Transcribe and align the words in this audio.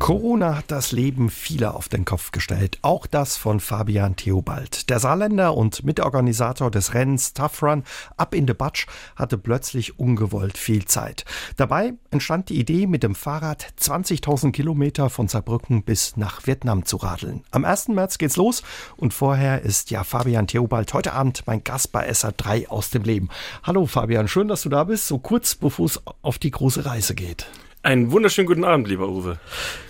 Corona 0.00 0.56
hat 0.56 0.70
das 0.70 0.92
Leben 0.92 1.28
vieler 1.28 1.74
auf 1.76 1.90
den 1.90 2.06
Kopf 2.06 2.32
gestellt, 2.32 2.78
auch 2.80 3.06
das 3.06 3.36
von 3.36 3.60
Fabian 3.60 4.16
Theobald. 4.16 4.88
Der 4.88 4.98
Saarländer 4.98 5.54
und 5.54 5.84
Mitorganisator 5.84 6.70
des 6.70 6.94
Rennens 6.94 7.34
Tough 7.34 7.62
Run 7.62 7.84
Up 8.16 8.34
in 8.34 8.46
the 8.46 8.54
Batsch 8.54 8.86
hatte 9.14 9.36
plötzlich 9.36 9.98
ungewollt 9.98 10.56
viel 10.56 10.86
Zeit. 10.86 11.26
Dabei 11.58 11.92
entstand 12.10 12.48
die 12.48 12.58
Idee, 12.58 12.86
mit 12.86 13.02
dem 13.02 13.14
Fahrrad 13.14 13.74
20.000 13.78 14.52
Kilometer 14.52 15.10
von 15.10 15.28
Saarbrücken 15.28 15.82
bis 15.82 16.16
nach 16.16 16.46
Vietnam 16.46 16.86
zu 16.86 16.96
radeln. 16.96 17.44
Am 17.50 17.66
1. 17.66 17.88
März 17.88 18.16
geht's 18.16 18.36
los 18.36 18.62
und 18.96 19.12
vorher 19.12 19.60
ist 19.60 19.90
ja 19.90 20.02
Fabian 20.02 20.46
Theobald 20.46 20.94
heute 20.94 21.12
Abend 21.12 21.42
mein 21.44 21.62
Gast 21.62 21.92
bei 21.92 22.10
SA3 22.10 22.68
aus 22.68 22.88
dem 22.88 23.02
Leben. 23.02 23.28
Hallo 23.64 23.84
Fabian, 23.84 24.28
schön, 24.28 24.48
dass 24.48 24.62
du 24.62 24.70
da 24.70 24.84
bist, 24.84 25.08
so 25.08 25.18
kurz 25.18 25.56
bevor 25.56 25.84
es 25.84 26.00
auf 26.22 26.38
die 26.38 26.50
große 26.50 26.86
Reise 26.86 27.14
geht. 27.14 27.46
Einen 27.82 28.12
wunderschönen 28.12 28.46
guten 28.46 28.64
Abend, 28.64 28.88
lieber 28.88 29.08
Uwe. 29.08 29.38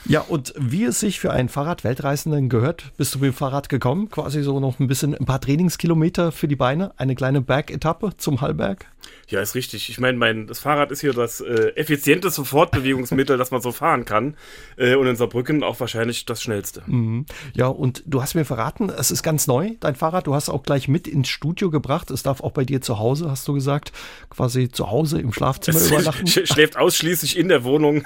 Ja, 0.04 0.20
und 0.20 0.54
wie 0.56 0.84
es 0.84 1.00
sich 1.00 1.18
für 1.18 1.32
einen 1.32 1.48
Fahrrad-Weltreisenden 1.48 2.48
gehört, 2.48 2.92
bist 2.96 3.16
du 3.16 3.18
mit 3.18 3.32
dem 3.32 3.34
Fahrrad 3.34 3.68
gekommen? 3.68 4.08
Quasi 4.08 4.44
so 4.44 4.60
noch 4.60 4.78
ein 4.78 4.86
bisschen, 4.86 5.16
ein 5.16 5.26
paar 5.26 5.40
Trainingskilometer 5.40 6.30
für 6.30 6.46
die 6.46 6.54
Beine, 6.54 6.92
eine 6.98 7.16
kleine 7.16 7.40
Bergetappe 7.40 8.12
zum 8.16 8.40
Hallberg? 8.42 8.86
Ja, 9.30 9.40
ist 9.40 9.54
richtig. 9.54 9.88
Ich 9.88 10.00
meine, 10.00 10.18
mein, 10.18 10.46
das 10.46 10.58
Fahrrad 10.58 10.90
ist 10.90 11.00
hier 11.00 11.12
das 11.12 11.40
äh, 11.40 11.72
effizienteste 11.76 12.44
Fortbewegungsmittel, 12.44 13.38
das 13.38 13.50
man 13.50 13.60
so 13.60 13.72
fahren 13.72 14.04
kann. 14.04 14.36
Äh, 14.76 14.96
und 14.96 15.06
in 15.06 15.16
Saarbrücken 15.16 15.62
auch 15.62 15.78
wahrscheinlich 15.78 16.26
das 16.26 16.42
schnellste. 16.42 16.82
Mhm. 16.86 17.26
Ja, 17.54 17.68
und 17.68 18.02
du 18.06 18.22
hast 18.22 18.34
mir 18.34 18.44
verraten, 18.44 18.90
es 18.90 19.10
ist 19.10 19.22
ganz 19.22 19.46
neu, 19.46 19.72
dein 19.80 19.94
Fahrrad. 19.94 20.26
Du 20.26 20.34
hast 20.34 20.48
auch 20.48 20.62
gleich 20.62 20.88
mit 20.88 21.06
ins 21.06 21.28
Studio 21.28 21.70
gebracht. 21.70 22.10
Es 22.10 22.22
darf 22.22 22.40
auch 22.40 22.52
bei 22.52 22.64
dir 22.64 22.80
zu 22.80 22.98
Hause, 22.98 23.30
hast 23.30 23.46
du 23.46 23.54
gesagt, 23.54 23.92
quasi 24.30 24.68
zu 24.68 24.90
Hause 24.90 25.20
im 25.20 25.32
Schlafzimmer 25.32 25.78
es 25.78 25.90
übernachten. 25.90 26.26
Schläft 26.46 26.76
ausschließlich 26.76 27.38
in 27.38 27.48
der 27.48 27.64
Wohnung. 27.64 28.04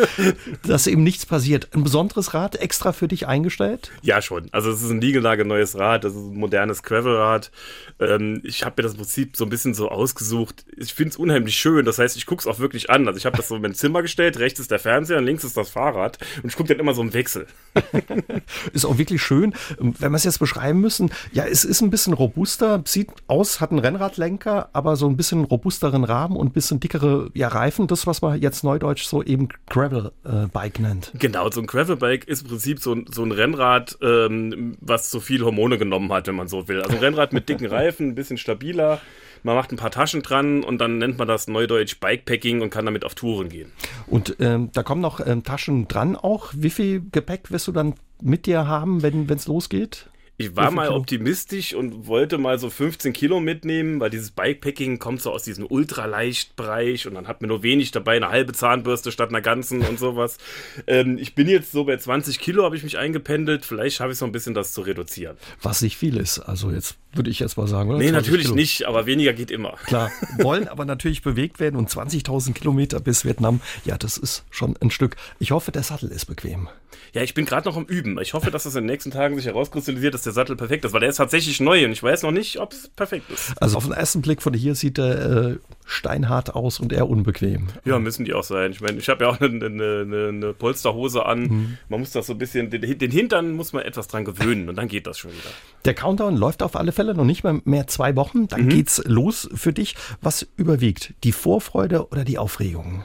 Dass 0.66 0.86
eben 0.86 1.02
nichts 1.02 1.26
passiert. 1.26 1.68
Ein 1.74 1.82
besonderes 1.82 2.34
Rad 2.34 2.56
extra 2.56 2.92
für 2.92 3.08
dich 3.08 3.26
eingestellt? 3.26 3.90
Ja, 4.02 4.22
schon. 4.22 4.48
Also 4.52 4.70
es 4.70 4.82
ist 4.82 4.90
ein 4.90 5.00
neues 5.46 5.76
Rad, 5.76 6.04
das 6.04 6.12
ist 6.12 6.18
ein 6.18 6.36
modernes 6.36 6.82
Gravelrad. 6.82 7.50
Ähm, 7.98 8.40
ich 8.44 8.64
habe 8.64 8.74
mir 8.78 8.88
das 8.88 8.94
Prinzip 8.96 9.36
so 9.36 9.44
ein 9.44 9.50
bisschen 9.50 9.74
so 9.74 9.88
ausgesucht. 9.88 10.51
Ich 10.76 10.94
finde 10.94 11.10
es 11.10 11.16
unheimlich 11.16 11.56
schön. 11.56 11.84
Das 11.84 11.98
heißt, 11.98 12.16
ich 12.16 12.26
gucke 12.26 12.40
es 12.40 12.46
auch 12.46 12.58
wirklich 12.58 12.90
an. 12.90 13.06
Also 13.06 13.18
ich 13.18 13.26
habe 13.26 13.36
das 13.36 13.48
so 13.48 13.56
in 13.56 13.62
mein 13.62 13.74
Zimmer 13.74 14.02
gestellt. 14.02 14.38
Rechts 14.38 14.60
ist 14.60 14.70
der 14.70 14.78
Fernseher 14.78 15.18
und 15.18 15.24
links 15.24 15.44
ist 15.44 15.56
das 15.56 15.70
Fahrrad. 15.70 16.18
Und 16.42 16.48
ich 16.48 16.56
gucke 16.56 16.68
dann 16.68 16.80
immer 16.80 16.94
so 16.94 17.02
im 17.02 17.14
Wechsel. 17.14 17.46
ist 18.72 18.84
auch 18.84 18.98
wirklich 18.98 19.22
schön. 19.22 19.54
Wenn 19.78 20.12
wir 20.12 20.16
es 20.16 20.24
jetzt 20.24 20.38
beschreiben 20.38 20.80
müssen, 20.80 21.10
ja, 21.32 21.44
es 21.44 21.64
ist 21.64 21.80
ein 21.80 21.90
bisschen 21.90 22.12
robuster. 22.12 22.82
Sieht 22.86 23.10
aus, 23.26 23.60
hat 23.60 23.70
einen 23.70 23.80
Rennradlenker, 23.80 24.70
aber 24.72 24.96
so 24.96 25.08
ein 25.08 25.16
bisschen 25.16 25.44
robusteren 25.44 26.04
Rahmen 26.04 26.36
und 26.36 26.48
ein 26.48 26.52
bisschen 26.52 26.80
dickere 26.80 27.30
ja, 27.34 27.48
Reifen. 27.48 27.86
Das, 27.86 28.06
was 28.06 28.22
man 28.22 28.40
jetzt 28.40 28.64
neudeutsch 28.64 29.04
so 29.04 29.22
eben 29.22 29.48
Gravel-Bike 29.68 30.78
äh, 30.78 30.82
nennt. 30.82 31.12
Genau, 31.18 31.50
so 31.50 31.60
ein 31.60 31.66
Gravel-Bike 31.66 32.26
ist 32.28 32.42
im 32.42 32.48
Prinzip 32.48 32.80
so, 32.80 32.96
so 33.10 33.22
ein 33.22 33.32
Rennrad, 33.32 33.98
ähm, 34.02 34.76
was 34.80 35.10
so 35.10 35.20
viel 35.20 35.44
Hormone 35.44 35.78
genommen 35.78 36.12
hat, 36.12 36.26
wenn 36.26 36.34
man 36.34 36.48
so 36.48 36.68
will. 36.68 36.82
Also 36.82 36.96
ein 36.96 37.02
Rennrad 37.02 37.32
mit 37.32 37.48
dicken 37.48 37.66
Reifen, 37.66 38.08
ein 38.08 38.14
bisschen 38.14 38.38
stabiler. 38.38 39.00
Man 39.42 39.56
macht 39.56 39.72
ein 39.72 39.76
paar 39.76 39.90
Taschen 39.90 40.22
dran 40.22 40.62
und 40.62 40.78
dann 40.78 40.98
nennt 40.98 41.18
man 41.18 41.26
das 41.26 41.48
neudeutsch 41.48 41.98
Bikepacking 42.00 42.60
und 42.60 42.70
kann 42.70 42.84
damit 42.84 43.04
auf 43.04 43.14
Touren 43.14 43.48
gehen. 43.48 43.72
Und 44.06 44.36
ähm, 44.40 44.70
da 44.72 44.82
kommen 44.82 45.00
noch 45.00 45.24
ähm, 45.24 45.42
Taschen 45.42 45.88
dran 45.88 46.16
auch. 46.16 46.52
Wie 46.56 46.70
viel 46.70 47.02
Gepäck 47.10 47.50
wirst 47.50 47.66
du 47.66 47.72
dann 47.72 47.94
mit 48.20 48.46
dir 48.46 48.66
haben, 48.66 49.02
wenn 49.02 49.28
es 49.28 49.48
losgeht? 49.48 50.08
Ich 50.38 50.56
war 50.56 50.70
mal 50.70 50.88
optimistisch 50.88 51.74
und 51.74 52.06
wollte 52.06 52.38
mal 52.38 52.58
so 52.58 52.70
15 52.70 53.12
Kilo 53.12 53.38
mitnehmen, 53.38 54.00
weil 54.00 54.10
dieses 54.10 54.30
Bikepacking 54.30 54.98
kommt 54.98 55.22
so 55.22 55.30
aus 55.30 55.42
diesem 55.44 55.66
Ultraleichtbereich 55.66 57.06
und 57.06 57.14
dann 57.14 57.28
hat 57.28 57.42
mir 57.42 57.48
nur 57.48 57.62
wenig 57.62 57.90
dabei, 57.90 58.16
eine 58.16 58.30
halbe 58.30 58.52
Zahnbürste 58.52 59.12
statt 59.12 59.28
einer 59.28 59.42
ganzen 59.42 59.82
und 59.82 59.98
sowas. 59.98 60.38
ähm, 60.86 61.18
ich 61.18 61.34
bin 61.34 61.48
jetzt 61.48 61.72
so 61.72 61.84
bei 61.84 61.96
20 61.96 62.40
Kilo, 62.40 62.64
habe 62.64 62.76
ich 62.76 62.82
mich 62.82 62.98
eingependelt. 62.98 63.64
Vielleicht 63.64 63.96
schaffe 63.96 64.12
ich 64.12 64.18
so 64.18 64.24
ein 64.24 64.32
bisschen 64.32 64.54
das 64.54 64.72
zu 64.72 64.80
reduzieren. 64.80 65.36
Was 65.60 65.82
nicht 65.82 65.96
viel 65.96 66.16
ist, 66.16 66.38
also 66.38 66.70
jetzt 66.70 66.96
würde 67.14 67.30
ich 67.30 67.38
jetzt 67.38 67.56
mal 67.58 67.66
sagen, 67.66 67.90
oder? 67.90 67.98
Nee, 67.98 68.10
natürlich 68.10 68.46
Kilo. 68.46 68.56
nicht, 68.56 68.84
aber 68.86 69.06
weniger 69.06 69.34
geht 69.34 69.50
immer. 69.50 69.74
Klar, 69.84 70.10
wollen 70.38 70.66
aber 70.66 70.86
natürlich 70.86 71.22
bewegt 71.22 71.60
werden 71.60 71.76
und 71.76 71.90
20.000 71.90 72.54
Kilometer 72.54 73.00
bis 73.00 73.24
Vietnam, 73.24 73.60
ja, 73.84 73.98
das 73.98 74.16
ist 74.16 74.44
schon 74.50 74.76
ein 74.80 74.90
Stück. 74.90 75.16
Ich 75.38 75.50
hoffe, 75.50 75.72
der 75.72 75.82
Sattel 75.82 76.10
ist 76.10 76.24
bequem. 76.24 76.68
Ja, 77.12 77.22
ich 77.22 77.34
bin 77.34 77.44
gerade 77.44 77.68
noch 77.68 77.76
am 77.76 77.84
Üben. 77.84 78.18
Ich 78.20 78.32
hoffe, 78.32 78.50
dass 78.50 78.64
es 78.64 78.74
in 78.74 78.84
den 78.84 78.90
nächsten 78.90 79.10
Tagen 79.10 79.36
sich 79.36 79.44
herauskristallisiert, 79.44 80.14
dass 80.14 80.21
der 80.22 80.32
Sattel 80.32 80.56
perfekt 80.56 80.84
ist, 80.84 80.92
weil 80.92 81.00
der 81.00 81.10
ist 81.10 81.16
tatsächlich 81.16 81.60
neu 81.60 81.84
und 81.84 81.92
ich 81.92 82.02
weiß 82.02 82.22
noch 82.22 82.30
nicht, 82.30 82.58
ob 82.58 82.72
es 82.72 82.88
perfekt 82.88 83.30
ist. 83.30 83.52
Also 83.60 83.76
auf 83.76 83.84
den 83.84 83.92
ersten 83.92 84.22
Blick 84.22 84.42
von 84.42 84.54
hier 84.54 84.74
sieht 84.74 84.98
er 84.98 85.50
äh, 85.50 85.56
steinhart 85.84 86.54
aus 86.54 86.80
und 86.80 86.92
eher 86.92 87.08
unbequem. 87.08 87.68
Ja, 87.84 87.98
müssen 87.98 88.24
die 88.24 88.34
auch 88.34 88.44
sein. 88.44 88.72
Ich 88.72 88.80
meine, 88.80 88.98
ich 88.98 89.08
habe 89.08 89.24
ja 89.24 89.30
auch 89.30 89.40
eine, 89.40 89.66
eine, 89.66 90.28
eine, 90.28 90.54
Polsterhose 90.54 91.24
an. 91.26 91.42
Mhm. 91.42 91.78
Man 91.88 92.00
muss 92.00 92.12
das 92.12 92.26
so 92.26 92.32
ein 92.32 92.38
bisschen, 92.38 92.70
den, 92.70 92.98
den 92.98 93.10
Hintern 93.10 93.52
muss 93.52 93.72
man 93.72 93.82
etwas 93.82 94.08
dran 94.08 94.24
gewöhnen 94.24 94.68
und 94.68 94.76
dann 94.76 94.88
geht 94.88 95.06
das 95.06 95.18
schon 95.18 95.32
wieder. 95.32 95.50
Der 95.84 95.94
Countdown 95.94 96.36
läuft 96.36 96.62
auf 96.62 96.76
alle 96.76 96.92
Fälle 96.92 97.14
noch 97.14 97.24
nicht 97.24 97.44
mal 97.44 97.60
mehr 97.64 97.86
zwei 97.86 98.16
Wochen. 98.16 98.48
Dann 98.48 98.62
mhm. 98.62 98.68
geht's 98.68 99.02
los 99.04 99.48
für 99.54 99.72
dich. 99.72 99.96
Was 100.20 100.46
überwiegt? 100.56 101.14
Die 101.24 101.32
Vorfreude 101.32 102.08
oder 102.08 102.24
die 102.24 102.38
Aufregung? 102.38 103.04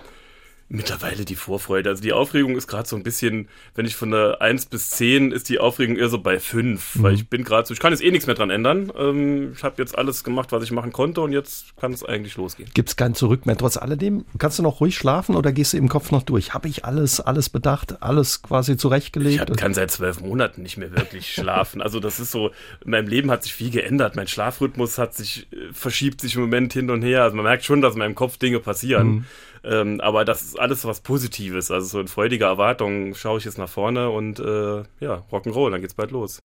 Mittlerweile 0.70 1.24
die 1.24 1.36
Vorfreude. 1.36 1.90
Also 1.90 2.02
die 2.02 2.12
Aufregung 2.12 2.58
ist 2.58 2.68
gerade 2.68 2.88
so 2.88 2.98
ein 2.98 3.04
bisschen, 3.04 3.48
wenn 3.76 3.86
ich 3.86 3.96
von 3.96 4.12
der 4.12 4.42
1 4.42 4.66
bis 4.66 4.90
10 4.90 5.32
ist 5.32 5.48
die 5.48 5.60
Aufregung 5.60 5.96
eher 5.96 6.10
so 6.10 6.20
bei 6.20 6.40
5, 6.40 6.96
mhm. 6.96 7.04
weil 7.04 7.14
ich 7.14 7.30
bin 7.30 7.46
gerade 7.46 7.66
so, 7.66 7.74
ich 7.74 7.80
kann 7.80 7.94
jetzt 7.94 8.04
eh 8.04 8.12
nichts 8.12 8.28
mehr 8.28 8.36
dran 8.36 8.50
ändern. 8.50 8.92
Ähm, 8.98 9.54
ich 9.56 9.64
habe 9.64 9.76
jetzt 9.78 9.98
alles 9.98 10.26
gemacht, 10.26 10.52
was 10.52 10.64
ich 10.64 10.72
machen 10.72 10.92
konnte 10.92 11.22
und 11.22 11.32
jetzt 11.32 11.78
kann 11.78 11.94
es 11.94 12.04
eigentlich 12.04 12.36
losgehen. 12.36 12.70
Gibt 12.74 12.90
es 12.90 12.96
kein 12.98 13.16
Zurück 13.16 13.46
mehr. 13.46 13.56
Trotz 13.56 13.78
alledem, 13.78 14.26
kannst 14.40 14.60
du 14.60 14.64
noch 14.64 14.82
ruhig 14.82 14.98
schlafen 14.98 15.38
oder 15.38 15.54
gehst 15.54 15.72
du 15.72 15.78
im 15.78 15.88
Kopf 15.88 16.12
noch 16.12 16.24
durch? 16.24 16.54
Habe 16.54 16.68
ich 16.68 16.84
alles, 16.84 17.22
alles 17.22 17.50
bedacht, 17.50 18.04
alles 18.04 18.42
quasi 18.42 18.76
zurechtgelegt? 18.76 19.50
Ich 19.50 19.56
kann 19.56 19.74
seit 19.74 19.92
zwölf 19.92 20.20
Monaten 20.20 20.64
nicht 20.64 20.76
mehr 20.76 20.92
wirklich 20.92 21.34
schlafen. 21.34 21.82
Also 21.82 22.02
das 22.02 22.20
ist 22.20 22.32
so, 22.32 22.52
in 22.84 22.92
meinem 22.92 23.08
Leben 23.08 23.32
hat 23.32 23.44
sich 23.44 23.54
viel 23.54 23.72
geändert. 23.72 24.18
Mein 24.18 24.28
Schlafrhythmus 24.28 24.98
hat 24.98 25.14
sich, 25.14 25.48
äh, 25.54 25.72
verschiebt 25.72 26.20
sich 26.20 26.36
im 26.36 26.42
Moment 26.42 26.74
hin 26.74 26.90
und 26.90 27.04
her. 27.04 27.24
Also 27.24 27.38
man 27.38 27.46
merkt 27.46 27.64
schon, 27.64 27.82
dass 27.82 27.94
in 27.94 28.00
meinem 28.00 28.16
Kopf 28.16 28.38
Dinge 28.38 28.60
passieren. 28.60 29.08
Mhm. 29.08 29.26
Ähm, 29.64 30.02
aber 30.02 30.26
das 30.26 30.42
ist 30.42 30.60
alles 30.60 30.86
was 30.86 31.02
Positives. 31.02 31.72
Also 31.72 31.88
so 31.88 32.00
in 32.00 32.08
freudiger 32.08 32.48
Erwartung 32.48 33.16
schaue 33.16 33.40
ich 33.40 33.46
jetzt 33.46 33.58
nach 33.58 33.70
vorne 33.70 34.10
und 34.10 34.40
äh, 34.40 34.84
ja, 35.00 35.24
Rock'n'Roll, 35.32 35.72
dann 35.72 35.82
geht's 35.82 35.94
bald 35.94 36.12
los. 36.12 36.42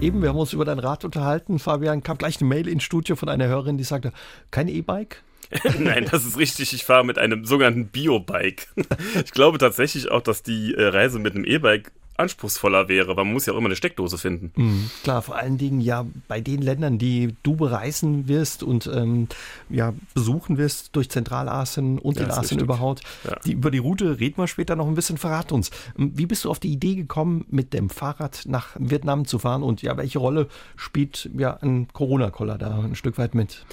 Eben, 0.00 0.20
wir 0.20 0.28
haben 0.28 0.38
uns 0.38 0.52
über 0.52 0.66
dein 0.66 0.78
Rad 0.78 1.04
unterhalten. 1.04 1.58
Fabian 1.58 2.02
kam 2.02 2.18
gleich 2.18 2.40
eine 2.40 2.48
Mail 2.48 2.68
ins 2.68 2.82
Studio 2.82 3.16
von 3.16 3.30
einer 3.30 3.46
Hörerin, 3.46 3.78
die 3.78 3.84
sagte, 3.84 4.12
kein 4.50 4.68
E-Bike? 4.68 5.22
Nein, 5.78 6.06
das 6.10 6.24
ist 6.24 6.38
richtig. 6.38 6.72
Ich 6.72 6.84
fahre 6.84 7.04
mit 7.04 7.18
einem 7.18 7.44
sogenannten 7.44 7.86
Bio-Bike. 7.88 8.68
Ich 9.24 9.32
glaube 9.32 9.58
tatsächlich 9.58 10.10
auch, 10.10 10.22
dass 10.22 10.42
die 10.42 10.74
äh, 10.74 10.88
Reise 10.88 11.18
mit 11.18 11.34
einem 11.34 11.44
E-Bike 11.44 11.92
anspruchsvoller 12.18 12.88
wäre, 12.88 13.08
weil 13.16 13.24
man 13.24 13.32
muss 13.32 13.46
ja 13.46 13.52
auch 13.52 13.58
immer 13.58 13.66
eine 13.66 13.76
Steckdose 13.76 14.18
finden. 14.18 14.52
Mhm, 14.56 14.90
klar, 15.02 15.22
vor 15.22 15.36
allen 15.36 15.58
Dingen 15.58 15.80
ja 15.80 16.06
bei 16.28 16.40
den 16.40 16.62
Ländern, 16.62 16.98
die 16.98 17.34
du 17.42 17.56
bereisen 17.56 18.28
wirst 18.28 18.62
und 18.62 18.90
ähm, 18.92 19.28
ja 19.68 19.94
besuchen 20.14 20.58
wirst 20.58 20.94
durch 20.96 21.10
Zentralasien 21.10 21.98
und 21.98 22.18
ja, 22.18 22.24
in 22.24 22.30
Asien 22.30 22.60
überhaupt. 22.60 23.02
Ja. 23.24 23.38
Die, 23.44 23.52
über 23.52 23.70
die 23.70 23.78
Route 23.78 24.18
reden 24.18 24.38
wir 24.38 24.48
später 24.48 24.76
noch 24.76 24.86
ein 24.86 24.94
bisschen. 24.94 25.18
Verrat 25.18 25.52
uns. 25.52 25.70
Ähm, 25.98 26.12
wie 26.14 26.26
bist 26.26 26.44
du 26.44 26.50
auf 26.50 26.60
die 26.60 26.72
Idee 26.72 26.94
gekommen, 26.94 27.44
mit 27.50 27.72
dem 27.72 27.90
Fahrrad 27.90 28.42
nach 28.46 28.76
Vietnam 28.78 29.26
zu 29.26 29.38
fahren 29.38 29.62
und 29.62 29.82
ja, 29.82 29.96
welche 29.96 30.18
Rolle 30.18 30.48
spielt 30.76 31.30
ja 31.36 31.56
ein 31.60 31.88
Corona-Koller 31.92 32.58
da 32.58 32.80
ein 32.80 32.94
Stück 32.94 33.18
weit 33.18 33.34
mit? 33.34 33.64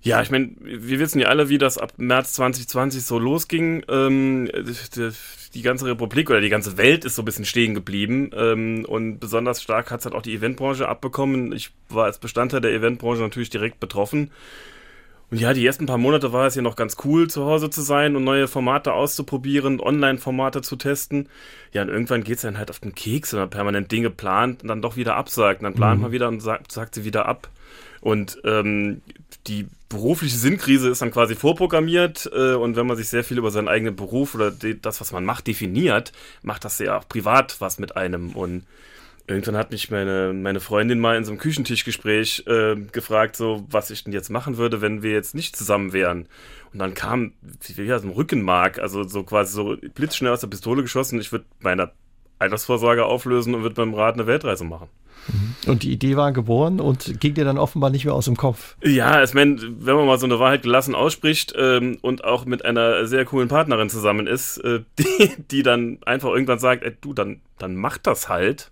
Ja, 0.00 0.22
ich 0.22 0.30
meine, 0.30 0.50
wir 0.60 1.00
wissen 1.00 1.18
ja 1.20 1.26
alle, 1.28 1.48
wie 1.48 1.58
das 1.58 1.76
ab 1.76 1.92
März 1.96 2.32
2020 2.34 3.04
so 3.04 3.18
losging. 3.18 3.82
Ähm, 3.88 4.48
die, 5.50 5.62
ganze 5.62 5.86
Republik 5.86 6.30
oder 6.30 6.40
die 6.40 6.48
ganze 6.48 6.76
Welt 6.76 7.04
ist 7.04 7.16
so 7.16 7.22
ein 7.22 7.24
bisschen 7.24 7.44
stehen 7.44 7.74
geblieben. 7.74 8.30
Ähm, 8.34 8.84
und 8.86 9.18
besonders 9.18 9.62
stark 9.62 9.90
hat 9.90 10.00
es 10.00 10.06
halt 10.06 10.14
auch 10.14 10.22
die 10.22 10.34
Eventbranche 10.34 10.88
abbekommen. 10.88 11.52
Ich 11.52 11.70
war 11.88 12.04
als 12.04 12.18
Bestandteil 12.18 12.60
der 12.60 12.72
Eventbranche 12.72 13.22
natürlich 13.22 13.50
direkt 13.50 13.80
betroffen. 13.80 14.30
Und 15.30 15.40
ja, 15.40 15.52
die 15.52 15.66
ersten 15.66 15.84
paar 15.84 15.98
Monate 15.98 16.32
war 16.32 16.46
es 16.46 16.54
ja 16.54 16.62
noch 16.62 16.76
ganz 16.76 16.96
cool, 17.04 17.28
zu 17.28 17.44
Hause 17.44 17.68
zu 17.68 17.82
sein 17.82 18.16
und 18.16 18.24
neue 18.24 18.48
Formate 18.48 18.94
auszuprobieren, 18.94 19.78
Online-Formate 19.78 20.62
zu 20.62 20.76
testen. 20.76 21.28
Ja, 21.72 21.82
und 21.82 21.90
irgendwann 21.90 22.24
geht's 22.24 22.42
dann 22.42 22.56
halt 22.56 22.70
auf 22.70 22.78
den 22.78 22.94
Keks, 22.94 23.34
wenn 23.34 23.40
man 23.40 23.50
permanent 23.50 23.92
Dinge 23.92 24.08
plant 24.08 24.62
und 24.62 24.68
dann 24.68 24.80
doch 24.80 24.96
wieder 24.96 25.16
absagt. 25.16 25.60
Und 25.60 25.64
dann 25.64 25.74
plant 25.74 25.98
mhm. 25.98 26.02
man 26.02 26.12
wieder 26.12 26.28
und 26.28 26.40
sagt, 26.40 26.72
sagt 26.72 26.94
sie 26.94 27.04
wieder 27.04 27.26
ab. 27.26 27.50
Und 28.00 28.38
ähm, 28.44 29.02
die 29.46 29.66
berufliche 29.88 30.36
Sinnkrise 30.36 30.90
ist 30.90 31.02
dann 31.02 31.10
quasi 31.10 31.34
vorprogrammiert 31.34 32.30
äh, 32.32 32.54
und 32.54 32.76
wenn 32.76 32.86
man 32.86 32.96
sich 32.96 33.08
sehr 33.08 33.24
viel 33.24 33.38
über 33.38 33.50
seinen 33.50 33.68
eigenen 33.68 33.96
Beruf 33.96 34.34
oder 34.34 34.50
das, 34.50 35.00
was 35.00 35.12
man 35.12 35.24
macht, 35.24 35.46
definiert, 35.46 36.12
macht 36.42 36.64
das 36.64 36.78
ja 36.78 36.98
auch 36.98 37.08
privat 37.08 37.60
was 37.60 37.78
mit 37.78 37.96
einem. 37.96 38.30
Und 38.32 38.64
irgendwann 39.26 39.56
hat 39.56 39.70
mich 39.70 39.90
meine, 39.90 40.32
meine 40.34 40.60
Freundin 40.60 41.00
mal 41.00 41.16
in 41.16 41.24
so 41.24 41.30
einem 41.30 41.40
Küchentischgespräch 41.40 42.44
äh, 42.46 42.76
gefragt, 42.92 43.36
so 43.36 43.66
was 43.70 43.90
ich 43.90 44.04
denn 44.04 44.12
jetzt 44.12 44.30
machen 44.30 44.56
würde, 44.58 44.80
wenn 44.80 45.02
wir 45.02 45.12
jetzt 45.12 45.34
nicht 45.34 45.56
zusammen 45.56 45.92
wären. 45.92 46.26
Und 46.72 46.80
dann 46.80 46.94
kam, 46.94 47.32
wie 47.76 47.92
aus 47.92 48.02
dem 48.02 48.10
Rückenmark, 48.10 48.78
also 48.78 49.04
so 49.04 49.22
quasi 49.22 49.54
so 49.54 49.76
blitzschnell 49.94 50.32
aus 50.32 50.40
der 50.40 50.48
Pistole 50.48 50.82
geschossen, 50.82 51.18
ich 51.18 51.32
würde 51.32 51.46
meiner 51.60 51.92
Altersvorsorge 52.38 53.04
auflösen 53.04 53.54
und 53.54 53.62
wird 53.62 53.74
beim 53.74 53.94
Rad 53.94 54.14
eine 54.14 54.26
Weltreise 54.26 54.64
machen. 54.64 54.88
Mhm. 55.28 55.70
Und 55.70 55.82
die 55.82 55.92
Idee 55.92 56.16
war 56.16 56.32
geboren 56.32 56.80
und 56.80 57.20
ging 57.20 57.34
dir 57.34 57.44
dann 57.44 57.58
offenbar 57.58 57.90
nicht 57.90 58.04
mehr 58.04 58.14
aus 58.14 58.24
dem 58.24 58.36
Kopf. 58.36 58.76
Ja, 58.82 59.22
ich 59.22 59.34
meine, 59.34 59.60
wenn 59.60 59.96
man 59.96 60.06
mal 60.06 60.18
so 60.18 60.26
eine 60.26 60.38
Wahrheit 60.38 60.62
gelassen 60.62 60.94
ausspricht 60.94 61.54
ähm, 61.56 61.98
und 62.00 62.24
auch 62.24 62.44
mit 62.44 62.64
einer 62.64 63.06
sehr 63.06 63.24
coolen 63.24 63.48
Partnerin 63.48 63.90
zusammen 63.90 64.26
ist, 64.26 64.58
äh, 64.58 64.80
die, 64.98 65.34
die 65.50 65.62
dann 65.62 65.98
einfach 66.04 66.30
irgendwann 66.30 66.58
sagt, 66.58 66.82
ey, 66.84 66.96
du, 67.00 67.12
dann, 67.12 67.40
dann 67.58 67.76
mach 67.76 67.98
das 67.98 68.28
halt. 68.28 68.70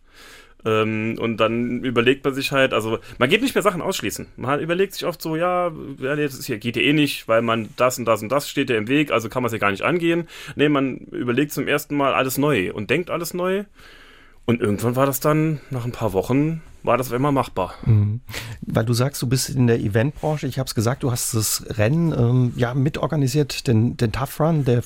Ähm, 0.66 1.16
und 1.20 1.36
dann 1.36 1.84
überlegt 1.84 2.24
man 2.24 2.34
sich 2.34 2.50
halt, 2.50 2.74
also 2.74 2.98
man 3.18 3.30
geht 3.30 3.40
nicht 3.40 3.54
mehr 3.54 3.62
Sachen 3.62 3.80
ausschließen. 3.80 4.26
Man 4.36 4.58
überlegt 4.58 4.94
sich 4.94 5.06
oft 5.06 5.22
so, 5.22 5.36
ja, 5.36 5.70
das 6.00 6.44
hier 6.44 6.58
geht 6.58 6.76
ja 6.76 6.82
eh 6.82 6.92
nicht, 6.92 7.28
weil 7.28 7.40
man 7.40 7.68
das 7.76 7.98
und 7.98 8.04
das 8.04 8.20
und 8.20 8.30
das 8.30 8.48
steht 8.50 8.68
ja 8.68 8.76
im 8.76 8.88
Weg, 8.88 9.12
also 9.12 9.28
kann 9.28 9.44
man 9.44 9.46
es 9.46 9.52
ja 9.52 9.58
gar 9.58 9.70
nicht 9.70 9.82
angehen. 9.82 10.26
Nee, 10.56 10.68
man 10.68 10.96
überlegt 10.96 11.52
zum 11.52 11.68
ersten 11.68 11.96
Mal 11.96 12.14
alles 12.14 12.36
neu 12.36 12.72
und 12.72 12.90
denkt 12.90 13.10
alles 13.10 13.32
neu. 13.32 13.64
Und 14.44 14.60
irgendwann 14.60 14.96
war 14.96 15.06
das 15.06 15.20
dann, 15.20 15.60
nach 15.70 15.84
ein 15.84 15.92
paar 15.92 16.12
Wochen, 16.12 16.62
war 16.82 16.96
das 16.96 17.12
immer 17.12 17.32
machbar. 17.32 17.74
Mhm. 17.84 18.20
Weil 18.62 18.84
du 18.84 18.92
sagst, 18.92 19.20
du 19.22 19.28
bist 19.28 19.50
in 19.50 19.66
der 19.66 19.80
Eventbranche. 19.80 20.46
Ich 20.46 20.58
habe 20.58 20.66
es 20.66 20.74
gesagt, 20.74 21.02
du 21.02 21.10
hast 21.10 21.34
das 21.34 21.64
Rennen 21.78 22.12
ähm, 22.12 22.52
ja 22.56 22.74
mitorganisiert, 22.74 23.66
den, 23.66 23.96
den 23.96 24.12
Tough 24.12 24.40
Run, 24.40 24.64
der 24.64 24.82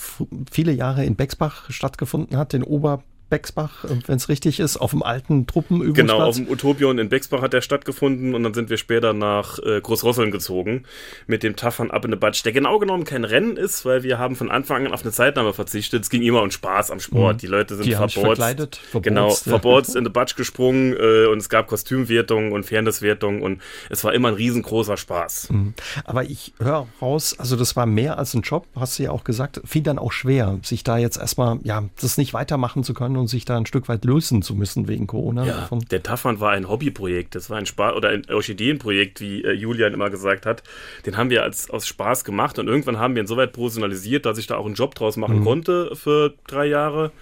viele 0.51 0.73
Jahre 0.73 1.05
in 1.05 1.17
Bexbach 1.17 1.71
stattgefunden 1.71 2.37
hat, 2.37 2.53
den 2.53 2.63
Ober 2.63 3.03
Bexbach, 3.31 3.85
wenn 4.07 4.17
es 4.17 4.29
richtig 4.29 4.61
ist, 4.61 4.77
auf 4.77 4.91
dem 4.91 5.03
alten 5.03 5.47
Truppenübungsplatz. 5.47 6.09
Genau, 6.09 6.23
auf 6.23 6.37
dem 6.37 6.49
Utopion 6.49 6.99
in 6.99 7.09
Bexbach 7.09 7.41
hat 7.41 7.53
der 7.53 7.61
stattgefunden 7.61 8.35
und 8.35 8.43
dann 8.43 8.53
sind 8.53 8.69
wir 8.69 8.77
später 8.77 9.13
nach 9.13 9.59
äh, 9.61 9.81
Großrosseln 9.81 10.31
gezogen 10.31 10.85
mit 11.27 11.43
dem 11.43 11.57
Taffern 11.57 11.91
Up 11.91 12.05
in 12.05 12.11
the 12.11 12.17
Batsch, 12.17 12.45
der 12.45 12.53
genau 12.53 12.79
genommen 12.79 13.05
kein 13.05 13.25
Rennen 13.25 13.57
ist, 13.57 13.85
weil 13.85 14.03
wir 14.03 14.19
haben 14.19 14.37
von 14.37 14.51
Anfang 14.51 14.87
an 14.87 14.93
auf 14.93 15.03
eine 15.03 15.13
Zeitnahme 15.13 15.53
verzichtet. 15.53 16.03
Es 16.03 16.11
ging 16.11 16.23
immer 16.23 16.43
um 16.43 16.51
Spaß 16.51 16.91
am 16.91 17.01
Sport. 17.01 17.37
Mhm. 17.37 17.39
Die 17.39 17.47
Leute 17.47 17.77
sind 17.77 17.95
verborzt. 17.95 18.81
Genau, 19.03 19.31
verborzt 19.31 19.97
in 19.97 20.05
the 20.05 20.11
Batsch 20.11 20.37
gesprungen 20.37 20.95
äh, 20.99 21.27
und 21.27 21.39
es 21.39 21.49
gab 21.49 21.69
Kostümwertungen 21.69 22.53
und 22.53 22.65
Fairnesswertungen 22.65 23.43
und 23.43 23.63
es 23.89 24.03
war 24.05 24.13
immer 24.13 24.29
ein 24.29 24.35
riesengroßer 24.35 24.97
Spaß. 24.97 25.51
Mhm. 25.51 25.75
Aber 26.05 26.25
ich 26.25 26.53
höre 26.59 26.89
raus, 27.01 27.37
also 27.39 27.57
das 27.57 27.77
war 27.77 27.87
mehr 27.87 28.19
als 28.19 28.35
ein 28.35 28.43
Job, 28.43 28.67
hast 28.75 28.99
du 28.99 29.05
ja 29.05 29.13
auch 29.13 29.25
gesagt, 29.25 29.61
fiel 29.65 29.83
dann 29.83 29.99
auch 29.99 30.13
schwer, 30.13 30.59
sich 30.63 30.83
da 30.83 30.99
jetzt 30.99 31.19
erstmal, 31.19 31.59
ja, 31.63 31.85
das 32.01 32.19
nicht 32.19 32.35
weitermachen 32.35 32.83
zu 32.83 32.95
können 32.95 33.17
und 33.21 33.29
sich 33.29 33.45
da 33.45 33.57
ein 33.57 33.67
Stück 33.67 33.89
weit 33.89 34.05
lösen 34.05 34.43
zu 34.43 34.55
müssen 34.55 34.89
wegen 34.89 35.07
Corona. 35.07 35.45
Ja, 35.45 35.61
davon. 35.61 35.85
der 35.91 36.03
Taffern 36.03 36.41
war 36.41 36.51
ein 36.51 36.69
Hobbyprojekt, 36.69 37.35
das 37.35 37.51
war 37.51 37.59
ein 37.59 37.67
Spaß 37.67 37.95
oder 37.95 38.09
ein 38.09 38.25
Orchideenprojekt, 38.29 39.21
wie 39.21 39.45
äh, 39.45 39.53
Julian 39.53 39.95
immer 39.95 40.11
gesagt 40.11 40.47
hat. 40.47 40.63
Den 41.07 41.17
haben 41.17 41.31
wir 41.31 41.43
als 41.43 41.71
aus 41.71 41.87
Spaß 41.87 42.25
gemacht 42.25 42.59
und 42.59 42.69
irgendwann 42.69 42.99
haben 42.99 43.15
wir 43.15 43.23
ihn 43.23 43.27
so 43.27 43.37
weit 43.37 43.53
professionalisiert, 43.53 44.27
dass 44.27 44.39
ich 44.39 44.47
da 44.47 44.57
auch 44.57 44.67
einen 44.67 44.75
Job 44.75 44.95
draus 44.95 45.17
machen 45.17 45.41
mhm. 45.41 45.45
konnte 45.45 45.95
für 45.95 46.35
drei 46.47 46.67
Jahre. 46.67 47.13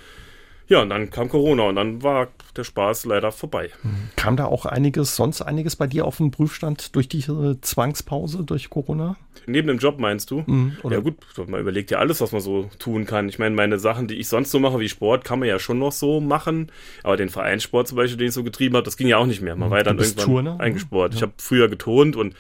Ja, 0.69 0.82
und 0.82 0.91
dann 0.91 1.11
kam 1.11 1.31
Corona 1.31 1.65
und 1.65 1.76
dann 1.76 2.03
war 2.03 2.29
der 2.56 2.65
Spaß 2.65 3.06
leider 3.06 3.32
vorbei. 3.32 3.70
Kam 4.17 4.37
da 4.37 4.44
auch 4.44 4.67
einiges, 4.67 5.17
sonst 5.17 5.41
einiges 5.41 5.76
bei 5.76 5.87
dir 5.87 6.05
auf 6.05 6.19
den 6.19 6.31
Prüfstand 6.31 6.94
durch 6.94 7.09
diese 7.09 7.59
Zwangspause, 7.62 8.44
durch 8.44 8.69
Corona? 8.69 9.17
Neben 9.47 9.69
dem 9.69 9.79
Job 9.79 9.99
meinst 9.99 10.31
du? 10.31 10.44
Mhm, 10.47 10.76
ja 10.91 11.00
gut, 11.00 11.17
man 11.47 11.61
überlegt 11.61 11.91
ja 11.91 11.99
alles, 11.99 12.20
was 12.20 12.32
man 12.32 12.43
so 12.43 12.69
tun 12.79 13.06
kann. 13.06 13.31
Ich 13.31 13.38
meine, 13.38 13.55
meine 13.55 13.79
Sachen, 13.79 14.09
die 14.09 14.17
ich 14.17 14.29
sonst 14.29 14.50
so 14.50 14.59
mache, 14.59 14.79
wie 14.79 14.91
Sport, 14.91 15.25
kann 15.25 15.38
man 15.38 15.49
ja 15.49 15.59
schon 15.59 15.79
noch 15.79 15.93
so 15.93 16.20
machen. 16.20 16.71
Aber 17.03 17.17
den 17.17 17.31
Vereinssport 17.31 17.88
zum 17.88 17.97
Beispiel, 17.97 18.19
den 18.19 18.29
ich 18.29 18.35
so 18.35 18.44
getrieben 18.44 18.76
habe, 18.76 18.85
das 18.85 18.99
ging 18.99 19.09
ja 19.09 19.17
auch 19.17 19.26
nicht 19.26 19.41
mehr. 19.41 19.56
Man 19.56 19.69
mhm. 19.69 19.71
war 19.71 19.79
ja 19.79 19.85
dann 19.85 19.99
irgendwann 19.99 20.25
Turner? 20.25 20.61
eingesport. 20.61 21.14
Ja. 21.14 21.17
Ich 21.17 21.23
habe 21.23 21.32
früher 21.38 21.69
getont 21.69 22.14
und 22.14 22.35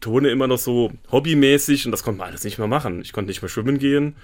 Tone 0.00 0.28
immer 0.30 0.46
noch 0.46 0.58
so 0.58 0.92
hobbymäßig 1.10 1.86
und 1.86 1.92
das 1.92 2.02
konnte 2.02 2.18
man 2.18 2.28
alles 2.28 2.44
nicht 2.44 2.58
mehr 2.58 2.68
machen. 2.68 3.00
Ich 3.02 3.12
konnte 3.12 3.28
nicht 3.28 3.42
mehr 3.42 3.48
schwimmen 3.48 3.78
gehen. 3.78 4.16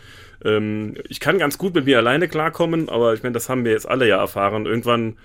Ähm, 0.44 0.96
ich 1.08 1.20
kann 1.20 1.38
ganz 1.38 1.58
gut 1.58 1.74
mit 1.74 1.84
mir 1.84 1.98
alleine 1.98 2.28
klarkommen, 2.28 2.88
aber 2.88 3.14
ich 3.14 3.22
meine, 3.22 3.34
das 3.34 3.48
haben 3.48 3.64
wir 3.64 3.72
jetzt 3.72 3.88
alle 3.88 4.08
ja 4.08 4.18
erfahren. 4.18 4.66
Irgendwann 4.66 5.16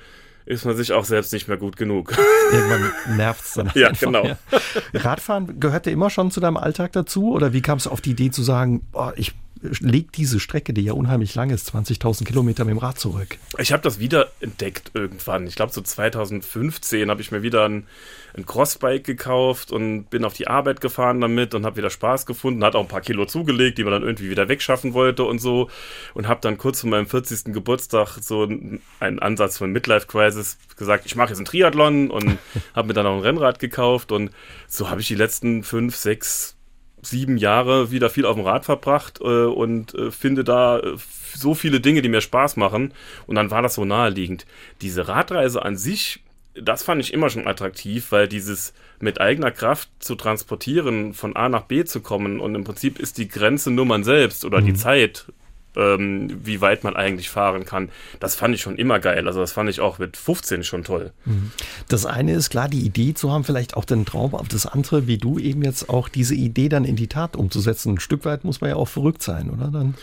ist 0.46 0.66
man 0.66 0.76
sich 0.76 0.94
auch 0.94 1.06
selbst 1.06 1.34
nicht 1.34 1.48
mehr 1.48 1.58
gut 1.58 1.78
genug. 1.78 2.14
Irgendwann 2.52 3.18
nervt 3.18 3.44
es 3.44 3.54
dann. 3.54 3.72
ja, 3.76 3.90
einfach. 3.90 4.02
genau. 4.02 4.26
Ja. 4.26 4.38
Radfahren 4.94 5.60
gehörte 5.60 5.90
immer 5.90 6.10
schon 6.10 6.32
zu 6.32 6.40
deinem 6.40 6.58
Alltag 6.58 6.92
dazu? 6.92 7.34
Oder 7.34 7.54
wie 7.54 7.62
kam 7.62 7.78
es 7.78 7.88
auf 7.88 8.02
die 8.02 8.12
Idee 8.12 8.32
zu 8.32 8.44
sagen, 8.44 8.88
oh, 8.94 9.12
ich 9.16 9.34
lege 9.62 10.10
diese 10.14 10.40
Strecke, 10.40 10.74
die 10.74 10.82
ja 10.82 10.94
unheimlich 10.94 11.34
lang 11.36 11.50
ist, 11.50 11.74
20.000 11.74 12.26
Kilometer 12.26 12.66
mit 12.66 12.74
dem 12.74 12.78
Rad 12.78 13.00
zurück? 13.00 13.38
Ich 13.58 13.72
habe 13.72 13.82
das 13.82 14.00
wieder 14.00 14.32
entdeckt 14.40 14.92
irgendwann. 14.94 15.48
Ich 15.48 15.56
glaube, 15.56 15.72
so 15.72 15.82
2015 15.82 17.10
habe 17.10 17.22
ich 17.22 17.32
mir 17.32 17.42
wieder 17.42 17.68
ein, 17.68 17.88
ein 18.36 18.46
Crossbike 18.46 19.04
gekauft 19.04 19.72
und 19.72 20.10
bin 20.10 20.26
auf 20.26 20.34
die 20.34 20.48
Arbeit 20.48 20.82
gefahren 20.82 21.22
damit 21.22 21.56
und 21.56 21.66
habe 21.66 21.78
wieder 21.78 21.90
Spaß 21.90 22.26
gefunden. 22.26 22.64
Hat 22.64 22.76
auch 22.76 22.82
ein 22.82 22.88
paar 22.88 23.02
Kilo 23.02 23.26
zugelegt, 23.26 23.78
die 23.78 23.84
man 23.84 23.94
dann 23.94 24.04
irgendwie 24.04 24.30
wieder 24.30 24.48
wegschaffen 24.48 24.94
wollte 24.94 25.24
und 25.24 25.40
so. 25.40 25.70
Und 26.14 26.28
habe 26.28 26.42
dann 26.42 26.58
kurz 26.58 26.82
vor 26.82 26.90
meinem 26.90 27.08
40. 27.08 27.54
Geburtstag 27.54 28.18
so 28.22 28.44
einen 29.00 29.20
Ansatz 29.20 29.58
von 29.58 29.72
Midlife 29.72 30.08
Crisis 30.08 30.58
gesagt, 30.76 31.06
ich 31.06 31.16
mache 31.16 31.30
jetzt 31.30 31.38
einen 31.38 31.46
Triathlon 31.46 32.12
und 32.12 32.38
habe 32.76 32.90
mir 32.90 32.94
dann 32.94 33.06
auch 33.06 33.16
ein 33.16 33.22
Rennrad 33.22 33.60
gekauft. 33.60 34.12
Und 34.12 34.32
so 34.68 34.90
habe 34.90 35.02
ich 35.02 35.08
die 35.08 35.16
letzten 35.16 35.64
fünf, 35.64 35.96
sechs, 35.96 36.56
sieben 37.06 37.38
Jahre 37.38 37.92
wieder 37.92 38.10
viel 38.10 38.26
auf 38.26 38.36
dem 38.36 38.46
Rad 38.46 38.66
verbracht 38.66 39.20
äh, 39.22 39.46
und 39.46 39.94
äh, 39.96 40.12
finde 40.12 40.44
da 40.44 40.80
äh, 40.80 40.96
so 41.36 41.54
viele 41.54 41.80
Dinge, 41.80 42.02
die 42.02 42.10
mir 42.10 42.22
Spaß 42.22 42.58
machen. 42.58 42.94
Und 43.28 43.36
dann 43.36 43.52
war 43.52 43.62
das 43.62 43.76
so 43.76 43.86
naheliegend. 43.86 44.46
Diese 44.82 45.08
Radreise 45.08 45.64
an 45.64 45.78
sich, 45.78 46.22
das 46.56 46.84
fand 46.84 47.02
ich 47.02 47.14
immer 47.14 47.30
schon 47.30 47.48
attraktiv, 47.48 48.12
weil 48.12 48.28
dieses 48.28 48.74
mit 49.00 49.20
eigener 49.20 49.52
Kraft 49.52 49.90
zu 50.00 50.16
transportieren, 50.16 51.14
von 51.14 51.36
A 51.36 51.50
nach 51.50 51.64
B 51.64 51.84
zu 51.84 52.02
kommen 52.02 52.40
und 52.40 52.56
im 52.56 52.64
Prinzip 52.64 53.00
ist 53.00 53.18
die 53.18 53.28
Grenze 53.28 53.72
nur 53.72 53.86
man 53.86 54.04
selbst 54.04 54.46
oder 54.46 54.62
mhm. 54.62 54.66
die 54.66 54.74
Zeit 54.74 55.26
ähm, 55.76 56.40
wie 56.44 56.62
weit 56.62 56.84
man 56.84 56.96
eigentlich 56.96 57.30
fahren 57.30 57.66
kann. 57.66 57.90
Das 58.20 58.36
fand 58.36 58.56
ich 58.56 58.62
schon 58.62 58.76
immer 58.78 59.00
geil. 59.00 59.28
Also 59.28 59.40
das 59.40 59.52
fand 59.52 59.70
ich 59.70 59.80
auch 59.80 60.00
mit 60.00 60.18
15 60.18 60.64
schon 60.64 60.84
toll. 60.84 61.12
Mhm. 61.26 61.52
Das 61.88 62.06
eine 62.06 62.34
ist 62.34 62.50
klar, 62.50 62.70
die 62.70 62.82
Idee 62.82 63.14
zu 63.14 63.32
haben, 63.32 63.44
vielleicht 63.44 63.76
auch 63.76 63.86
den 63.86 64.06
Traum 64.06 64.34
auf 64.34 64.48
das 64.48 64.66
andere, 64.66 65.08
wie 65.08 65.18
du 65.18 65.40
eben 65.40 65.64
jetzt 65.64 65.90
auch 65.90 66.10
diese 66.10 66.36
Idee 66.36 66.70
dann 66.70 66.86
in 66.86 66.96
die 66.96 67.08
Tat 67.08 67.36
umzusetzen. 67.36 67.94
Ein 67.94 68.00
Stück 68.00 68.26
weit 68.26 68.44
muss 68.44 68.62
man 68.62 68.70
ja 68.70 68.76
auch 68.76 68.88
verrückt 68.88 69.24
sein, 69.24 69.50
oder? 69.50 69.70
Dann 69.72 69.96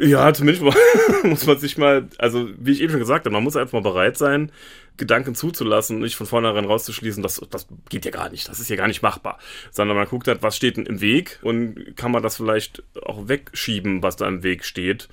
ja, 0.00 0.32
zumindest 0.32 0.64
muss 1.24 1.46
man 1.46 1.58
sich 1.58 1.78
mal, 1.78 2.08
also 2.18 2.48
wie 2.58 2.72
ich 2.72 2.80
eben 2.80 2.90
schon 2.90 3.00
gesagt 3.00 3.26
habe, 3.26 3.32
man 3.32 3.44
muss 3.44 3.56
einfach 3.56 3.74
mal 3.74 3.82
bereit 3.82 4.16
sein, 4.16 4.50
Gedanken 4.96 5.34
zuzulassen 5.34 5.96
und 5.96 6.02
nicht 6.02 6.16
von 6.16 6.26
vornherein 6.26 6.64
rauszuschließen, 6.64 7.22
das, 7.22 7.40
das 7.50 7.66
geht 7.88 8.04
ja 8.04 8.10
gar 8.10 8.28
nicht, 8.30 8.48
das 8.48 8.60
ist 8.60 8.68
ja 8.68 8.76
gar 8.76 8.88
nicht 8.88 9.02
machbar. 9.02 9.38
Sondern 9.70 9.96
man 9.96 10.06
guckt 10.06 10.28
halt, 10.28 10.42
was 10.42 10.56
steht 10.56 10.76
denn 10.76 10.86
im 10.86 11.00
Weg 11.00 11.38
und 11.42 11.96
kann 11.96 12.12
man 12.12 12.22
das 12.22 12.36
vielleicht 12.36 12.82
auch 13.02 13.28
wegschieben, 13.28 14.02
was 14.02 14.16
da 14.16 14.28
im 14.28 14.42
Weg 14.42 14.64
steht. 14.64 15.08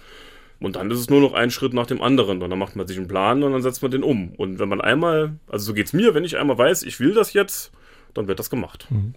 Und 0.60 0.76
dann 0.76 0.90
ist 0.90 1.00
es 1.00 1.10
nur 1.10 1.22
noch 1.22 1.34
ein 1.34 1.52
Schritt 1.52 1.74
nach 1.74 1.86
dem 1.86 2.02
anderen. 2.02 2.42
Und 2.42 2.50
dann 2.50 2.60
macht 2.60 2.76
man 2.76 2.88
sich 2.88 2.98
einen 2.98 3.08
Plan 3.08 3.44
und 3.44 3.52
dann 3.52 3.62
setzt 3.62 3.82
man 3.82 3.92
den 3.92 4.04
um. 4.04 4.34
Und 4.34 4.60
wenn 4.60 4.70
man 4.70 4.82
einmal, 4.82 5.36
also 5.48 5.66
so 5.66 5.74
geht's 5.74 5.94
mir, 5.94 6.16
wenn 6.16 6.24
ich 6.24 6.38
einmal 6.38 6.58
weiß, 6.58 6.84
ich 6.84 7.00
will 7.00 7.14
das 7.14 7.34
jetzt, 7.34 7.72
dann 8.14 8.28
wird 8.28 8.40
das 8.40 8.50
gemacht. 8.50 8.88
Mhm. 8.90 9.14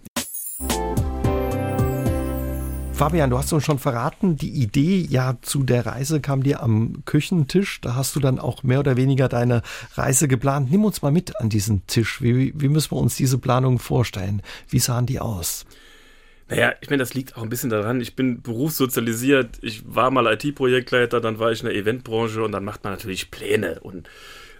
Fabian, 3.01 3.31
du 3.31 3.39
hast 3.39 3.51
uns 3.51 3.65
schon 3.65 3.79
verraten, 3.79 4.35
die 4.35 4.51
Idee 4.51 5.03
ja 5.09 5.39
zu 5.41 5.63
der 5.63 5.87
Reise 5.87 6.21
kam 6.21 6.43
dir 6.43 6.61
am 6.61 7.03
Küchentisch. 7.05 7.81
Da 7.81 7.95
hast 7.95 8.15
du 8.15 8.19
dann 8.19 8.37
auch 8.37 8.61
mehr 8.61 8.79
oder 8.79 8.95
weniger 8.95 9.27
deine 9.27 9.63
Reise 9.95 10.27
geplant. 10.27 10.69
Nimm 10.69 10.85
uns 10.85 11.01
mal 11.01 11.11
mit 11.11 11.39
an 11.39 11.49
diesen 11.49 11.87
Tisch. 11.87 12.21
Wie, 12.21 12.53
wie 12.55 12.67
müssen 12.67 12.91
wir 12.91 12.99
uns 12.99 13.15
diese 13.15 13.39
Planung 13.39 13.79
vorstellen? 13.79 14.43
Wie 14.69 14.77
sahen 14.77 15.07
die 15.07 15.19
aus? 15.19 15.65
Naja, 16.47 16.75
ich 16.79 16.91
meine, 16.91 16.99
das 16.99 17.15
liegt 17.15 17.35
auch 17.35 17.41
ein 17.41 17.49
bisschen 17.49 17.71
daran, 17.71 18.01
ich 18.01 18.15
bin 18.15 18.43
berufssozialisiert, 18.43 19.57
ich 19.63 19.81
war 19.87 20.11
mal 20.11 20.31
IT-Projektleiter, 20.31 21.21
dann 21.21 21.39
war 21.39 21.51
ich 21.51 21.61
in 21.61 21.69
der 21.69 21.75
Eventbranche 21.75 22.43
und 22.43 22.51
dann 22.51 22.63
macht 22.63 22.83
man 22.83 22.93
natürlich 22.93 23.31
Pläne 23.31 23.79
und 23.79 24.07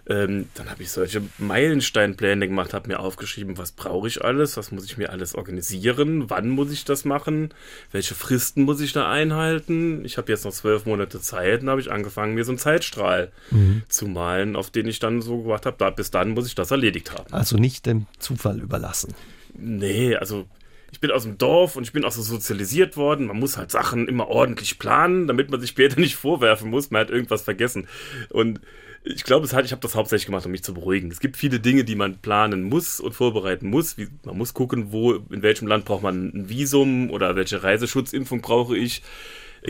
ähm, 0.08 0.48
dann 0.54 0.68
habe 0.68 0.82
ich 0.82 0.90
solche 0.90 1.22
Meilensteinpläne 1.38 2.48
gemacht, 2.48 2.74
habe 2.74 2.88
mir 2.88 2.98
aufgeschrieben, 2.98 3.56
was 3.58 3.72
brauche 3.72 4.08
ich 4.08 4.24
alles, 4.24 4.56
was 4.56 4.72
muss 4.72 4.84
ich 4.84 4.98
mir 4.98 5.10
alles 5.10 5.34
organisieren, 5.34 6.28
wann 6.28 6.48
muss 6.48 6.72
ich 6.72 6.84
das 6.84 7.04
machen, 7.04 7.50
welche 7.92 8.14
Fristen 8.14 8.64
muss 8.64 8.80
ich 8.80 8.92
da 8.92 9.10
einhalten. 9.10 10.04
Ich 10.04 10.18
habe 10.18 10.32
jetzt 10.32 10.44
noch 10.44 10.52
zwölf 10.52 10.86
Monate 10.86 11.20
Zeit 11.20 11.62
und 11.62 11.70
habe 11.70 11.80
ich 11.80 11.90
angefangen, 11.90 12.34
mir 12.34 12.44
so 12.44 12.50
einen 12.50 12.58
Zeitstrahl 12.58 13.30
mhm. 13.50 13.82
zu 13.88 14.06
malen, 14.08 14.56
auf 14.56 14.70
den 14.70 14.88
ich 14.88 14.98
dann 14.98 15.22
so 15.22 15.42
gemacht 15.42 15.66
habe, 15.66 15.76
da, 15.78 15.90
bis 15.90 16.10
dann 16.10 16.30
muss 16.30 16.46
ich 16.46 16.54
das 16.54 16.70
erledigt 16.70 17.12
haben. 17.12 17.32
Also 17.32 17.56
nicht 17.56 17.86
dem 17.86 18.06
Zufall 18.18 18.60
überlassen. 18.60 19.14
Nee, 19.54 20.16
also 20.16 20.46
ich 20.92 21.00
bin 21.00 21.10
aus 21.10 21.22
dem 21.22 21.38
Dorf 21.38 21.76
und 21.76 21.84
ich 21.84 21.92
bin 21.92 22.04
auch 22.04 22.12
so 22.12 22.22
sozialisiert 22.22 22.96
worden. 22.96 23.26
Man 23.26 23.38
muss 23.38 23.56
halt 23.56 23.70
Sachen 23.70 24.08
immer 24.08 24.28
ordentlich 24.28 24.78
planen, 24.78 25.26
damit 25.26 25.50
man 25.50 25.60
sich 25.60 25.70
später 25.70 25.98
nicht 26.00 26.16
vorwerfen 26.16 26.70
muss, 26.70 26.90
man 26.90 27.00
hat 27.02 27.10
irgendwas 27.10 27.42
vergessen. 27.42 27.88
Und 28.28 28.60
ich 29.04 29.24
glaube, 29.24 29.44
es 29.44 29.52
hat, 29.52 29.64
ich 29.64 29.72
habe 29.72 29.82
das 29.82 29.94
hauptsächlich 29.94 30.26
gemacht, 30.26 30.46
um 30.46 30.52
mich 30.52 30.62
zu 30.62 30.74
beruhigen. 30.74 31.10
Es 31.10 31.18
gibt 31.18 31.36
viele 31.36 31.58
Dinge, 31.58 31.84
die 31.84 31.96
man 31.96 32.18
planen 32.18 32.62
muss 32.62 33.00
und 33.00 33.12
vorbereiten 33.12 33.68
muss. 33.68 33.98
Wie, 33.98 34.08
man 34.24 34.38
muss 34.38 34.54
gucken, 34.54 34.92
wo, 34.92 35.14
in 35.14 35.42
welchem 35.42 35.66
Land 35.66 35.84
braucht 35.84 36.02
man 36.02 36.28
ein 36.28 36.48
Visum 36.48 37.10
oder 37.10 37.34
welche 37.34 37.62
Reiseschutzimpfung 37.62 38.42
brauche 38.42 38.76
ich. 38.76 39.02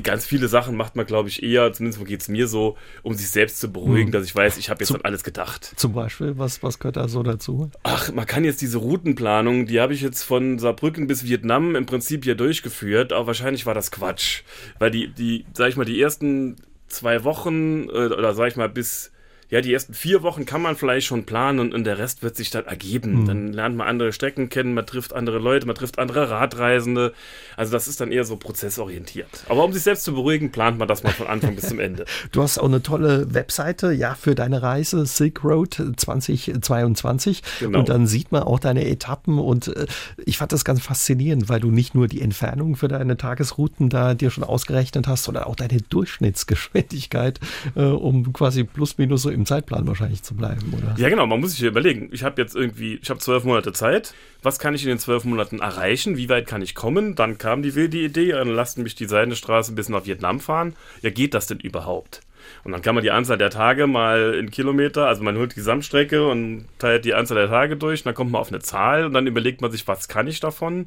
Ganz 0.03 0.25
viele 0.25 0.49
Sachen 0.49 0.75
macht 0.75 0.97
man, 0.97 1.05
glaube 1.05 1.29
ich, 1.29 1.43
eher, 1.43 1.71
zumindest 1.73 2.03
geht 2.07 2.23
es 2.23 2.29
mir 2.29 2.49
so, 2.49 2.79
um 3.03 3.12
sich 3.12 3.29
selbst 3.29 3.61
zu 3.61 3.71
beruhigen, 3.71 4.07
hm. 4.07 4.12
dass 4.12 4.25
ich 4.25 4.35
weiß, 4.35 4.57
ich 4.57 4.71
habe 4.71 4.81
jetzt 4.81 4.89
Zum, 4.89 4.97
an 4.97 5.03
alles 5.05 5.23
gedacht. 5.23 5.75
Zum 5.77 5.93
Beispiel, 5.93 6.39
was, 6.39 6.62
was 6.62 6.79
gehört 6.79 6.97
da 6.97 7.09
so 7.09 7.23
dazu? 7.23 7.71
Ach, 7.83 8.11
man 8.11 8.27
kann 8.27 8.45
jetzt 8.45 8.62
diese 8.62 8.79
Routenplanung, 8.79 9.67
die 9.67 9.81
habe 9.81 9.93
ich 9.93 10.01
jetzt 10.01 10.23
von 10.23 10.59
Saarbrücken 10.59 11.09
bis 11.09 11.25
Vietnam 11.25 11.77
im 11.77 11.85
Prinzip 11.85 12.25
hier 12.25 12.37
durchgeführt, 12.37 13.12
aber 13.12 13.27
wahrscheinlich 13.29 13.67
war 13.67 13.75
das 13.75 13.91
Quatsch. 13.91 14.43
Weil 14.79 14.91
die, 14.91 15.09
die, 15.09 15.45
sag 15.53 15.69
ich 15.69 15.77
mal, 15.77 15.85
die 15.85 16.01
ersten 16.01 16.57
zwei 16.89 17.25
Wochen, 17.25 17.89
äh, 17.91 18.07
oder 18.09 18.33
sag 18.33 18.49
ich 18.49 18.57
mal, 18.57 18.71
bis 18.71 19.12
ja, 19.53 19.61
die 19.61 19.71
ersten 19.71 19.93
vier 19.93 20.23
Wochen 20.23 20.47
kann 20.47 20.63
man 20.63 20.77
vielleicht 20.77 21.07
schon 21.07 21.25
planen 21.25 21.75
und, 21.75 21.85
der 21.85 21.99
Rest 21.99 22.23
wird 22.23 22.37
sich 22.37 22.49
dann 22.49 22.65
ergeben. 22.65 23.21
Mhm. 23.21 23.27
Dann 23.27 23.53
lernt 23.53 23.77
man 23.77 23.87
andere 23.87 24.15
Strecken 24.15 24.49
kennen, 24.49 24.73
man 24.73 24.87
trifft 24.87 25.13
andere 25.13 25.39
Leute, 25.39 25.67
man 25.67 25.77
trifft 25.77 25.99
andere 25.99 26.31
Radreisende. 26.31 27.13
Also 27.55 27.71
das 27.71 27.87
ist 27.87 28.01
dann 28.01 28.13
eher 28.13 28.25
so 28.25 28.37
prozessorientiert. 28.37 29.29
Aber 29.51 29.63
um 29.63 29.75
sich 29.75 29.83
selbst 29.83 30.05
zu 30.05 30.15
beruhigen, 30.15 30.53
plant 30.53 30.79
man 30.79 30.89
das 30.89 31.03
mal 31.03 31.13
von 31.13 31.27
Anfang 31.27 31.55
bis 31.55 31.69
zum 31.69 31.81
Ende. 31.81 32.07
Du 32.31 32.41
hast 32.41 32.57
auch 32.57 32.67
eine 32.67 32.83
tolle 32.83 33.35
Webseite, 33.35 33.93
ja, 33.93 34.15
für 34.15 34.35
deine 34.35 34.63
Reise 34.63 35.05
Silk 35.05 35.45
Road 35.45 35.75
2022. 35.97 37.43
Genau. 37.61 37.81
Und 37.81 37.89
dann 37.91 38.07
sieht 38.07 38.33
man 38.33 38.45
auch 38.45 38.59
deine 38.59 38.89
Etappen 38.89 39.39
und 39.39 39.69
äh, 39.69 39.87
ich 40.25 40.39
fand 40.39 40.53
das 40.53 40.65
ganz 40.65 40.81
faszinierend, 40.81 41.51
weil 41.51 41.61
du 41.61 41.71
nicht 41.71 41.95
nur 41.95 42.09
die 42.09 42.23
Entfernung 42.23 42.77
für 42.77 42.89
deine 42.89 43.19
Tagesrouten 43.19 43.91
da 43.91 44.15
dir 44.15 44.31
schon 44.31 44.45
ausgerechnet 44.45 45.09
hast, 45.09 45.25
sondern 45.25 45.45
auch 45.45 45.57
deine 45.57 45.83
Durchschnittsgeschwindigkeit, 45.83 47.39
äh, 47.75 47.83
um 47.83 48.33
quasi 48.33 48.65
plus 48.65 48.97
minus 48.97 49.23
so 49.23 49.31
im 49.31 49.42
Zeitplan 49.47 49.87
wahrscheinlich 49.87 50.23
zu 50.23 50.35
bleiben, 50.35 50.73
oder? 50.77 50.95
Ja, 50.97 51.09
genau. 51.09 51.27
Man 51.27 51.41
muss 51.41 51.53
sich 51.53 51.63
überlegen. 51.63 52.09
Ich 52.13 52.25
habe 52.25 52.41
jetzt 52.41 52.55
irgendwie, 52.55 52.99
ich 53.03 53.11
habe 53.11 53.21
zwölf 53.21 53.45
Monate 53.45 53.73
Zeit. 53.73 54.15
Was 54.43 54.59
kann 54.59 54.75
ich 54.75 54.83
in 54.83 54.89
den 54.89 54.99
zwölf 54.99 55.25
Monaten 55.25 55.61
erreichen? 55.61 56.17
Wie 56.17 56.29
weit 56.29 56.47
kann 56.47 56.63
ich 56.63 56.75
kommen? 56.75 57.15
Dann 57.15 57.39
kam 57.39 57.63
die 57.63 57.75
wilde 57.75 57.99
Idee, 57.99 58.33
dann 58.33 58.49
lassen 58.49 58.83
mich 58.83 58.95
die 58.95 59.07
Seidenstraße 59.07 59.73
bis 59.73 59.89
nach 59.89 60.07
Vietnam 60.07 60.41
fahren. 60.41 60.75
Ja, 61.03 61.11
geht 61.11 61.35
das 61.35 61.47
denn 61.47 61.61
überhaupt? 61.61 62.21
Und 62.65 62.73
dann 62.73 62.83
kann 62.83 62.95
man 62.95 63.05
die 63.05 63.11
Anzahl 63.11 63.39
der 63.39 63.51
Tage 63.51 63.87
mal 63.87 64.35
in 64.35 64.51
Kilometer, 64.51 65.07
also 65.07 65.23
man 65.23 65.37
holt 65.37 65.53
die 65.53 65.57
Gesamtstrecke 65.57 66.27
und 66.27 66.67
teilt 66.79 67.05
die 67.05 67.15
Anzahl 67.15 67.37
der 67.37 67.49
Tage 67.49 67.77
durch, 67.77 68.03
dann 68.03 68.15
kommt 68.15 68.33
man 68.33 68.41
auf 68.41 68.49
eine 68.49 68.61
Zahl 68.61 69.05
und 69.05 69.15
dann 69.15 69.27
überlegt 69.27 69.61
man 69.61 69.71
sich, 69.71 69.87
was 69.89 70.09
kann 70.09 70.27
ich 70.27 70.41
davon? 70.41 70.87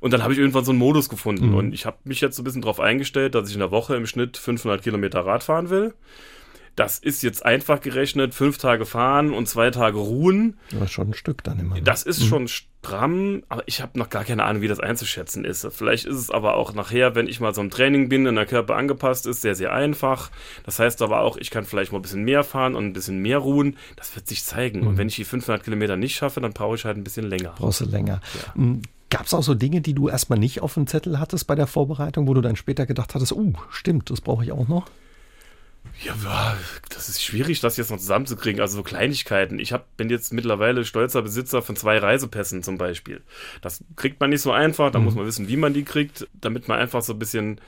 Und 0.00 0.12
dann 0.12 0.22
habe 0.22 0.32
ich 0.32 0.38
irgendwann 0.38 0.64
so 0.64 0.70
einen 0.70 0.78
Modus 0.78 1.08
gefunden 1.08 1.48
mhm. 1.48 1.54
und 1.54 1.72
ich 1.72 1.86
habe 1.86 1.96
mich 2.04 2.20
jetzt 2.20 2.36
so 2.36 2.42
ein 2.42 2.44
bisschen 2.44 2.62
darauf 2.62 2.80
eingestellt, 2.80 3.34
dass 3.34 3.48
ich 3.48 3.54
in 3.54 3.60
der 3.60 3.70
Woche 3.70 3.96
im 3.96 4.06
Schnitt 4.06 4.36
500 4.36 4.82
Kilometer 4.82 5.20
Rad 5.20 5.42
fahren 5.42 5.70
will. 5.70 5.94
Das 6.78 7.00
ist 7.00 7.22
jetzt 7.22 7.44
einfach 7.44 7.80
gerechnet, 7.80 8.34
fünf 8.34 8.58
Tage 8.58 8.86
fahren 8.86 9.32
und 9.32 9.48
zwei 9.48 9.70
Tage 9.70 9.98
ruhen. 9.98 10.58
Das 10.70 10.82
ist 10.82 10.92
schon 10.92 11.10
ein 11.10 11.14
Stück 11.14 11.42
dann 11.42 11.58
immer. 11.58 11.74
Ne? 11.74 11.82
Das 11.82 12.04
ist 12.04 12.20
mhm. 12.20 12.26
schon 12.26 12.48
stramm, 12.48 13.42
aber 13.48 13.64
ich 13.66 13.82
habe 13.82 13.98
noch 13.98 14.10
gar 14.10 14.22
keine 14.22 14.44
Ahnung, 14.44 14.62
wie 14.62 14.68
das 14.68 14.78
einzuschätzen 14.78 15.44
ist. 15.44 15.66
Vielleicht 15.72 16.06
ist 16.06 16.14
es 16.14 16.30
aber 16.30 16.54
auch 16.54 16.74
nachher, 16.74 17.16
wenn 17.16 17.26
ich 17.26 17.40
mal 17.40 17.52
so 17.52 17.62
im 17.62 17.70
Training 17.70 18.08
bin 18.08 18.28
und 18.28 18.36
der 18.36 18.46
Körper 18.46 18.76
angepasst 18.76 19.26
ist, 19.26 19.40
sehr, 19.40 19.56
sehr 19.56 19.72
einfach. 19.72 20.30
Das 20.64 20.78
heißt 20.78 21.02
aber 21.02 21.22
auch, 21.22 21.36
ich 21.36 21.50
kann 21.50 21.64
vielleicht 21.64 21.90
mal 21.90 21.98
ein 21.98 22.02
bisschen 22.02 22.22
mehr 22.22 22.44
fahren 22.44 22.76
und 22.76 22.84
ein 22.84 22.92
bisschen 22.92 23.18
mehr 23.18 23.38
ruhen. 23.38 23.76
Das 23.96 24.14
wird 24.14 24.28
sich 24.28 24.44
zeigen. 24.44 24.82
Mhm. 24.82 24.86
Und 24.86 24.98
wenn 24.98 25.08
ich 25.08 25.16
die 25.16 25.24
500 25.24 25.64
Kilometer 25.64 25.96
nicht 25.96 26.14
schaffe, 26.14 26.40
dann 26.40 26.52
brauche 26.52 26.76
ich 26.76 26.84
halt 26.84 26.96
ein 26.96 27.02
bisschen 27.02 27.26
länger. 27.26 27.54
Brauchst 27.58 27.80
du 27.80 27.86
länger. 27.86 28.20
Ja. 28.34 28.62
Mhm. 28.62 28.82
Gab 29.10 29.26
es 29.26 29.34
auch 29.34 29.42
so 29.42 29.54
Dinge, 29.54 29.80
die 29.80 29.94
du 29.94 30.08
erstmal 30.08 30.38
nicht 30.38 30.60
auf 30.60 30.74
dem 30.74 30.86
Zettel 30.86 31.18
hattest 31.18 31.48
bei 31.48 31.56
der 31.56 31.66
Vorbereitung, 31.66 32.28
wo 32.28 32.34
du 32.34 32.40
dann 32.40 32.54
später 32.54 32.86
gedacht 32.86 33.16
hattest, 33.16 33.32
uh, 33.32 33.54
stimmt, 33.70 34.10
das 34.10 34.20
brauche 34.20 34.44
ich 34.44 34.52
auch 34.52 34.68
noch? 34.68 34.84
Ja, 36.04 36.56
das 36.90 37.08
ist 37.08 37.22
schwierig, 37.22 37.60
das 37.60 37.76
jetzt 37.76 37.90
noch 37.90 37.98
zusammenzukriegen. 37.98 38.60
Also 38.60 38.76
so 38.76 38.82
Kleinigkeiten. 38.82 39.58
Ich 39.58 39.72
hab, 39.72 39.96
bin 39.96 40.10
jetzt 40.10 40.32
mittlerweile 40.32 40.84
stolzer 40.84 41.22
Besitzer 41.22 41.60
von 41.60 41.74
zwei 41.74 41.98
Reisepässen 41.98 42.62
zum 42.62 42.78
Beispiel. 42.78 43.20
Das 43.62 43.82
kriegt 43.96 44.20
man 44.20 44.30
nicht 44.30 44.42
so 44.42 44.52
einfach. 44.52 44.92
Da 44.92 44.98
mhm. 44.98 45.06
muss 45.06 45.14
man 45.14 45.26
wissen, 45.26 45.48
wie 45.48 45.56
man 45.56 45.74
die 45.74 45.84
kriegt, 45.84 46.28
damit 46.34 46.68
man 46.68 46.78
einfach 46.78 47.02
so 47.02 47.14
ein 47.14 47.18
bisschen 47.18 47.60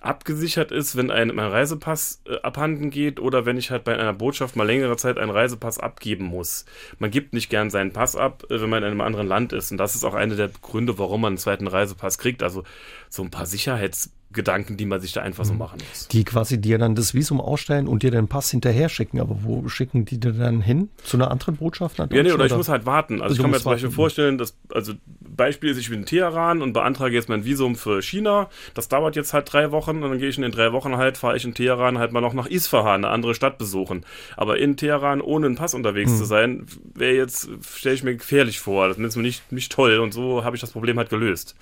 abgesichert 0.00 0.72
ist, 0.72 0.96
wenn 0.96 1.10
ein, 1.10 1.28
mein 1.28 1.50
Reisepass 1.50 2.22
äh, 2.26 2.36
abhanden 2.42 2.90
geht 2.90 3.20
oder 3.20 3.46
wenn 3.46 3.56
ich 3.56 3.70
halt 3.70 3.84
bei 3.84 3.96
einer 3.96 4.12
Botschaft 4.12 4.56
mal 4.56 4.66
längere 4.66 4.96
Zeit 4.96 5.16
einen 5.16 5.30
Reisepass 5.30 5.78
abgeben 5.78 6.24
muss. 6.24 6.64
Man 6.98 7.10
gibt 7.10 7.32
nicht 7.32 7.48
gern 7.48 7.70
seinen 7.70 7.92
Pass 7.92 8.16
ab, 8.16 8.44
äh, 8.50 8.60
wenn 8.60 8.68
man 8.68 8.82
in 8.82 8.90
einem 8.90 9.00
anderen 9.00 9.28
Land 9.28 9.52
ist. 9.52 9.70
Und 9.70 9.78
das 9.78 9.94
ist 9.94 10.04
auch 10.04 10.14
einer 10.14 10.34
der 10.34 10.48
Gründe, 10.48 10.98
warum 10.98 11.22
man 11.22 11.30
einen 11.30 11.38
zweiten 11.38 11.68
Reisepass 11.68 12.18
kriegt. 12.18 12.42
Also 12.42 12.64
so 13.08 13.22
ein 13.22 13.30
paar 13.30 13.46
Sicherheits- 13.46 14.10
Gedanken, 14.32 14.76
die 14.76 14.86
man 14.86 15.00
sich 15.00 15.12
da 15.12 15.22
einfach 15.22 15.44
so 15.44 15.52
mhm. 15.52 15.58
machen 15.60 15.78
muss. 15.88 16.08
Die 16.08 16.24
quasi 16.24 16.60
dir 16.60 16.78
dann 16.78 16.94
das 16.94 17.14
Visum 17.14 17.40
ausstellen 17.40 17.88
und 17.88 18.02
dir 18.02 18.10
den 18.10 18.28
Pass 18.28 18.50
hinterher 18.50 18.88
schicken. 18.88 19.20
Aber 19.20 19.38
wo 19.42 19.68
schicken 19.68 20.04
die 20.04 20.18
dir 20.18 20.32
dann 20.32 20.60
hin? 20.60 20.90
Zu 21.04 21.16
einer 21.16 21.30
anderen 21.30 21.56
Botschaft? 21.56 21.98
Ja, 21.98 22.06
nee, 22.06 22.32
oder 22.32 22.46
ich 22.46 22.56
muss 22.56 22.68
halt 22.68 22.86
warten. 22.86 23.14
Also, 23.14 23.24
also 23.24 23.34
ich 23.34 23.40
kann 23.42 23.50
mir 23.50 23.58
zum 23.58 23.72
Beispiel 23.72 23.90
vorstellen, 23.90 24.38
dass, 24.38 24.56
also 24.72 24.94
Beispiel 25.20 25.70
ist, 25.70 25.78
ich 25.78 25.90
bin 25.90 26.00
in 26.00 26.06
Teheran 26.06 26.62
und 26.62 26.72
beantrage 26.72 27.14
jetzt 27.14 27.28
mein 27.28 27.44
Visum 27.44 27.76
für 27.76 28.02
China. 28.02 28.48
Das 28.74 28.88
dauert 28.88 29.16
jetzt 29.16 29.32
halt 29.32 29.52
drei 29.52 29.70
Wochen 29.72 30.02
und 30.02 30.10
dann 30.10 30.18
gehe 30.18 30.28
ich 30.28 30.36
in 30.36 30.42
den 30.42 30.52
drei 30.52 30.72
Wochen 30.72 30.96
halt, 30.96 31.16
fahre 31.16 31.36
ich 31.36 31.44
in 31.44 31.54
Teheran 31.54 31.98
halt 31.98 32.12
mal 32.12 32.20
noch 32.20 32.34
nach 32.34 32.46
Isfahan, 32.46 33.04
eine 33.04 33.08
andere 33.08 33.34
Stadt 33.34 33.58
besuchen. 33.58 34.04
Aber 34.36 34.58
in 34.58 34.76
Teheran 34.76 35.20
ohne 35.20 35.46
einen 35.46 35.56
Pass 35.56 35.74
unterwegs 35.74 36.10
hm. 36.10 36.18
zu 36.18 36.24
sein, 36.24 36.66
wäre 36.94 37.14
jetzt, 37.14 37.48
stelle 37.66 37.94
ich 37.94 38.02
mir 38.02 38.16
gefährlich 38.16 38.60
vor. 38.60 38.88
Das 38.88 38.98
ist 38.98 39.16
mir 39.16 39.22
nicht, 39.22 39.50
nicht 39.52 39.72
toll 39.72 39.98
und 39.98 40.12
so 40.12 40.44
habe 40.44 40.56
ich 40.56 40.60
das 40.60 40.72
Problem 40.72 40.98
halt 40.98 41.10
gelöst. 41.10 41.56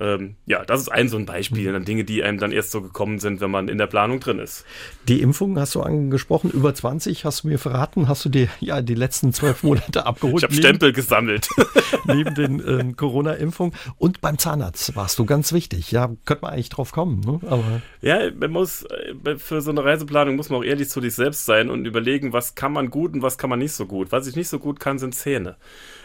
Ähm, 0.00 0.36
ja, 0.46 0.64
das 0.64 0.80
ist 0.80 0.88
ein 0.88 1.08
so 1.08 1.16
ein 1.16 1.26
Beispiel. 1.26 1.66
Hm. 1.66 1.72
Dann 1.72 1.84
Dinge, 1.84 2.04
die 2.04 2.11
einem 2.20 2.38
dann 2.38 2.50
erst 2.50 2.72
so 2.72 2.82
gekommen 2.82 3.20
sind, 3.20 3.40
wenn 3.40 3.50
man 3.52 3.68
in 3.68 3.78
der 3.78 3.86
Planung 3.86 4.18
drin 4.18 4.40
ist. 4.40 4.64
Die 5.06 5.20
Impfung 5.20 5.56
hast 5.58 5.76
du 5.76 5.82
angesprochen, 5.82 6.50
über 6.50 6.74
20 6.74 7.24
hast 7.24 7.44
du 7.44 7.48
mir 7.48 7.58
verraten, 7.58 8.08
hast 8.08 8.24
du 8.24 8.28
dir 8.28 8.48
ja 8.58 8.82
die 8.82 8.96
letzten 8.96 9.32
zwölf 9.32 9.62
Monate 9.62 10.04
abgeholt. 10.06 10.38
ich 10.38 10.44
habe 10.44 10.54
Stempel 10.54 10.92
gesammelt. 10.92 11.48
neben 12.06 12.34
den 12.34 12.62
ähm, 12.66 12.96
Corona-Impfungen 12.96 13.74
und 13.98 14.20
beim 14.20 14.38
Zahnarzt 14.38 14.96
warst 14.96 15.18
du 15.18 15.24
ganz 15.24 15.52
wichtig. 15.52 15.92
Ja, 15.92 16.10
könnte 16.24 16.42
man 16.42 16.54
eigentlich 16.54 16.68
drauf 16.68 16.92
kommen. 16.92 17.20
Ne? 17.20 17.40
Aber 17.48 17.82
ja, 18.00 18.30
man 18.32 18.50
muss 18.50 18.84
äh, 19.24 19.36
für 19.36 19.60
so 19.60 19.70
eine 19.70 19.84
Reiseplanung 19.84 20.36
muss 20.36 20.50
man 20.50 20.60
auch 20.60 20.64
ehrlich 20.64 20.88
zu 20.88 21.00
sich 21.00 21.14
selbst 21.14 21.44
sein 21.44 21.70
und 21.70 21.84
überlegen, 21.84 22.32
was 22.32 22.54
kann 22.54 22.72
man 22.72 22.90
gut 22.90 23.14
und 23.14 23.22
was 23.22 23.38
kann 23.38 23.50
man 23.50 23.58
nicht 23.58 23.72
so 23.72 23.86
gut. 23.86 24.12
Was 24.12 24.26
ich 24.26 24.36
nicht 24.36 24.48
so 24.48 24.58
gut 24.58 24.80
kann, 24.80 24.98
sind 24.98 25.14
Zähne. 25.14 25.56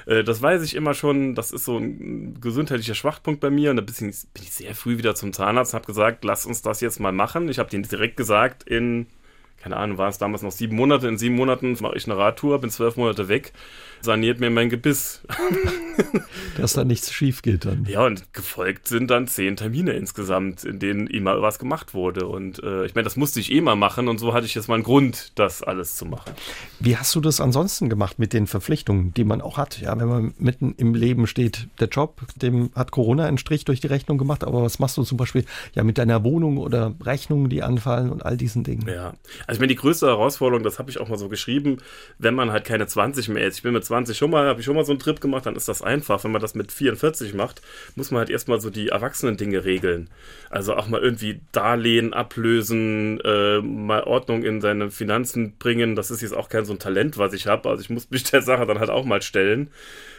Äh, 0.05 0.23
das 0.23 0.41
weiß 0.41 0.63
ich 0.63 0.75
immer 0.75 0.93
schon, 0.93 1.35
das 1.35 1.51
ist 1.51 1.65
so 1.65 1.77
ein 1.77 2.39
gesundheitlicher 2.39 2.95
Schwachpunkt 2.95 3.39
bei 3.39 3.49
mir 3.49 3.71
und 3.71 3.77
da 3.77 3.81
bin 3.81 4.09
ich 4.09 4.53
sehr 4.53 4.75
früh 4.75 4.97
wieder 4.97 5.15
zum 5.15 5.33
Zahnarzt 5.33 5.73
und 5.73 5.79
habe 5.79 5.87
gesagt, 5.87 5.96
lass 6.23 6.45
uns 6.45 6.61
das 6.61 6.81
jetzt 6.81 6.99
mal 6.99 7.11
machen. 7.11 7.49
Ich 7.49 7.59
habe 7.59 7.69
denen 7.69 7.83
direkt 7.83 8.17
gesagt, 8.17 8.63
in 8.63 9.07
keine 9.67 9.81
Ahnung, 9.81 9.97
war 9.97 10.07
es 10.07 10.17
damals 10.17 10.43
noch 10.43 10.51
sieben 10.53 10.77
Monate. 10.77 11.09
In 11.09 11.17
sieben 11.17 11.35
Monaten 11.35 11.75
mache 11.81 11.97
ich 11.97 12.05
eine 12.05 12.17
Radtour, 12.17 12.61
bin 12.61 12.69
zwölf 12.69 12.95
Monate 12.95 13.27
weg, 13.27 13.51
saniert 13.99 14.39
mir 14.39 14.49
mein 14.49 14.69
Gebiss. 14.69 15.23
Dass 16.57 16.71
da 16.71 16.85
nichts 16.85 17.11
schief 17.11 17.41
geht 17.41 17.65
dann. 17.65 17.83
Ja, 17.85 18.05
und 18.05 18.33
gefolgt 18.33 18.87
sind 18.87 19.11
dann 19.11 19.27
zehn 19.27 19.57
Termine 19.57 19.91
insgesamt, 19.91 20.63
in 20.63 20.79
denen 20.79 21.07
immer 21.07 21.41
was 21.41 21.59
gemacht 21.59 21.93
wurde. 21.93 22.27
Und 22.27 22.63
äh, 22.63 22.85
ich 22.85 22.95
meine, 22.95 23.03
das 23.03 23.17
musste 23.17 23.41
ich 23.41 23.51
eh 23.51 23.59
mal 23.59 23.75
machen 23.75 24.07
und 24.07 24.19
so 24.19 24.33
hatte 24.33 24.45
ich 24.45 24.55
jetzt 24.55 24.69
mal 24.69 24.75
einen 24.75 24.83
Grund, 24.83 25.33
das 25.35 25.63
alles 25.63 25.97
zu 25.97 26.05
machen. 26.05 26.31
Wie 26.79 26.95
hast 26.95 27.13
du 27.13 27.19
das 27.19 27.41
ansonsten 27.41 27.89
gemacht 27.89 28.19
mit 28.19 28.31
den 28.31 28.47
Verpflichtungen, 28.47 29.13
die 29.15 29.25
man 29.25 29.41
auch 29.41 29.57
hat? 29.57 29.81
Ja, 29.81 29.99
wenn 29.99 30.07
man 30.07 30.33
mitten 30.37 30.75
im 30.77 30.93
Leben 30.93 31.27
steht, 31.27 31.67
der 31.81 31.89
Job, 31.89 32.21
dem 32.37 32.71
hat 32.73 32.91
Corona 32.91 33.25
einen 33.25 33.37
Strich 33.37 33.65
durch 33.65 33.81
die 33.81 33.87
Rechnung 33.87 34.17
gemacht, 34.17 34.45
aber 34.45 34.61
was 34.63 34.79
machst 34.79 34.95
du 34.95 35.03
zum 35.03 35.17
Beispiel 35.17 35.43
ja 35.73 35.83
mit 35.83 35.97
deiner 35.97 36.23
Wohnung 36.23 36.57
oder 36.57 36.95
Rechnungen, 37.03 37.49
die 37.49 37.63
anfallen 37.63 38.11
und 38.11 38.25
all 38.25 38.37
diesen 38.37 38.63
Dingen? 38.63 38.87
Ja, 38.87 39.13
also 39.45 39.56
ich 39.57 39.59
meine, 39.59 39.69
die 39.69 39.75
größte 39.75 40.05
Herausforderung, 40.05 40.63
das 40.63 40.77
habe 40.77 40.91
ich 40.91 40.99
auch 40.99 41.07
mal 41.07 41.17
so 41.17 41.29
geschrieben, 41.29 41.77
wenn 42.19 42.35
man 42.35 42.51
halt 42.51 42.63
keine 42.63 42.85
20 42.85 43.29
mehr 43.29 43.47
ist. 43.47 43.57
Ich 43.57 43.63
bin 43.63 43.73
mit 43.73 43.83
20 43.83 44.15
schon 44.15 44.29
mal, 44.29 44.45
habe 44.45 44.59
ich 44.59 44.65
schon 44.67 44.75
mal 44.75 44.85
so 44.85 44.91
einen 44.91 44.99
Trip 44.99 45.19
gemacht, 45.19 45.47
dann 45.47 45.55
ist 45.55 45.67
das 45.67 45.81
einfach. 45.81 46.23
Wenn 46.23 46.31
man 46.31 46.41
das 46.41 46.53
mit 46.53 46.71
44 46.71 47.33
macht, 47.33 47.63
muss 47.95 48.11
man 48.11 48.19
halt 48.19 48.29
erstmal 48.29 48.61
so 48.61 48.69
die 48.69 48.89
Erwachsenen-Dinge 48.89 49.65
regeln. 49.65 50.11
Also 50.51 50.75
auch 50.75 50.87
mal 50.87 51.01
irgendwie 51.01 51.39
Darlehen 51.53 52.13
ablösen, 52.13 53.19
äh, 53.21 53.59
mal 53.61 54.03
Ordnung 54.03 54.43
in 54.43 54.61
seine 54.61 54.91
Finanzen 54.91 55.57
bringen. 55.57 55.95
Das 55.95 56.11
ist 56.11 56.21
jetzt 56.21 56.37
auch 56.37 56.49
kein 56.49 56.65
so 56.65 56.73
ein 56.73 56.79
Talent, 56.79 57.17
was 57.17 57.33
ich 57.33 57.47
habe. 57.47 57.67
Also 57.67 57.81
ich 57.81 57.89
muss 57.89 58.11
mich 58.11 58.23
der 58.31 58.43
Sache 58.43 58.67
dann 58.67 58.77
halt 58.77 58.91
auch 58.91 59.05
mal 59.05 59.23
stellen 59.23 59.71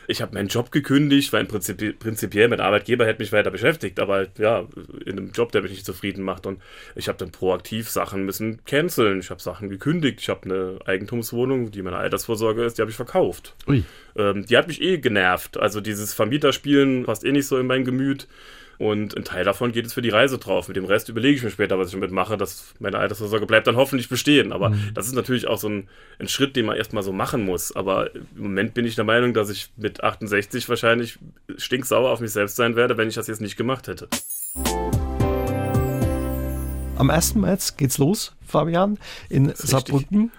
ich 0.08 0.22
habe 0.22 0.34
meinen 0.34 0.48
Job 0.48 0.72
gekündigt, 0.72 1.34
weil 1.34 1.42
im 1.42 1.48
Prinzip, 1.48 1.98
prinzipiell 1.98 2.48
mein 2.48 2.60
Arbeitgeber 2.60 3.06
hätte 3.06 3.20
mich 3.20 3.30
weiter 3.30 3.50
beschäftigt, 3.50 4.00
aber 4.00 4.14
halt, 4.14 4.38
ja, 4.38 4.66
in 5.04 5.18
einem 5.18 5.32
Job, 5.32 5.52
der 5.52 5.60
mich 5.60 5.70
nicht 5.70 5.84
zufrieden 5.84 6.24
macht. 6.24 6.46
Und 6.46 6.62
ich 6.96 7.08
habe 7.08 7.18
dann 7.18 7.30
proaktiv 7.30 7.90
Sachen 7.90 8.24
müssen 8.24 8.64
canceln. 8.64 9.20
Ich 9.20 9.28
habe 9.28 9.42
Sachen 9.42 9.68
gekündigt. 9.68 10.20
Ich 10.20 10.30
habe 10.30 10.44
eine 10.46 10.78
Eigentumswohnung, 10.86 11.70
die 11.70 11.82
meine 11.82 11.98
Altersvorsorge 11.98 12.64
ist, 12.64 12.78
die 12.78 12.82
habe 12.82 12.90
ich 12.90 12.96
verkauft. 12.96 13.54
Ui. 13.68 13.84
Ähm, 14.16 14.46
die 14.46 14.56
hat 14.56 14.66
mich 14.66 14.80
eh 14.80 14.96
genervt. 14.96 15.58
Also 15.58 15.82
dieses 15.82 16.14
Vermieterspielen 16.14 17.04
passt 17.04 17.22
eh 17.24 17.32
nicht 17.32 17.46
so 17.46 17.58
in 17.58 17.66
mein 17.66 17.84
Gemüt. 17.84 18.26
Und 18.78 19.16
ein 19.16 19.24
Teil 19.24 19.44
davon 19.44 19.72
geht 19.72 19.84
jetzt 19.84 19.94
für 19.94 20.02
die 20.02 20.08
Reise 20.08 20.38
drauf. 20.38 20.68
Mit 20.68 20.76
dem 20.76 20.84
Rest 20.84 21.08
überlege 21.08 21.36
ich 21.36 21.42
mir 21.42 21.50
später, 21.50 21.78
was 21.78 21.88
ich 21.88 21.94
damit 21.94 22.12
mache. 22.12 22.36
Dass 22.36 22.74
meine 22.78 22.98
Altersvorsorge 22.98 23.46
bleibt 23.46 23.66
dann 23.66 23.76
hoffentlich 23.76 24.08
bestehen. 24.08 24.52
Aber 24.52 24.70
mhm. 24.70 24.90
das 24.94 25.06
ist 25.08 25.14
natürlich 25.14 25.48
auch 25.48 25.58
so 25.58 25.68
ein, 25.68 25.88
ein 26.20 26.28
Schritt, 26.28 26.54
den 26.54 26.66
man 26.66 26.76
erstmal 26.76 27.02
so 27.02 27.12
machen 27.12 27.44
muss. 27.44 27.74
Aber 27.74 28.14
im 28.14 28.28
Moment 28.36 28.74
bin 28.74 28.84
ich 28.84 28.94
der 28.94 29.04
Meinung, 29.04 29.34
dass 29.34 29.50
ich 29.50 29.70
mit 29.76 30.04
68 30.04 30.68
wahrscheinlich 30.68 31.18
stinksauer 31.56 32.10
auf 32.10 32.20
mich 32.20 32.30
selbst 32.30 32.56
sein 32.56 32.76
werde, 32.76 32.96
wenn 32.96 33.08
ich 33.08 33.16
das 33.16 33.26
jetzt 33.26 33.40
nicht 33.40 33.56
gemacht 33.56 33.88
hätte. 33.88 34.08
Am 36.98 37.10
1. 37.10 37.36
März 37.36 37.76
geht's 37.76 37.98
los, 37.98 38.34
Fabian, 38.44 38.98
in 39.28 39.52
Saarbrücken. 39.54 40.32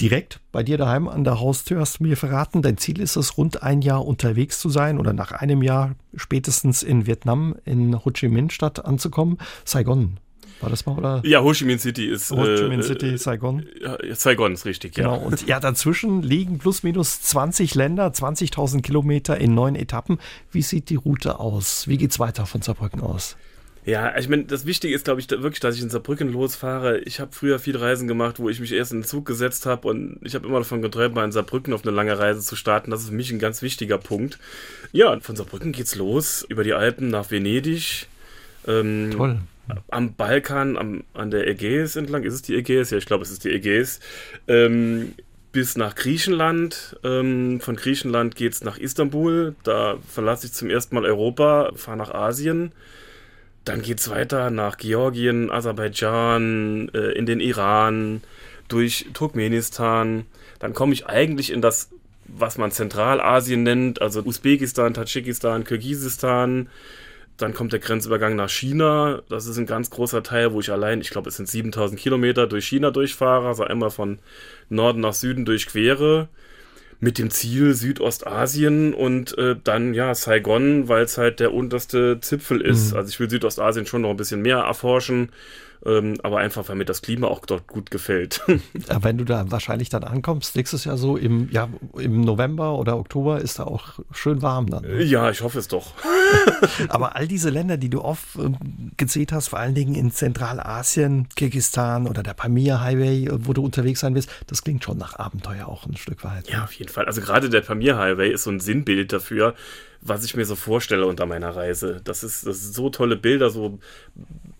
Direkt 0.00 0.38
bei 0.52 0.62
dir 0.62 0.78
daheim 0.78 1.08
an 1.08 1.24
der 1.24 1.40
Haustür 1.40 1.80
hast 1.80 1.98
du 1.98 2.04
mir 2.04 2.16
verraten, 2.16 2.62
dein 2.62 2.76
Ziel 2.76 3.00
ist 3.00 3.16
es, 3.16 3.36
rund 3.36 3.64
ein 3.64 3.82
Jahr 3.82 4.06
unterwegs 4.06 4.60
zu 4.60 4.68
sein 4.68 5.00
oder 5.00 5.12
nach 5.12 5.32
einem 5.32 5.60
Jahr 5.60 5.96
spätestens 6.14 6.84
in 6.84 7.06
Vietnam, 7.08 7.56
in 7.64 8.04
Ho 8.04 8.12
Chi 8.12 8.28
Minh 8.28 8.50
Stadt 8.50 8.84
anzukommen. 8.84 9.38
Saigon 9.64 10.20
war 10.60 10.70
das 10.70 10.86
mal, 10.86 10.96
oder? 10.96 11.20
Ja, 11.24 11.42
Ho 11.42 11.52
Chi 11.52 11.64
Minh 11.64 11.80
City 11.80 12.06
ist. 12.06 12.30
Ho 12.30 12.44
Chi 12.44 12.68
Minh 12.68 12.78
äh, 12.78 12.84
City, 12.84 13.18
Saigon. 13.18 13.66
Ja, 13.82 13.98
Saigon 14.14 14.52
ist 14.52 14.66
richtig, 14.66 14.94
genau. 14.94 15.16
ja. 15.16 15.20
Und 15.20 15.46
ja, 15.48 15.58
dazwischen 15.58 16.22
liegen 16.22 16.58
plus 16.58 16.84
minus 16.84 17.22
20 17.22 17.74
Länder, 17.74 18.06
20.000 18.06 18.82
Kilometer 18.82 19.36
in 19.36 19.52
neun 19.52 19.74
Etappen. 19.74 20.18
Wie 20.52 20.62
sieht 20.62 20.90
die 20.90 20.96
Route 20.96 21.40
aus? 21.40 21.88
Wie 21.88 21.98
geht's 21.98 22.20
weiter 22.20 22.46
von 22.46 22.62
Saarbrücken 22.62 23.00
aus? 23.00 23.36
Ja, 23.86 24.16
ich 24.16 24.28
meine, 24.30 24.44
das 24.44 24.64
Wichtige 24.64 24.94
ist, 24.94 25.04
glaube 25.04 25.20
ich, 25.20 25.30
wirklich, 25.30 25.60
dass 25.60 25.76
ich 25.76 25.82
in 25.82 25.90
Saarbrücken 25.90 26.32
losfahre. 26.32 27.00
Ich 27.00 27.20
habe 27.20 27.32
früher 27.32 27.58
viele 27.58 27.82
Reisen 27.82 28.08
gemacht, 28.08 28.38
wo 28.38 28.48
ich 28.48 28.58
mich 28.58 28.72
erst 28.72 28.92
in 28.92 29.00
den 29.00 29.04
Zug 29.04 29.26
gesetzt 29.26 29.66
habe 29.66 29.88
und 29.88 30.18
ich 30.22 30.34
habe 30.34 30.46
immer 30.46 30.58
davon 30.58 30.80
geträumt, 30.80 31.14
mal 31.14 31.24
in 31.24 31.32
Saarbrücken 31.32 31.74
auf 31.74 31.84
eine 31.84 31.94
lange 31.94 32.18
Reise 32.18 32.40
zu 32.40 32.56
starten. 32.56 32.90
Das 32.90 33.02
ist 33.02 33.10
für 33.10 33.14
mich 33.14 33.30
ein 33.30 33.38
ganz 33.38 33.60
wichtiger 33.60 33.98
Punkt. 33.98 34.38
Ja, 34.92 35.18
von 35.20 35.36
Saarbrücken 35.36 35.72
geht's 35.72 35.96
los 35.96 36.46
über 36.48 36.64
die 36.64 36.72
Alpen 36.72 37.08
nach 37.08 37.30
Venedig. 37.30 38.06
Ähm, 38.66 39.10
Toll. 39.14 39.38
Am 39.88 40.14
Balkan, 40.14 40.76
am, 40.76 41.04
an 41.12 41.30
der 41.30 41.46
Ägäis 41.46 41.96
entlang. 41.96 42.22
Ist 42.22 42.34
es 42.34 42.42
die 42.42 42.54
Ägäis? 42.54 42.90
Ja, 42.90 42.98
ich 42.98 43.06
glaube, 43.06 43.24
es 43.24 43.30
ist 43.30 43.44
die 43.44 43.50
Ägäis. 43.50 44.00
Ähm, 44.48 45.12
bis 45.52 45.76
nach 45.76 45.94
Griechenland. 45.94 46.96
Ähm, 47.04 47.60
von 47.60 47.76
Griechenland 47.76 48.34
geht 48.34 48.52
es 48.54 48.64
nach 48.64 48.78
Istanbul. 48.78 49.54
Da 49.62 49.98
verlasse 50.08 50.46
ich 50.46 50.52
zum 50.52 50.70
ersten 50.70 50.94
Mal 50.94 51.04
Europa, 51.04 51.70
fahre 51.76 51.98
nach 51.98 52.12
Asien. 52.12 52.72
Dann 53.64 53.80
geht 53.80 54.00
es 54.00 54.10
weiter 54.10 54.50
nach 54.50 54.76
Georgien, 54.76 55.50
Aserbaidschan, 55.50 56.90
äh, 56.92 57.12
in 57.12 57.26
den 57.26 57.40
Iran, 57.40 58.22
durch 58.68 59.06
Turkmenistan. 59.14 60.26
Dann 60.58 60.74
komme 60.74 60.92
ich 60.92 61.06
eigentlich 61.06 61.50
in 61.50 61.62
das, 61.62 61.90
was 62.26 62.58
man 62.58 62.70
Zentralasien 62.70 63.62
nennt, 63.62 64.02
also 64.02 64.22
Usbekistan, 64.22 64.94
Tadschikistan, 64.94 65.64
Kirgisistan. 65.64 66.68
Dann 67.36 67.52
kommt 67.52 67.72
der 67.72 67.80
Grenzübergang 67.80 68.36
nach 68.36 68.50
China. 68.50 69.22
Das 69.28 69.46
ist 69.46 69.58
ein 69.58 69.66
ganz 69.66 69.90
großer 69.90 70.22
Teil, 70.22 70.52
wo 70.52 70.60
ich 70.60 70.70
allein, 70.70 71.00
ich 71.00 71.10
glaube, 71.10 71.30
es 71.30 71.36
sind 71.36 71.48
7000 71.48 71.98
Kilometer 71.98 72.46
durch 72.46 72.66
China 72.66 72.90
durchfahre, 72.90 73.48
also 73.48 73.64
einmal 73.64 73.90
von 73.90 74.18
Norden 74.68 75.00
nach 75.00 75.14
Süden 75.14 75.44
durchquere 75.44 76.28
mit 77.00 77.18
dem 77.18 77.30
Ziel 77.30 77.74
Südostasien 77.74 78.94
und 78.94 79.36
äh, 79.38 79.56
dann 79.62 79.94
ja 79.94 80.14
Saigon, 80.14 80.88
weil 80.88 81.04
es 81.04 81.18
halt 81.18 81.40
der 81.40 81.52
unterste 81.52 82.18
Zipfel 82.20 82.60
ist. 82.60 82.92
Mhm. 82.92 82.98
Also 82.98 83.08
ich 83.10 83.20
will 83.20 83.30
Südostasien 83.30 83.86
schon 83.86 84.02
noch 84.02 84.10
ein 84.10 84.16
bisschen 84.16 84.42
mehr 84.42 84.58
erforschen 84.58 85.30
ähm, 85.86 86.16
aber 86.22 86.38
einfach, 86.38 86.68
weil 86.68 86.76
mir 86.76 86.84
das 86.84 87.02
Klima 87.02 87.26
auch 87.26 87.44
dort 87.44 87.66
gut 87.66 87.90
gefällt. 87.90 88.42
Ja, 88.88 89.02
wenn 89.02 89.18
du 89.18 89.24
da 89.24 89.50
wahrscheinlich 89.50 89.88
dann 89.88 90.04
ankommst, 90.04 90.56
nächstes 90.56 90.84
Jahr 90.84 90.96
so 90.96 91.16
im, 91.16 91.48
ja, 91.50 91.68
im 91.96 92.20
November 92.20 92.76
oder 92.78 92.98
Oktober 92.98 93.40
ist 93.40 93.58
da 93.58 93.64
auch 93.64 94.00
schön 94.12 94.42
warm 94.42 94.68
dann. 94.68 94.82
Ne? 94.82 95.02
Ja, 95.02 95.30
ich 95.30 95.42
hoffe 95.42 95.58
es 95.58 95.68
doch. 95.68 95.92
aber 96.88 97.16
all 97.16 97.26
diese 97.26 97.50
Länder, 97.50 97.76
die 97.76 97.88
du 97.88 98.02
oft 98.02 98.36
äh, 98.36 98.50
gezählt 98.96 99.32
hast, 99.32 99.48
vor 99.48 99.58
allen 99.58 99.74
Dingen 99.74 99.94
in 99.94 100.10
Zentralasien, 100.10 101.28
Kirgistan 101.34 102.06
oder 102.06 102.22
der 102.22 102.34
Pamir 102.34 102.80
Highway, 102.80 103.28
wo 103.30 103.52
du 103.52 103.64
unterwegs 103.64 104.00
sein 104.00 104.14
wirst, 104.14 104.30
das 104.46 104.62
klingt 104.62 104.84
schon 104.84 104.98
nach 104.98 105.18
Abenteuer 105.18 105.66
auch 105.66 105.86
ein 105.86 105.96
Stück 105.96 106.24
weit. 106.24 106.48
Ja, 106.50 106.64
auf 106.64 106.72
jeden 106.72 106.90
Fall. 106.90 107.06
Also 107.06 107.20
gerade 107.20 107.48
der 107.48 107.62
Pamir 107.62 107.96
Highway 107.96 108.32
ist 108.32 108.44
so 108.44 108.50
ein 108.50 108.60
Sinnbild 108.60 109.12
dafür, 109.12 109.54
was 110.00 110.24
ich 110.24 110.36
mir 110.36 110.44
so 110.44 110.54
vorstelle 110.54 111.06
unter 111.06 111.26
meiner 111.26 111.56
Reise. 111.56 112.00
Das 112.04 112.22
ist, 112.22 112.46
das 112.46 112.56
ist 112.58 112.74
so 112.74 112.90
tolle 112.90 113.16
Bilder, 113.16 113.50
so 113.50 113.78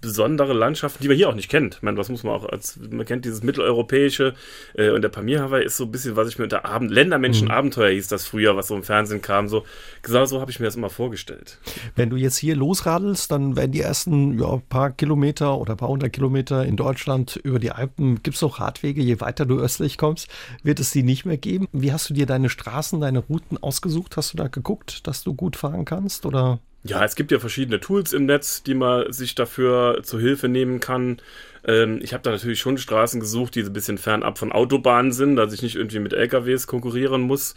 besondere 0.04 0.52
Landschaften, 0.52 1.02
die 1.02 1.08
man 1.08 1.16
hier 1.16 1.28
auch 1.28 1.34
nicht 1.34 1.50
kennt. 1.50 1.76
Ich 1.76 1.82
meine, 1.82 1.96
was 1.96 2.08
muss 2.08 2.23
man 2.23 2.34
auch 2.34 2.44
als, 2.44 2.78
man 2.90 3.06
kennt 3.06 3.25
dieses 3.25 3.42
mitteleuropäische 3.42 4.34
äh, 4.75 4.90
und 4.90 5.02
der 5.02 5.08
Pamir 5.08 5.40
Hawaii 5.40 5.64
ist 5.64 5.76
so 5.76 5.84
ein 5.84 5.90
bisschen, 5.90 6.16
was 6.16 6.28
ich 6.28 6.38
mir 6.38 6.44
unter 6.44 6.64
Abend, 6.64 6.90
Ländermenschen 6.90 7.46
mhm. 7.46 7.54
Abenteuer 7.54 7.90
hieß 7.90 8.08
das 8.08 8.26
früher, 8.26 8.56
was 8.56 8.68
so 8.68 8.76
im 8.76 8.82
Fernsehen 8.82 9.23
kam. 9.23 9.49
So, 9.49 9.64
genau 10.02 10.25
so 10.26 10.40
habe 10.40 10.50
ich 10.50 10.61
mir 10.61 10.66
das 10.66 10.76
immer 10.76 10.90
vorgestellt. 10.90 11.58
Wenn 11.96 12.11
du 12.11 12.16
jetzt 12.16 12.37
hier 12.37 12.54
losradelst, 12.54 13.30
dann 13.30 13.56
werden 13.56 13.73
die 13.73 13.80
ersten 13.80 14.38
ja, 14.38 14.61
paar 14.68 14.90
Kilometer 14.90 15.58
oder 15.58 15.76
paar 15.76 15.88
hundert 15.88 16.12
Kilometer 16.12 16.64
in 16.64 16.76
Deutschland 16.76 17.37
über 17.37 17.58
die 17.58 17.73
Alpen, 17.73 18.23
gibt 18.23 18.37
es 18.37 18.42
auch 18.42 18.61
Radwege, 18.61 19.02
je 19.02 19.20
weiter 19.20 19.46
du 19.46 19.58
östlich 19.58 19.99
kommst, 19.99 20.28
wird 20.62 20.80
es 20.80 20.90
die 20.90 21.02
nicht 21.02 21.25
mehr 21.25 21.38
geben. 21.38 21.68
Wie 21.73 21.92
hast 21.92 22.11
du 22.11 22.14
dir 22.14 22.26
deine 22.26 22.50
Straßen, 22.50 23.00
deine 23.00 23.20
Routen 23.20 23.56
ausgesucht? 23.56 24.16
Hast 24.16 24.32
du 24.32 24.37
da 24.37 24.49
geguckt, 24.49 25.06
dass 25.06 25.25
du 25.25 25.34
gut 25.34 25.56
fahren 25.56 25.84
kannst 25.84 26.26
oder? 26.26 26.61
Ja, 26.87 27.03
es 27.03 27.14
gibt 27.17 27.31
ja 27.33 27.38
verschiedene 27.38 27.81
Tools 27.81 28.12
im 28.12 28.26
Netz, 28.26 28.62
die 28.62 28.75
man 28.75 29.11
sich 29.11 29.35
dafür 29.35 30.03
zur 30.03 30.21
Hilfe 30.21 30.49
nehmen 30.49 30.81
kann. 30.81 31.17
Ähm, 31.66 32.00
ich 32.02 32.12
habe 32.12 32.23
da 32.23 32.30
natürlich 32.30 32.61
schon 32.61 32.78
Straßen 32.78 33.21
gesucht, 33.21 33.54
die 33.54 33.62
so 33.62 33.71
ein 33.71 33.73
bisschen 33.73 33.99
fernab 33.99 34.38
von 34.38 34.52
Autobahnen 34.52 35.12
sind, 35.12 35.37
dass 35.37 35.52
ich 35.52 35.62
nicht 35.62 35.76
irgendwie 35.76 35.99
mit 35.99 36.12
LKWs 36.12 36.66
konkurrieren 36.66 37.23
muss. 37.23 37.54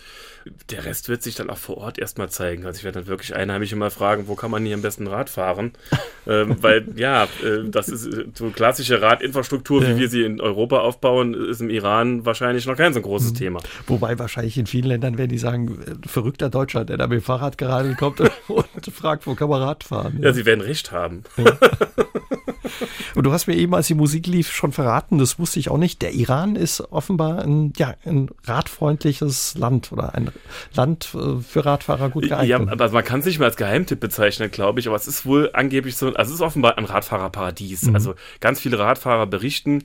Der 0.69 0.85
Rest 0.85 1.09
wird 1.09 1.23
sich 1.23 1.35
dann 1.35 1.49
auch 1.49 1.57
vor 1.57 1.77
Ort 1.77 1.99
erstmal 1.99 2.29
zeigen. 2.29 2.65
Also 2.65 2.77
ich 2.77 2.83
werde 2.85 2.99
dann 2.99 3.07
wirklich 3.07 3.35
Einheimische 3.35 3.75
mal 3.75 3.89
fragen, 3.89 4.27
wo 4.27 4.35
kann 4.35 4.49
man 4.49 4.65
hier 4.65 4.75
am 4.75 4.81
besten 4.81 5.07
Rad 5.07 5.29
fahren? 5.29 5.73
ähm, 6.27 6.55
weil 6.61 6.87
ja, 6.95 7.25
äh, 7.43 7.63
das 7.65 7.89
ist 7.89 8.07
äh, 8.07 8.25
so 8.33 8.49
klassische 8.49 9.01
Radinfrastruktur, 9.01 9.81
wie 9.81 9.91
ja. 9.91 9.97
wir 9.97 10.09
sie 10.09 10.23
in 10.23 10.39
Europa 10.39 10.79
aufbauen, 10.79 11.33
ist 11.33 11.59
im 11.59 11.69
Iran 11.69 12.25
wahrscheinlich 12.25 12.65
noch 12.65 12.77
kein 12.77 12.93
so 12.93 13.01
großes 13.01 13.31
mhm. 13.31 13.35
Thema. 13.35 13.59
Wobei 13.87 14.17
wahrscheinlich 14.19 14.57
in 14.57 14.67
vielen 14.67 14.87
Ländern 14.87 15.17
werden 15.17 15.29
die 15.29 15.37
sagen, 15.37 15.79
äh, 15.85 16.07
verrückter 16.07 16.49
Deutscher, 16.49 16.85
der 16.85 16.97
da 16.97 17.07
mit 17.07 17.19
dem 17.19 17.23
Fahrrad 17.23 17.57
gerade 17.57 17.93
kommt 17.95 18.21
und 18.47 18.85
fragt, 18.93 19.27
wo 19.27 19.35
kann 19.35 19.49
man 19.49 19.61
Rad 19.61 19.83
fahren? 19.83 20.17
Ja, 20.19 20.27
ja 20.27 20.33
sie 20.33 20.45
werden 20.45 20.61
recht 20.61 20.91
haben. 20.91 21.23
Ja. 21.35 21.57
Und 23.15 23.25
du 23.25 23.31
hast 23.31 23.47
mir 23.47 23.55
eben, 23.55 23.73
als 23.75 23.87
die 23.87 23.93
Musik 23.93 24.27
lief, 24.27 24.51
schon 24.51 24.71
verraten, 24.71 25.17
das 25.17 25.39
wusste 25.39 25.59
ich 25.59 25.69
auch 25.69 25.77
nicht. 25.77 26.01
Der 26.01 26.13
Iran 26.13 26.55
ist 26.55 26.81
offenbar 26.91 27.39
ein, 27.39 27.73
ja, 27.77 27.95
ein 28.05 28.29
radfreundliches 28.45 29.55
Land 29.57 29.91
oder 29.91 30.15
ein 30.15 30.31
Land 30.73 31.15
äh, 31.15 31.41
für 31.41 31.65
Radfahrer 31.65 32.09
gut 32.09 32.27
geeignet. 32.29 32.49
Ja, 32.49 32.59
aber 32.59 32.89
man 32.89 33.03
kann 33.03 33.21
es 33.21 33.25
nicht 33.25 33.39
mal 33.39 33.45
als 33.45 33.57
Geheimtipp 33.57 33.99
bezeichnen, 33.99 34.51
glaube 34.51 34.79
ich, 34.79 34.87
aber 34.87 34.95
es 34.95 35.07
ist 35.07 35.25
wohl 35.25 35.49
angeblich 35.53 35.97
so, 35.97 36.07
also 36.13 36.29
es 36.31 36.39
ist 36.39 36.41
offenbar 36.41 36.77
ein 36.77 36.85
Radfahrerparadies. 36.85 37.83
Mhm. 37.83 37.95
Also 37.95 38.15
ganz 38.39 38.59
viele 38.59 38.79
Radfahrer 38.79 39.27
berichten, 39.27 39.83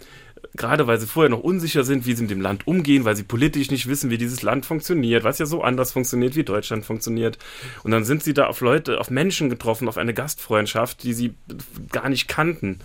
gerade 0.54 0.86
weil 0.86 0.98
sie 0.98 1.06
vorher 1.06 1.30
noch 1.30 1.40
unsicher 1.40 1.84
sind, 1.84 2.06
wie 2.06 2.14
sie 2.14 2.22
mit 2.22 2.30
dem 2.30 2.40
Land 2.40 2.66
umgehen, 2.66 3.04
weil 3.04 3.16
sie 3.16 3.22
politisch 3.22 3.70
nicht 3.70 3.88
wissen, 3.88 4.10
wie 4.10 4.18
dieses 4.18 4.42
Land 4.42 4.66
funktioniert, 4.66 5.24
was 5.24 5.38
ja 5.38 5.46
so 5.46 5.62
anders 5.62 5.92
funktioniert, 5.92 6.36
wie 6.36 6.44
Deutschland 6.44 6.84
funktioniert. 6.84 7.38
Und 7.82 7.90
dann 7.90 8.04
sind 8.04 8.22
sie 8.22 8.34
da 8.34 8.46
auf 8.46 8.60
Leute, 8.60 9.00
auf 9.00 9.10
Menschen 9.10 9.48
getroffen, 9.48 9.88
auf 9.88 9.98
eine 9.98 10.14
Gastfreundschaft, 10.14 11.02
die 11.02 11.12
sie 11.12 11.34
gar 11.90 12.08
nicht 12.08 12.28
kannten. 12.28 12.80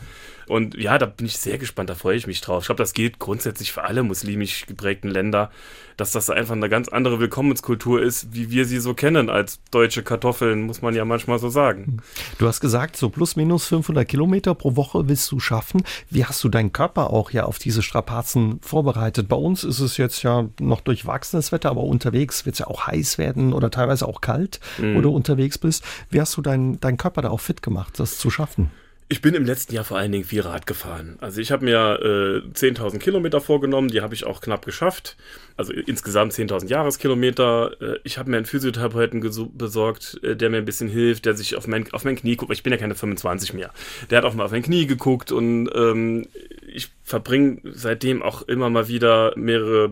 Und 0.47 0.75
ja, 0.75 0.97
da 0.97 1.05
bin 1.05 1.25
ich 1.25 1.37
sehr 1.37 1.57
gespannt, 1.57 1.89
da 1.89 1.95
freue 1.95 2.15
ich 2.15 2.27
mich 2.27 2.41
drauf. 2.41 2.63
Ich 2.63 2.67
glaube, 2.67 2.81
das 2.81 2.93
gilt 2.93 3.19
grundsätzlich 3.19 3.71
für 3.71 3.83
alle 3.83 4.03
muslimisch 4.03 4.65
geprägten 4.65 5.09
Länder, 5.09 5.51
dass 5.97 6.11
das 6.11 6.29
einfach 6.29 6.55
eine 6.55 6.69
ganz 6.69 6.87
andere 6.87 7.19
Willkommenskultur 7.19 8.01
ist, 8.01 8.33
wie 8.33 8.51
wir 8.51 8.65
sie 8.65 8.79
so 8.79 8.93
kennen 8.93 9.29
als 9.29 9.59
deutsche 9.71 10.03
Kartoffeln, 10.03 10.61
muss 10.61 10.81
man 10.81 10.95
ja 10.95 11.05
manchmal 11.05 11.39
so 11.39 11.49
sagen. 11.49 11.97
Du 12.37 12.47
hast 12.47 12.61
gesagt, 12.61 12.95
so 12.95 13.09
plus 13.09 13.35
minus 13.35 13.65
500 13.67 14.07
Kilometer 14.07 14.53
pro 14.53 14.75
Woche 14.75 15.09
willst 15.09 15.31
du 15.31 15.39
schaffen. 15.39 15.83
Wie 16.09 16.23
hast 16.23 16.43
du 16.43 16.49
deinen 16.49 16.71
Körper 16.71 17.09
auch 17.09 17.31
ja 17.31 17.43
auf 17.43 17.57
diese 17.57 17.81
Strapazen 17.81 18.59
vorbereitet? 18.61 19.27
Bei 19.27 19.35
uns 19.35 19.63
ist 19.63 19.79
es 19.79 19.97
jetzt 19.97 20.21
ja 20.23 20.47
noch 20.59 20.81
durchwachsenes 20.81 21.51
Wetter, 21.51 21.71
aber 21.71 21.83
unterwegs 21.83 22.45
wird 22.45 22.53
es 22.53 22.59
ja 22.59 22.67
auch 22.67 22.87
heiß 22.87 23.17
werden 23.17 23.53
oder 23.53 23.71
teilweise 23.71 24.07
auch 24.07 24.21
kalt, 24.21 24.59
mhm. 24.77 24.95
wo 24.95 25.01
du 25.01 25.09
unterwegs 25.09 25.57
bist. 25.57 25.83
Wie 26.09 26.21
hast 26.21 26.37
du 26.37 26.41
deinen 26.41 26.79
dein 26.79 26.97
Körper 26.97 27.23
da 27.23 27.29
auch 27.29 27.41
fit 27.41 27.61
gemacht, 27.61 27.99
das 27.99 28.19
zu 28.19 28.29
schaffen? 28.29 28.71
Ich 29.09 29.21
bin 29.21 29.35
im 29.35 29.45
letzten 29.45 29.73
Jahr 29.73 29.85
vor 29.85 29.97
allen 29.97 30.11
Dingen 30.11 30.25
viel 30.25 30.41
Rad 30.41 30.67
gefahren. 30.67 31.17
Also 31.21 31.39
ich 31.39 31.53
habe 31.53 31.63
mir 31.63 32.43
äh, 32.43 32.49
10.000 32.49 32.99
Kilometer 32.99 33.39
vorgenommen, 33.39 33.87
die 33.87 34.01
habe 34.01 34.13
ich 34.13 34.25
auch 34.25 34.41
knapp 34.41 34.65
geschafft. 34.65 35.15
Also 35.55 35.71
insgesamt 35.71 36.33
10.000 36.33 36.67
Jahreskilometer. 36.67 37.71
Äh, 37.81 37.99
ich 38.03 38.17
habe 38.17 38.29
mir 38.29 38.35
einen 38.35 38.45
Physiotherapeuten 38.45 39.21
besorgt, 39.57 40.19
äh, 40.23 40.35
der 40.35 40.49
mir 40.49 40.57
ein 40.57 40.65
bisschen 40.65 40.89
hilft, 40.89 41.25
der 41.25 41.35
sich 41.35 41.55
auf 41.55 41.67
mein, 41.67 41.89
auf 41.93 42.03
mein 42.03 42.17
Knie 42.17 42.35
guckt. 42.35 42.51
Ich 42.51 42.63
bin 42.63 42.73
ja 42.73 42.77
keine 42.77 42.95
25 42.95 43.53
mehr. 43.53 43.71
Der 44.09 44.17
hat 44.17 44.25
auch 44.25 44.33
mal 44.33 44.43
auf 44.43 44.51
mein 44.51 44.63
Knie 44.63 44.87
geguckt 44.87 45.31
und 45.31 45.69
ähm, 45.73 46.27
ich 46.67 46.89
verbringe 47.05 47.61
seitdem 47.63 48.21
auch 48.21 48.41
immer 48.41 48.69
mal 48.69 48.89
wieder 48.89 49.31
mehrere 49.37 49.91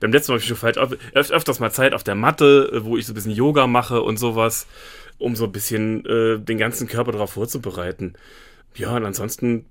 beim 0.00 0.12
letzten 0.12 0.32
Mal 0.32 0.36
habe 0.36 0.42
ich 0.42 0.48
schon 0.48 0.56
falsch 0.56 0.78
öf 0.78 1.30
öfters 1.30 1.60
mal 1.60 1.70
Zeit 1.70 1.92
auf 1.92 2.02
der 2.02 2.14
Matte, 2.14 2.70
äh, 2.72 2.84
wo 2.84 2.96
ich 2.96 3.06
so 3.06 3.12
ein 3.12 3.14
bisschen 3.14 3.32
Yoga 3.32 3.66
mache 3.66 4.00
und 4.00 4.18
sowas 4.18 4.66
um 5.18 5.36
so 5.36 5.44
ein 5.44 5.52
bisschen 5.52 6.04
äh, 6.06 6.38
den 6.38 6.58
ganzen 6.58 6.88
Körper 6.88 7.12
darauf 7.12 7.32
vorzubereiten. 7.32 8.14
Ja, 8.74 8.96
und 8.96 9.04
ansonsten 9.04 9.66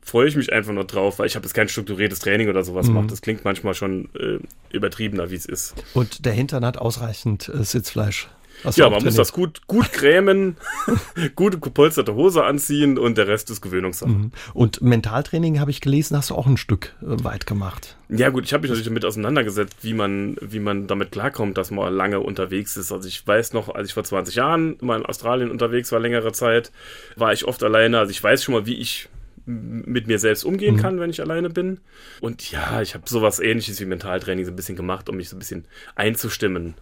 freue 0.00 0.28
ich 0.28 0.36
mich 0.36 0.52
einfach 0.52 0.72
nur 0.72 0.84
drauf, 0.84 1.18
weil 1.18 1.26
ich 1.26 1.34
habe 1.34 1.44
jetzt 1.44 1.54
kein 1.54 1.68
strukturiertes 1.68 2.20
Training 2.20 2.48
oder 2.48 2.62
sowas 2.62 2.86
mhm. 2.86 2.94
gemacht. 2.94 3.10
Das 3.10 3.22
klingt 3.22 3.44
manchmal 3.44 3.74
schon 3.74 4.08
äh, 4.14 4.38
übertriebener, 4.74 5.30
wie 5.30 5.34
es 5.34 5.46
ist. 5.46 5.74
Und 5.94 6.24
der 6.24 6.32
Hintern 6.32 6.64
hat 6.64 6.78
ausreichend 6.78 7.48
äh, 7.48 7.64
Sitzfleisch. 7.64 8.28
Ja, 8.74 8.90
man 8.90 9.04
muss 9.04 9.14
das 9.14 9.32
gut, 9.32 9.66
gut 9.66 9.92
krämen, 9.92 10.56
gute 11.36 11.58
gepolsterte 11.58 12.14
Hose 12.14 12.44
anziehen 12.44 12.98
und 12.98 13.16
der 13.16 13.28
Rest 13.28 13.50
ist 13.50 13.60
Gewöhnungssache. 13.60 14.10
Mhm. 14.10 14.32
Und 14.54 14.82
Mentaltraining, 14.82 15.60
habe 15.60 15.70
ich 15.70 15.80
gelesen, 15.80 16.16
hast 16.16 16.30
du 16.30 16.34
auch 16.34 16.46
ein 16.46 16.56
Stück 16.56 16.94
äh, 17.02 17.24
weit 17.24 17.46
gemacht. 17.46 17.96
Ja 18.08 18.30
gut, 18.30 18.44
ich 18.44 18.52
habe 18.52 18.62
mich 18.62 18.70
natürlich 18.70 18.88
damit 18.88 19.04
auseinandergesetzt, 19.04 19.76
wie 19.82 19.92
man, 19.92 20.36
wie 20.40 20.60
man 20.60 20.86
damit 20.86 21.12
klarkommt, 21.12 21.58
dass 21.58 21.70
man 21.70 21.92
lange 21.92 22.20
unterwegs 22.20 22.76
ist. 22.76 22.92
Also 22.92 23.08
ich 23.08 23.26
weiß 23.26 23.52
noch, 23.52 23.74
als 23.74 23.88
ich 23.88 23.94
vor 23.94 24.04
20 24.04 24.34
Jahren 24.34 24.76
mal 24.80 24.98
in 24.98 25.06
Australien 25.06 25.50
unterwegs 25.50 25.90
war, 25.92 26.00
längere 26.00 26.32
Zeit, 26.32 26.72
war 27.16 27.32
ich 27.32 27.44
oft 27.44 27.62
alleine. 27.62 27.98
Also 27.98 28.10
ich 28.10 28.22
weiß 28.22 28.42
schon 28.42 28.54
mal, 28.54 28.66
wie 28.66 28.76
ich 28.76 29.08
mit 29.46 30.08
mir 30.08 30.18
selbst 30.18 30.44
umgehen 30.44 30.76
mhm. 30.76 30.80
kann, 30.80 31.00
wenn 31.00 31.10
ich 31.10 31.20
alleine 31.20 31.48
bin. 31.48 31.78
Und 32.20 32.50
ja, 32.50 32.82
ich 32.82 32.94
habe 32.94 33.08
sowas 33.08 33.38
ähnliches 33.38 33.80
wie 33.80 33.84
Mentaltraining 33.84 34.44
so 34.44 34.50
ein 34.50 34.56
bisschen 34.56 34.76
gemacht, 34.76 35.08
um 35.08 35.16
mich 35.16 35.28
so 35.28 35.36
ein 35.36 35.38
bisschen 35.38 35.66
einzustimmen. 35.94 36.74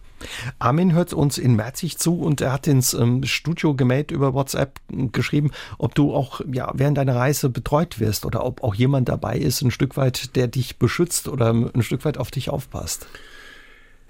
Armin 0.57 0.93
hört 0.93 1.13
uns 1.13 1.37
in 1.37 1.55
Merzig 1.55 1.97
zu 1.97 2.19
und 2.19 2.41
er 2.41 2.53
hat 2.53 2.67
ins 2.67 2.93
ähm, 2.93 3.23
Studio 3.23 3.75
gemeldet 3.75 4.11
über 4.11 4.33
WhatsApp 4.33 4.79
geschrieben, 5.11 5.51
ob 5.77 5.93
du 5.93 6.13
auch 6.13 6.41
ja, 6.51 6.71
während 6.73 6.97
deiner 6.97 7.15
Reise 7.15 7.49
betreut 7.49 7.99
wirst 7.99 8.25
oder 8.25 8.43
ob 8.43 8.63
auch 8.63 8.73
jemand 8.73 9.09
dabei 9.09 9.37
ist, 9.37 9.61
ein 9.61 9.71
Stück 9.71 9.95
weit, 9.97 10.35
der 10.35 10.47
dich 10.47 10.77
beschützt 10.77 11.27
oder 11.27 11.51
ein 11.51 11.83
Stück 11.83 12.03
weit 12.05 12.17
auf 12.17 12.31
dich 12.31 12.49
aufpasst. 12.49 13.07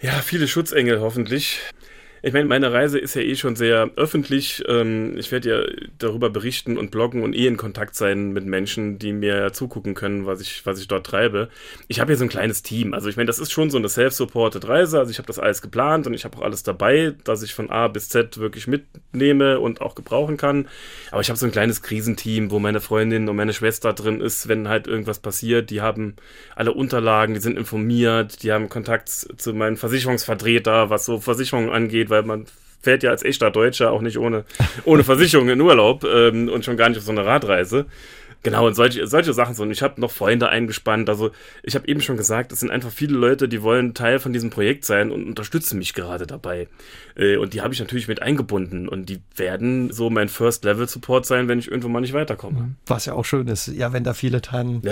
Ja, 0.02 0.14
viele 0.14 0.48
Schutzengel 0.48 1.02
hoffentlich. 1.02 1.60
Ich 2.26 2.34
meine, 2.34 2.46
meine 2.46 2.74
Reise 2.74 2.98
ist 2.98 3.14
ja 3.14 3.22
eh 3.22 3.36
schon 3.36 3.56
sehr 3.56 3.92
öffentlich. 3.98 4.64
Ähm, 4.68 5.16
ich 5.16 5.32
werde 5.32 5.48
ja 5.48 5.86
darüber 6.00 6.32
berichten 6.32 6.76
und 6.76 6.90
bloggen 6.90 7.22
und 7.22 7.36
eh 7.36 7.46
in 7.46 7.56
Kontakt 7.56 7.94
sein 7.94 8.32
mit 8.34 8.48
Menschen, 8.48 8.98
die 8.98 9.14
mir 9.14 9.54
zugucken 9.54 9.94
können, 9.94 10.26
was 10.26 10.42
ich, 10.42 10.66
was 10.66 10.80
ich 10.80 10.88
dort 10.88 11.06
treibe. 11.06 11.50
Ich 11.88 12.00
habe 12.00 12.14
ja 12.14 12.18
so 12.18 12.24
ein 12.24 12.30
kleines 12.30 12.64
Team. 12.64 12.96
Also 12.96 13.10
ich 13.10 13.16
meine, 13.16 13.28
das 13.28 13.38
ist 13.38 13.52
schon 13.52 13.70
so 13.70 13.78
eine 13.78 13.90
self-supported 13.90 14.68
Reise. 14.68 14.98
Also 14.98 15.12
ich 15.12 15.20
habe 15.20 15.28
das 15.28 15.38
alles 15.38 15.62
geplant 15.62 16.08
und 16.08 16.16
ich 16.16 16.26
habe 16.26 16.36
auch 16.40 16.42
alles 16.42 16.64
dabei, 16.64 17.14
dass 17.26 17.44
ich 17.44 17.54
von 17.54 17.70
A 17.70 17.88
bis 17.90 18.10
Z 18.10 18.40
wirklich 18.40 18.66
mitnehme 18.66 19.60
und 19.60 19.82
auch 19.82 19.94
gebrauchen 19.94 20.38
kann. 20.38 20.68
Aber 21.12 21.22
ich 21.22 21.30
habe 21.30 21.38
so 21.38 21.46
ein 21.46 21.52
kleines 21.52 21.84
Krisenteam, 21.84 22.50
wo 22.50 22.58
meine 22.58 22.82
Freundin 22.82 23.30
und 23.30 23.36
meine 23.36 23.54
Schwester 23.54 23.94
drin 23.94 24.20
ist, 24.20 24.48
wenn 24.48 24.68
halt 24.68 24.88
irgendwas 24.88 25.20
passiert. 25.20 25.70
Die 25.70 25.82
haben 25.82 26.16
alle 26.56 26.74
Unterlagen, 26.74 27.36
die 27.36 27.40
sind 27.40 27.56
informiert, 27.56 28.42
die 28.42 28.52
haben 28.52 28.68
Kontakt 28.68 29.10
zu 29.10 29.54
meinem 29.54 29.78
Versicherungsvertreter, 29.78 30.90
was 30.90 31.06
so 31.06 31.20
Versicherungen 31.20 31.70
angeht, 31.70 32.15
weil 32.16 32.24
man 32.24 32.46
fährt 32.82 33.04
ja 33.04 33.10
als 33.10 33.24
echter 33.24 33.52
Deutscher 33.52 33.92
auch 33.92 34.02
nicht 34.02 34.18
ohne, 34.18 34.46
ohne 34.86 35.04
Versicherung 35.04 35.50
in 35.50 35.60
Urlaub 35.60 36.04
ähm, 36.04 36.50
und 36.50 36.64
schon 36.64 36.78
gar 36.78 36.88
nicht 36.90 36.98
auf 36.98 37.04
so 37.04 37.12
eine 37.12 37.26
Radreise. 37.26 37.86
Genau, 38.44 38.68
und 38.68 38.76
solche, 38.76 39.08
solche 39.08 39.34
Sachen 39.34 39.56
so. 39.56 39.64
Und 39.64 39.72
ich 39.72 39.82
habe 39.82 40.00
noch 40.00 40.12
Freunde 40.12 40.50
eingespannt. 40.50 41.10
Also 41.10 41.32
ich 41.64 41.74
habe 41.74 41.88
eben 41.88 42.00
schon 42.00 42.16
gesagt, 42.16 42.52
es 42.52 42.60
sind 42.60 42.70
einfach 42.70 42.92
viele 42.92 43.18
Leute, 43.18 43.50
die 43.50 43.64
wollen 43.64 43.96
Teil 43.96 44.20
von 44.20 44.34
diesem 44.34 44.52
Projekt 44.52 44.86
sein 44.86 45.12
und 45.12 45.26
unterstützen 45.26 45.80
mich 45.80 45.96
gerade 45.96 46.28
dabei. 46.28 46.68
Äh, 47.16 47.38
und 47.38 47.56
die 47.56 47.62
habe 47.62 47.74
ich 47.74 47.80
natürlich 47.80 48.08
mit 48.08 48.22
eingebunden. 48.22 48.88
Und 48.88 49.10
die 49.10 49.20
werden 49.36 49.92
so 49.92 50.12
mein 50.12 50.30
First-Level-Support 50.30 51.26
sein, 51.26 51.48
wenn 51.48 51.58
ich 51.58 51.70
irgendwo 51.70 51.90
mal 51.90 52.02
nicht 52.02 52.14
weiterkomme. 52.14 52.76
Was 52.86 53.08
ja 53.08 53.14
auch 53.14 53.26
schön 53.26 53.48
ist, 53.48 53.66
ja, 53.66 53.94
wenn 53.94 54.04
da 54.04 54.14
viele 54.14 54.42
teilnehmen 54.42 54.84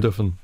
dürfen. 0.00 0.38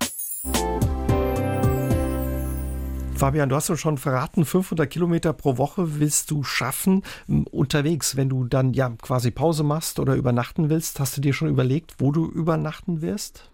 Fabian, 3.17 3.49
du 3.49 3.57
hast 3.57 3.71
uns 3.71 3.81
schon 3.81 3.97
verraten, 3.97 4.45
500 4.45 4.91
Kilometer 4.91 5.33
pro 5.33 5.57
Woche 5.57 5.99
willst 6.01 6.31
du 6.31 6.43
schaffen 6.43 7.03
unterwegs. 7.27 8.15
Wenn 8.17 8.29
du 8.29 8.45
dann 8.45 8.75
ja 8.75 8.91
quasi 9.01 9.31
Pause 9.31 9.65
machst 9.65 9.99
oder 9.99 10.15
übernachten 10.17 10.69
willst, 10.69 11.01
hast 11.01 11.17
du 11.17 11.23
dir 11.23 11.33
schon 11.33 11.49
überlegt, 11.49 11.95
wo 11.99 12.13
du 12.13 12.31
übernachten 12.31 13.01
wirst? 13.01 13.51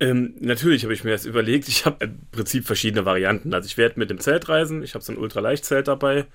Ähm, 0.00 0.34
natürlich 0.38 0.84
habe 0.84 0.92
ich 0.92 1.02
mir 1.02 1.12
das 1.12 1.24
überlegt. 1.24 1.66
Ich 1.68 1.86
habe 1.86 2.04
im 2.04 2.20
Prinzip 2.30 2.66
verschiedene 2.66 3.06
Varianten. 3.06 3.54
Also 3.54 3.66
ich 3.66 3.78
werde 3.78 3.98
mit 3.98 4.10
dem 4.10 4.20
Zelt 4.20 4.50
reisen. 4.50 4.82
Ich 4.82 4.94
habe 4.94 5.02
so 5.02 5.12
ein 5.12 5.18
Ultraleichtzelt 5.18 5.88
dabei. 5.88 6.26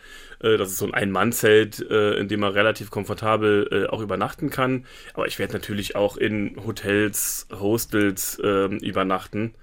Äh, 0.42 0.58
das 0.58 0.72
ist 0.72 0.80
so 0.80 0.86
ein 0.86 0.94
Ein-Mann-Zelt, 0.94 1.86
äh, 1.88 2.16
in 2.16 2.28
dem 2.28 2.40
man 2.40 2.52
relativ 2.52 2.90
komfortabel 2.90 3.70
äh, 3.72 3.90
auch 3.90 4.02
übernachten 4.02 4.50
kann. 4.50 4.86
Aber 5.14 5.28
ich 5.28 5.38
werde 5.38 5.54
natürlich 5.54 5.96
auch 5.96 6.18
in 6.18 6.58
Hotels, 6.66 7.48
Hostels 7.52 8.42
ähm, 8.44 8.80
übernachten 8.80 9.54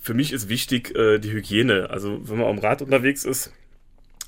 für 0.00 0.14
mich 0.14 0.32
ist 0.32 0.48
wichtig 0.48 0.94
äh, 0.96 1.18
die 1.18 1.32
Hygiene. 1.32 1.90
Also 1.90 2.20
wenn 2.28 2.38
man 2.38 2.48
am 2.48 2.58
Rad 2.58 2.82
unterwegs 2.82 3.24
ist, 3.24 3.52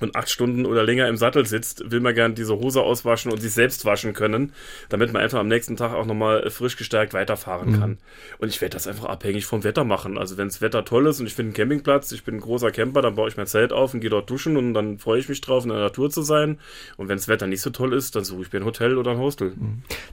und 0.00 0.16
acht 0.16 0.30
Stunden 0.30 0.66
oder 0.66 0.82
länger 0.82 1.08
im 1.08 1.16
Sattel 1.16 1.46
sitzt, 1.46 1.90
will 1.90 2.00
man 2.00 2.14
gern 2.14 2.34
diese 2.34 2.56
Hose 2.56 2.82
auswaschen 2.82 3.32
und 3.32 3.40
sich 3.40 3.52
selbst 3.52 3.84
waschen 3.84 4.12
können, 4.12 4.52
damit 4.88 5.12
man 5.12 5.22
einfach 5.22 5.38
am 5.38 5.48
nächsten 5.48 5.76
Tag 5.76 5.92
auch 5.92 6.06
nochmal 6.06 6.48
frisch 6.50 6.76
gestärkt 6.76 7.14
weiterfahren 7.14 7.72
mhm. 7.72 7.80
kann. 7.80 7.98
Und 8.38 8.48
ich 8.48 8.60
werde 8.60 8.74
das 8.74 8.86
einfach 8.86 9.06
abhängig 9.06 9.46
vom 9.46 9.64
Wetter 9.64 9.84
machen. 9.84 10.18
Also 10.18 10.36
wenn 10.36 10.48
das 10.48 10.60
Wetter 10.60 10.84
toll 10.84 11.06
ist 11.06 11.20
und 11.20 11.26
ich 11.26 11.34
finde 11.34 11.48
einen 11.48 11.54
Campingplatz, 11.54 12.12
ich 12.12 12.24
bin 12.24 12.36
ein 12.36 12.40
großer 12.40 12.70
Camper, 12.70 13.02
dann 13.02 13.14
baue 13.14 13.28
ich 13.28 13.36
mein 13.36 13.46
Zelt 13.46 13.72
auf 13.72 13.94
und 13.94 14.00
gehe 14.00 14.10
dort 14.10 14.28
duschen 14.30 14.56
und 14.56 14.74
dann 14.74 14.98
freue 14.98 15.20
ich 15.20 15.28
mich 15.28 15.40
drauf, 15.40 15.64
in 15.64 15.70
der 15.70 15.78
Natur 15.78 16.10
zu 16.10 16.22
sein. 16.22 16.58
Und 16.96 17.08
wenn 17.08 17.16
das 17.16 17.28
Wetter 17.28 17.46
nicht 17.46 17.62
so 17.62 17.70
toll 17.70 17.92
ist, 17.94 18.16
dann 18.16 18.24
suche 18.24 18.42
ich 18.42 18.52
mir 18.52 18.60
ein 18.60 18.64
Hotel 18.64 18.98
oder 18.98 19.12
ein 19.12 19.18
Hostel. 19.18 19.52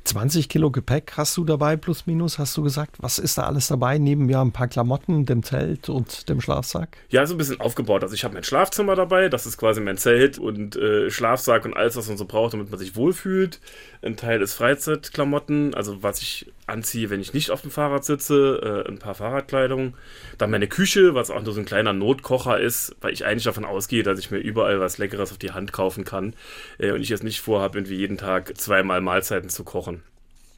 20 0.03 0.45
mhm. 0.45 0.49
Kilo 0.49 0.71
Gepäck 0.71 1.13
hast 1.15 1.35
du 1.37 1.43
dabei, 1.43 1.77
plus 1.77 2.05
minus, 2.05 2.39
hast 2.39 2.55
du 2.57 2.63
gesagt. 2.63 2.97
Was 2.99 3.19
ist 3.19 3.37
da 3.37 3.43
alles 3.43 3.67
dabei, 3.67 3.97
neben 3.97 4.29
ja 4.29 4.41
ein 4.41 4.51
paar 4.51 4.67
Klamotten, 4.67 5.25
dem 5.25 5.43
Zelt 5.43 5.89
und 5.89 6.29
dem 6.29 6.41
Schlafsack? 6.41 6.97
Ja, 7.09 7.25
so 7.25 7.35
ein 7.35 7.37
bisschen 7.37 7.59
aufgebaut. 7.59 8.03
Also 8.03 8.15
ich 8.15 8.23
habe 8.23 8.33
mein 8.33 8.43
Schlafzimmer 8.43 8.95
dabei, 8.95 9.29
das 9.29 9.45
ist 9.45 9.57
quasi 9.57 9.76
quasi 9.77 9.81
mein 9.81 9.97
Zelt 9.97 10.39
und 10.39 10.75
äh, 10.75 11.09
Schlafsack 11.09 11.65
und 11.65 11.75
alles, 11.75 11.95
was 11.95 12.07
man 12.07 12.17
so 12.17 12.25
braucht, 12.25 12.53
damit 12.53 12.69
man 12.69 12.79
sich 12.79 12.95
wohlfühlt. 12.95 13.59
Ein 14.01 14.17
Teil 14.17 14.41
ist 14.41 14.55
Freizeitklamotten, 14.55 15.73
also 15.73 16.03
was 16.03 16.21
ich 16.21 16.51
anziehe, 16.65 17.09
wenn 17.09 17.21
ich 17.21 17.33
nicht 17.33 17.51
auf 17.51 17.61
dem 17.61 17.71
Fahrrad 17.71 18.05
sitze, 18.05 18.83
äh, 18.85 18.89
ein 18.89 18.99
paar 18.99 19.15
Fahrradkleidung. 19.15 19.95
Dann 20.37 20.51
meine 20.51 20.67
Küche, 20.67 21.13
was 21.13 21.31
auch 21.31 21.41
nur 21.41 21.53
so 21.53 21.59
ein 21.59 21.65
kleiner 21.65 21.93
Notkocher 21.93 22.59
ist, 22.59 22.95
weil 23.01 23.13
ich 23.13 23.25
eigentlich 23.25 23.45
davon 23.45 23.65
ausgehe, 23.65 24.03
dass 24.03 24.19
ich 24.19 24.31
mir 24.31 24.39
überall 24.39 24.79
was 24.79 24.97
Leckeres 24.97 25.31
auf 25.31 25.37
die 25.37 25.51
Hand 25.51 25.73
kaufen 25.73 26.03
kann 26.03 26.33
äh, 26.79 26.91
und 26.91 27.01
ich 27.01 27.09
jetzt 27.09 27.23
nicht 27.23 27.41
vorhabe, 27.41 27.77
irgendwie 27.77 27.97
jeden 27.97 28.17
Tag 28.17 28.57
zweimal 28.57 29.01
Mahlzeiten 29.01 29.49
zu 29.49 29.63
kochen. 29.63 30.01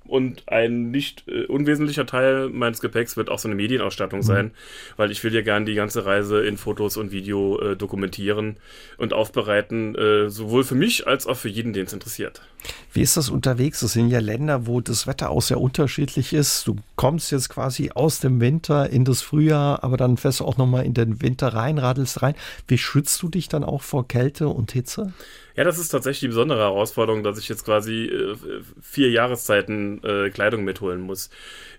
Und 0.09 0.41
ein 0.47 0.89
nicht 0.89 1.23
äh, 1.27 1.45
unwesentlicher 1.45 2.07
Teil 2.07 2.49
meines 2.49 2.81
Gepäcks 2.81 3.15
wird 3.15 3.29
auch 3.29 3.37
so 3.37 3.47
eine 3.47 3.55
Medienausstattung 3.55 4.23
sein, 4.23 4.45
mhm. 4.45 4.51
weil 4.97 5.11
ich 5.11 5.23
will 5.23 5.33
ja 5.33 5.41
gerne 5.41 5.65
die 5.65 5.75
ganze 5.75 6.05
Reise 6.05 6.41
in 6.41 6.57
Fotos 6.57 6.97
und 6.97 7.11
Video 7.11 7.59
äh, 7.61 7.75
dokumentieren 7.75 8.57
und 8.97 9.13
aufbereiten, 9.13 9.93
äh, 9.93 10.29
sowohl 10.29 10.63
für 10.63 10.75
mich 10.75 11.05
als 11.05 11.27
auch 11.27 11.37
für 11.37 11.49
jeden, 11.49 11.73
den 11.73 11.85
es 11.85 11.93
interessiert. 11.93 12.41
Wie 12.91 13.01
ist 13.01 13.17
das 13.17 13.29
unterwegs? 13.29 13.81
Das 13.81 13.93
sind 13.93 14.09
ja 14.09 14.19
Länder, 14.19 14.65
wo 14.65 14.81
das 14.81 15.05
Wetter 15.05 15.29
auch 15.29 15.41
sehr 15.41 15.61
unterschiedlich 15.61 16.33
ist. 16.33 16.67
Du 16.67 16.75
kommst 16.95 17.31
jetzt 17.31 17.49
quasi 17.49 17.91
aus 17.93 18.19
dem 18.19 18.41
Winter 18.41 18.89
in 18.89 19.05
das 19.05 19.21
Frühjahr, 19.21 19.83
aber 19.83 19.95
dann 19.95 20.17
fährst 20.17 20.39
du 20.39 20.45
auch 20.45 20.57
nochmal 20.57 20.85
in 20.85 20.95
den 20.95 21.21
Winter 21.21 21.49
rein, 21.49 21.77
radelst 21.77 22.23
rein. 22.23 22.33
Wie 22.67 22.79
schützt 22.79 23.21
du 23.21 23.29
dich 23.29 23.47
dann 23.47 23.63
auch 23.63 23.83
vor 23.83 24.07
Kälte 24.07 24.49
und 24.49 24.71
Hitze? 24.71 25.13
Ja, 25.59 25.65
das 25.65 25.77
ist 25.77 25.89
tatsächlich 25.89 26.21
die 26.21 26.27
besondere 26.27 26.61
Herausforderung, 26.61 27.21
dass 27.21 27.37
ich 27.37 27.49
jetzt 27.49 27.65
quasi 27.65 28.05
äh, 28.05 28.37
vier 28.81 29.09
Jahreszeiten 29.09 30.01
äh, 30.05 30.29
Kleidung 30.29 30.63
mitholen 30.63 31.01
muss. 31.01 31.29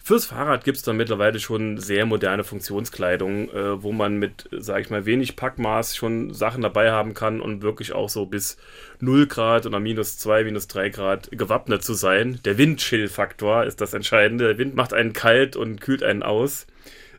Fürs 0.04 0.26
Fahrrad 0.26 0.64
gibt 0.64 0.76
es 0.76 0.82
dann 0.82 0.98
mittlerweile 0.98 1.40
schon 1.40 1.78
sehr 1.78 2.04
moderne 2.04 2.44
Funktionskleidung, 2.44 3.48
äh, 3.48 3.82
wo 3.82 3.92
man 3.92 4.18
mit, 4.18 4.50
sage 4.52 4.82
ich 4.82 4.90
mal, 4.90 5.06
wenig 5.06 5.34
Packmaß 5.34 5.96
schon 5.96 6.34
Sachen 6.34 6.60
dabei 6.60 6.92
haben 6.92 7.14
kann 7.14 7.40
und 7.40 7.62
wirklich 7.62 7.94
auch 7.94 8.10
so 8.10 8.26
bis 8.26 8.58
0 8.98 9.26
Grad 9.28 9.64
oder 9.64 9.80
minus 9.80 10.18
2, 10.18 10.44
minus 10.44 10.68
3 10.68 10.90
Grad 10.90 11.30
gewappnet 11.30 11.82
zu 11.82 11.94
sein. 11.94 12.38
Der 12.44 12.58
Windchill-Faktor 12.58 13.64
ist 13.64 13.80
das 13.80 13.94
Entscheidende. 13.94 14.48
Der 14.48 14.58
Wind 14.58 14.74
macht 14.74 14.92
einen 14.92 15.14
kalt 15.14 15.56
und 15.56 15.80
kühlt 15.80 16.02
einen 16.02 16.22
aus. 16.22 16.66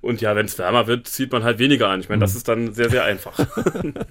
Und 0.01 0.19
ja, 0.19 0.35
wenn 0.35 0.47
es 0.47 0.57
wärmer 0.57 0.87
wird, 0.87 1.07
zieht 1.07 1.31
man 1.31 1.43
halt 1.43 1.59
weniger 1.59 1.89
an. 1.89 1.99
Ich 1.99 2.09
meine, 2.09 2.21
das 2.21 2.33
mhm. 2.33 2.37
ist 2.37 2.47
dann 2.47 2.73
sehr, 2.73 2.89
sehr 2.89 3.03
einfach. 3.03 3.37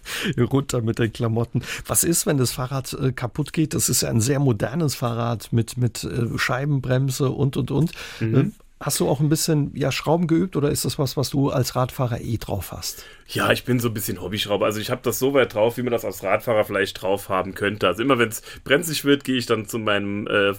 Runter 0.39 0.83
mit 0.83 0.99
den 0.99 1.13
Klamotten. 1.13 1.63
Was 1.87 2.05
ist, 2.05 2.27
wenn 2.27 2.39
das 2.39 2.53
Fahrrad 2.53 2.93
äh, 2.95 3.13
kaputt 3.13 3.53
geht? 3.53 3.75
Das 3.75 3.89
ist 3.89 4.03
ja 4.03 4.09
ein 4.09 4.21
sehr 4.21 4.39
modernes 4.39 4.95
Fahrrad 4.95 5.53
mit, 5.53 5.77
mit 5.77 6.05
äh, 6.05 6.39
Scheibenbremse 6.39 7.31
und, 7.31 7.57
und, 7.57 7.71
und. 7.71 7.93
Mhm. 8.21 8.53
Hast 8.83 8.99
du 8.99 9.11
auch 9.11 9.21
ein 9.21 9.29
bisschen 9.29 9.73
ja, 9.75 9.93
Schrauben 9.93 10.27
geübt 10.27 10.57
oder 10.57 10.71
ist 10.71 10.87
das 10.87 10.99
was, 10.99 11.15
was 11.19 11.29
du 11.29 11.51
als 11.51 11.77
Radfahrer 11.77 12.23
eh 12.23 12.39
drauf 12.39 12.73
hast? 12.73 13.05
Ja, 13.27 13.53
ich 13.53 13.65
bin 13.67 13.79
so 13.79 13.89
ein 13.89 13.95
bisschen 13.95 14.23
Hobbyschrauber. 14.23 14.65
Also 14.65 14.81
ich 14.81 14.91
habe 14.91 15.03
das 15.05 15.19
so 15.19 15.35
weit 15.35 15.53
drauf, 15.53 15.77
wie 15.77 15.83
man 15.83 15.93
das 15.93 16.07
als 16.07 16.23
Radfahrer 16.23 16.65
vielleicht 16.65 17.03
drauf 17.03 17.29
haben 17.29 17.55
könnte. 17.55 17.87
Also 17.87 18.03
immer 18.03 18.19
wenn 18.19 18.31
es 18.31 18.41
brenzlig 18.65 19.05
wird, 19.05 19.25
gehe 19.25 19.37
ich 19.37 19.45
dann 19.45 19.67
zu 19.67 19.79
meinem 19.79 20.27
äh, 20.27 20.55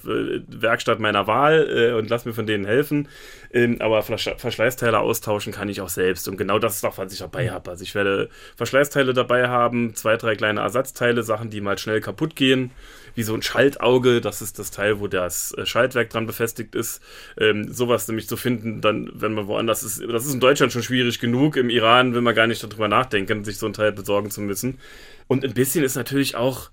Werkstatt 0.48 1.00
meiner 1.00 1.26
Wahl 1.26 1.68
äh, 1.68 1.98
und 1.98 2.12
lass 2.12 2.26
mir 2.26 2.34
von 2.34 2.46
denen 2.46 2.64
helfen. 2.64 3.08
Ähm, 3.52 3.82
aber 3.82 4.04
Verschleißteile 4.04 5.00
austauschen 5.00 5.52
kann 5.52 5.68
ich 5.68 5.82
auch 5.82 5.90
selbst. 5.90 6.28
Und 6.28 6.38
genau 6.38 6.60
das 6.60 6.76
ist 6.76 6.86
auch, 6.86 7.00
was 7.00 7.12
ich 7.12 7.20
dabei 7.20 7.50
habe. 7.50 7.72
Also 7.72 7.84
ich 7.84 7.96
werde 7.96 8.30
Verschleißteile 8.56 9.16
dabei 9.16 9.48
haben, 9.48 9.96
zwei, 9.96 10.16
drei 10.16 10.36
kleine 10.36 10.60
Ersatzteile, 10.60 11.24
Sachen, 11.24 11.50
die 11.50 11.60
mal 11.60 11.80
schnell 11.80 12.02
kaputt 12.02 12.36
gehen 12.36 12.70
wie 13.16 13.24
so 13.24 13.34
ein 13.34 13.42
Schaltauge. 13.42 14.22
Das 14.22 14.42
ist 14.42 14.60
das 14.60 14.72
Teil, 14.72 15.00
wo 15.00 15.08
das 15.08 15.54
äh, 15.58 15.66
Schaltwerk 15.66 16.10
dran 16.10 16.26
befestigt 16.26 16.76
ist. 16.76 17.02
Ähm, 17.40 17.72
sowas 17.72 18.08
nämlich 18.08 18.28
zu 18.28 18.38
finden, 18.38 18.82
dann, 18.82 19.12
wenn 19.14 19.34
man 19.34 19.48
woanders 19.48 19.84
ist. 19.84 20.02
Das 20.10 20.26
ist 20.26 20.34
in 20.34 20.40
Deutschland 20.40 20.72
schon 20.72 20.84
schwierig 20.84 21.20
genug. 21.20 21.58
Im 21.58 21.70
Iran 21.70 22.14
will 22.14 22.22
man 22.22 22.36
gar 22.36 22.48
nicht 22.48 22.64
darüber 22.64 22.88
nachdenken, 22.88 23.44
sich 23.44 23.58
so 23.58 23.66
ein 23.66 23.74
Teil 23.74 23.92
besorgen 23.92 24.32
zu 24.32 24.42
müssen. 24.42 24.80
Und 25.28 25.44
ein 25.44 25.54
bisschen 25.54 25.84
ist 25.84 25.96
natürlich 25.96 26.36
auch 26.36 26.70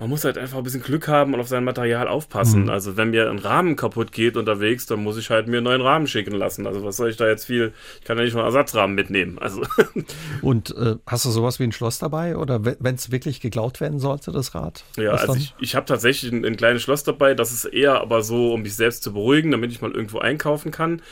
man 0.00 0.08
muss 0.08 0.24
halt 0.24 0.38
einfach 0.38 0.56
ein 0.56 0.64
bisschen 0.64 0.82
Glück 0.82 1.08
haben 1.08 1.34
und 1.34 1.40
auf 1.40 1.48
sein 1.48 1.62
Material 1.62 2.08
aufpassen. 2.08 2.64
Mhm. 2.64 2.70
Also 2.70 2.96
wenn 2.96 3.10
mir 3.10 3.30
ein 3.30 3.38
Rahmen 3.38 3.76
kaputt 3.76 4.12
geht 4.12 4.38
unterwegs, 4.38 4.86
dann 4.86 5.02
muss 5.02 5.18
ich 5.18 5.28
halt 5.28 5.46
mir 5.46 5.58
einen 5.58 5.64
neuen 5.64 5.82
Rahmen 5.82 6.06
schicken 6.06 6.32
lassen. 6.32 6.66
Also 6.66 6.82
was 6.82 6.96
soll 6.96 7.10
ich 7.10 7.18
da 7.18 7.28
jetzt 7.28 7.44
viel, 7.44 7.74
ich 7.98 8.04
kann 8.04 8.16
ja 8.16 8.24
nicht 8.24 8.34
mal 8.34 8.44
Ersatzrahmen 8.44 8.96
mitnehmen. 8.96 9.38
Also. 9.38 9.62
Und 10.42 10.74
äh, 10.74 10.96
hast 11.06 11.26
du 11.26 11.30
sowas 11.30 11.58
wie 11.58 11.64
ein 11.64 11.72
Schloss 11.72 11.98
dabei 11.98 12.38
oder 12.38 12.64
wenn 12.64 12.94
es 12.94 13.12
wirklich 13.12 13.40
geklaut 13.40 13.80
werden 13.82 13.98
sollte, 13.98 14.32
das 14.32 14.54
Rad? 14.54 14.84
Ja, 14.96 15.12
also 15.12 15.34
ich, 15.34 15.54
ich 15.60 15.76
habe 15.76 15.84
tatsächlich 15.84 16.32
ein, 16.32 16.46
ein 16.46 16.56
kleines 16.56 16.80
Schloss 16.80 17.04
dabei. 17.04 17.34
Das 17.34 17.52
ist 17.52 17.66
eher 17.66 18.00
aber 18.00 18.22
so, 18.22 18.54
um 18.54 18.62
mich 18.62 18.74
selbst 18.74 19.02
zu 19.02 19.12
beruhigen, 19.12 19.50
damit 19.50 19.70
ich 19.70 19.82
mal 19.82 19.90
irgendwo 19.90 20.18
einkaufen 20.18 20.70
kann. 20.70 21.02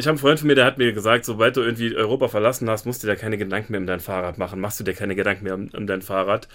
Ich 0.00 0.06
habe 0.06 0.12
einen 0.12 0.20
Freund 0.20 0.38
von 0.38 0.46
mir, 0.46 0.54
der 0.54 0.64
hat 0.64 0.78
mir 0.78 0.92
gesagt, 0.92 1.24
sobald 1.24 1.56
du 1.56 1.60
irgendwie 1.60 1.92
Europa 1.96 2.28
verlassen 2.28 2.70
hast, 2.70 2.86
musst 2.86 3.02
du 3.02 3.08
dir 3.08 3.16
keine 3.16 3.36
Gedanken 3.36 3.72
mehr 3.72 3.80
um 3.80 3.86
dein 3.88 3.98
Fahrrad 3.98 4.38
machen. 4.38 4.60
Machst 4.60 4.78
du 4.78 4.84
dir 4.84 4.94
keine 4.94 5.16
Gedanken 5.16 5.42
mehr 5.42 5.56
um, 5.56 5.70
um 5.76 5.88
dein 5.88 6.02
Fahrrad. 6.02 6.46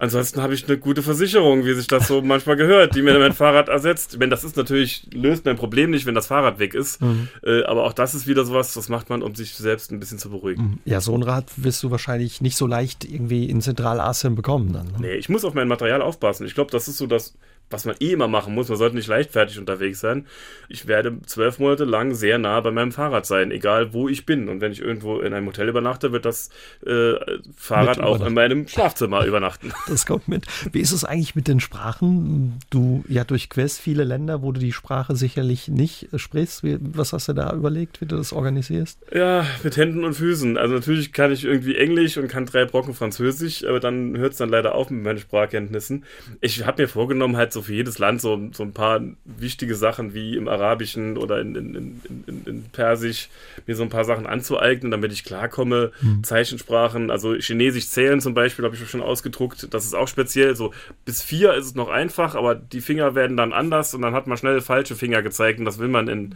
Ansonsten 0.00 0.42
habe 0.42 0.52
ich 0.52 0.66
eine 0.66 0.78
gute 0.78 1.04
Versicherung, 1.04 1.64
wie 1.64 1.74
sich 1.74 1.86
das 1.86 2.08
so 2.08 2.22
manchmal 2.22 2.56
gehört, 2.56 2.96
die 2.96 3.02
mir 3.02 3.16
mein 3.20 3.34
Fahrrad 3.34 3.68
ersetzt. 3.68 4.18
Wenn 4.18 4.30
das 4.30 4.42
ist 4.42 4.56
natürlich, 4.56 5.06
löst 5.14 5.44
mein 5.44 5.54
Problem 5.54 5.90
nicht, 5.90 6.06
wenn 6.06 6.16
das 6.16 6.26
Fahrrad 6.26 6.58
weg 6.58 6.74
ist. 6.74 7.00
Mhm. 7.00 7.28
Äh, 7.44 7.62
aber 7.62 7.84
auch 7.84 7.92
das 7.92 8.16
ist 8.16 8.26
wieder 8.26 8.44
sowas, 8.44 8.74
das 8.74 8.88
macht 8.88 9.10
man, 9.10 9.22
um 9.22 9.32
sich 9.36 9.54
selbst 9.54 9.92
ein 9.92 10.00
bisschen 10.00 10.18
zu 10.18 10.30
beruhigen. 10.30 10.62
Mhm. 10.62 10.78
Ja, 10.84 11.00
so 11.00 11.14
ein 11.14 11.22
Rad 11.22 11.44
wirst 11.56 11.80
du 11.84 11.92
wahrscheinlich 11.92 12.40
nicht 12.40 12.56
so 12.56 12.66
leicht 12.66 13.04
irgendwie 13.04 13.48
in 13.48 13.60
Zentralasien 13.60 14.34
bekommen 14.34 14.72
dann. 14.72 14.86
Ne? 14.86 14.94
Nee, 15.02 15.14
ich 15.14 15.28
muss 15.28 15.44
auf 15.44 15.54
mein 15.54 15.68
Material 15.68 16.02
aufpassen. 16.02 16.46
Ich 16.46 16.54
glaube, 16.56 16.72
das 16.72 16.88
ist 16.88 16.98
so 16.98 17.06
das 17.06 17.34
was 17.70 17.84
man 17.84 17.96
eh 18.00 18.12
immer 18.12 18.28
machen 18.28 18.54
muss, 18.54 18.68
man 18.68 18.78
sollte 18.78 18.96
nicht 18.96 19.08
leichtfertig 19.08 19.58
unterwegs 19.58 20.00
sein. 20.00 20.26
Ich 20.68 20.86
werde 20.86 21.20
zwölf 21.26 21.58
Monate 21.58 21.84
lang 21.84 22.14
sehr 22.14 22.38
nah 22.38 22.60
bei 22.60 22.70
meinem 22.70 22.92
Fahrrad 22.92 23.26
sein, 23.26 23.50
egal 23.50 23.92
wo 23.92 24.08
ich 24.08 24.26
bin. 24.26 24.48
Und 24.48 24.60
wenn 24.60 24.72
ich 24.72 24.80
irgendwo 24.80 25.20
in 25.20 25.34
einem 25.34 25.46
Hotel 25.46 25.68
übernachte, 25.68 26.12
wird 26.12 26.24
das 26.24 26.50
äh, 26.86 27.14
Fahrrad 27.56 28.00
auch 28.00 28.24
in 28.24 28.34
meinem 28.34 28.68
Schlafzimmer 28.68 29.24
übernachten. 29.24 29.72
Das 29.88 30.04
kommt 30.06 30.28
mit. 30.28 30.46
Wie 30.72 30.80
ist 30.80 30.92
es 30.92 31.04
eigentlich 31.04 31.34
mit 31.34 31.48
den 31.48 31.60
Sprachen? 31.60 32.58
Du 32.68 33.04
ja 33.08 33.24
durchquerst 33.24 33.80
viele 33.80 34.04
Länder, 34.04 34.42
wo 34.42 34.52
du 34.52 34.60
die 34.60 34.72
Sprache 34.72 35.16
sicherlich 35.16 35.68
nicht 35.68 36.08
sprichst. 36.14 36.62
Wie, 36.62 36.78
was 36.80 37.12
hast 37.12 37.28
du 37.28 37.32
da 37.32 37.52
überlegt, 37.52 38.00
wie 38.00 38.06
du 38.06 38.16
das 38.16 38.32
organisierst? 38.32 38.98
Ja, 39.12 39.46
mit 39.62 39.76
Händen 39.76 40.04
und 40.04 40.14
Füßen. 40.14 40.58
Also 40.58 40.74
natürlich 40.74 41.12
kann 41.12 41.32
ich 41.32 41.44
irgendwie 41.44 41.76
Englisch 41.76 42.18
und 42.18 42.28
kann 42.28 42.44
drei 42.46 42.64
Brocken 42.66 42.94
Französisch, 42.94 43.64
aber 43.64 43.80
dann 43.80 44.16
hört 44.18 44.32
es 44.32 44.38
dann 44.38 44.50
leider 44.50 44.74
auf 44.74 44.90
mit 44.90 45.02
meinen 45.02 45.18
Sprachkenntnissen. 45.18 46.04
Ich 46.40 46.64
habe 46.66 46.82
mir 46.82 46.88
vorgenommen, 46.88 47.36
halt 47.36 47.52
so 47.52 47.57
für 47.62 47.74
jedes 47.74 47.98
Land 47.98 48.20
so, 48.20 48.50
so 48.52 48.62
ein 48.62 48.72
paar 48.72 49.00
wichtige 49.24 49.74
Sachen 49.74 50.14
wie 50.14 50.36
im 50.36 50.48
Arabischen 50.48 51.16
oder 51.16 51.40
in, 51.40 51.54
in, 51.54 52.00
in, 52.26 52.42
in 52.46 52.62
Persisch 52.72 53.28
mir 53.66 53.76
so 53.76 53.82
ein 53.82 53.88
paar 53.88 54.04
Sachen 54.04 54.26
anzueignen, 54.26 54.90
damit 54.90 55.12
ich 55.12 55.24
klarkomme. 55.24 55.92
Mhm. 56.00 56.24
Zeichensprachen, 56.24 57.10
also 57.10 57.34
Chinesisch 57.34 57.88
zählen 57.88 58.20
zum 58.20 58.34
Beispiel, 58.34 58.64
habe 58.64 58.74
ich 58.74 58.88
schon 58.88 59.02
ausgedruckt. 59.02 59.72
Das 59.72 59.84
ist 59.84 59.94
auch 59.94 60.08
speziell. 60.08 60.56
So 60.56 60.72
bis 61.04 61.22
vier 61.22 61.54
ist 61.54 61.66
es 61.66 61.74
noch 61.74 61.88
einfach, 61.88 62.34
aber 62.34 62.54
die 62.54 62.80
Finger 62.80 63.14
werden 63.14 63.36
dann 63.36 63.52
anders 63.52 63.94
und 63.94 64.02
dann 64.02 64.14
hat 64.14 64.26
man 64.26 64.38
schnell 64.38 64.60
falsche 64.60 64.96
Finger 64.96 65.22
gezeigt 65.22 65.58
und 65.58 65.64
das 65.64 65.78
will 65.78 65.88
man 65.88 66.08
in 66.08 66.34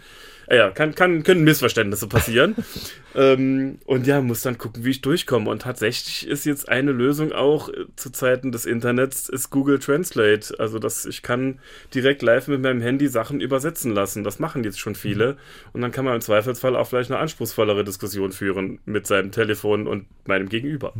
ja, 0.50 0.70
kann, 0.70 0.94
kann, 0.94 1.22
können 1.22 1.44
Missverständnisse 1.44 2.08
passieren. 2.08 2.54
ähm, 3.14 3.78
und 3.86 4.06
ja, 4.06 4.20
muss 4.20 4.42
dann 4.42 4.58
gucken, 4.58 4.84
wie 4.84 4.90
ich 4.90 5.00
durchkomme. 5.00 5.50
Und 5.50 5.62
tatsächlich 5.62 6.26
ist 6.26 6.44
jetzt 6.44 6.68
eine 6.68 6.92
Lösung 6.92 7.32
auch 7.32 7.68
äh, 7.68 7.86
zu 7.96 8.10
Zeiten 8.10 8.52
des 8.52 8.66
Internets, 8.66 9.28
ist 9.28 9.50
Google 9.50 9.78
Translate. 9.78 10.54
Also, 10.58 10.78
dass 10.78 11.04
ich 11.04 11.22
kann 11.22 11.58
direkt 11.94 12.22
live 12.22 12.48
mit 12.48 12.60
meinem 12.60 12.80
Handy 12.80 13.08
Sachen 13.08 13.40
übersetzen 13.40 13.92
lassen. 13.92 14.24
Das 14.24 14.38
machen 14.38 14.64
jetzt 14.64 14.80
schon 14.80 14.94
viele. 14.94 15.36
Und 15.72 15.82
dann 15.82 15.92
kann 15.92 16.04
man 16.04 16.14
im 16.14 16.20
Zweifelsfall 16.20 16.76
auch 16.76 16.88
vielleicht 16.88 17.10
eine 17.10 17.20
anspruchsvollere 17.20 17.84
Diskussion 17.84 18.32
führen 18.32 18.78
mit 18.84 19.06
seinem 19.06 19.32
Telefon 19.32 19.86
und 19.86 20.06
meinem 20.26 20.48
Gegenüber. 20.48 20.92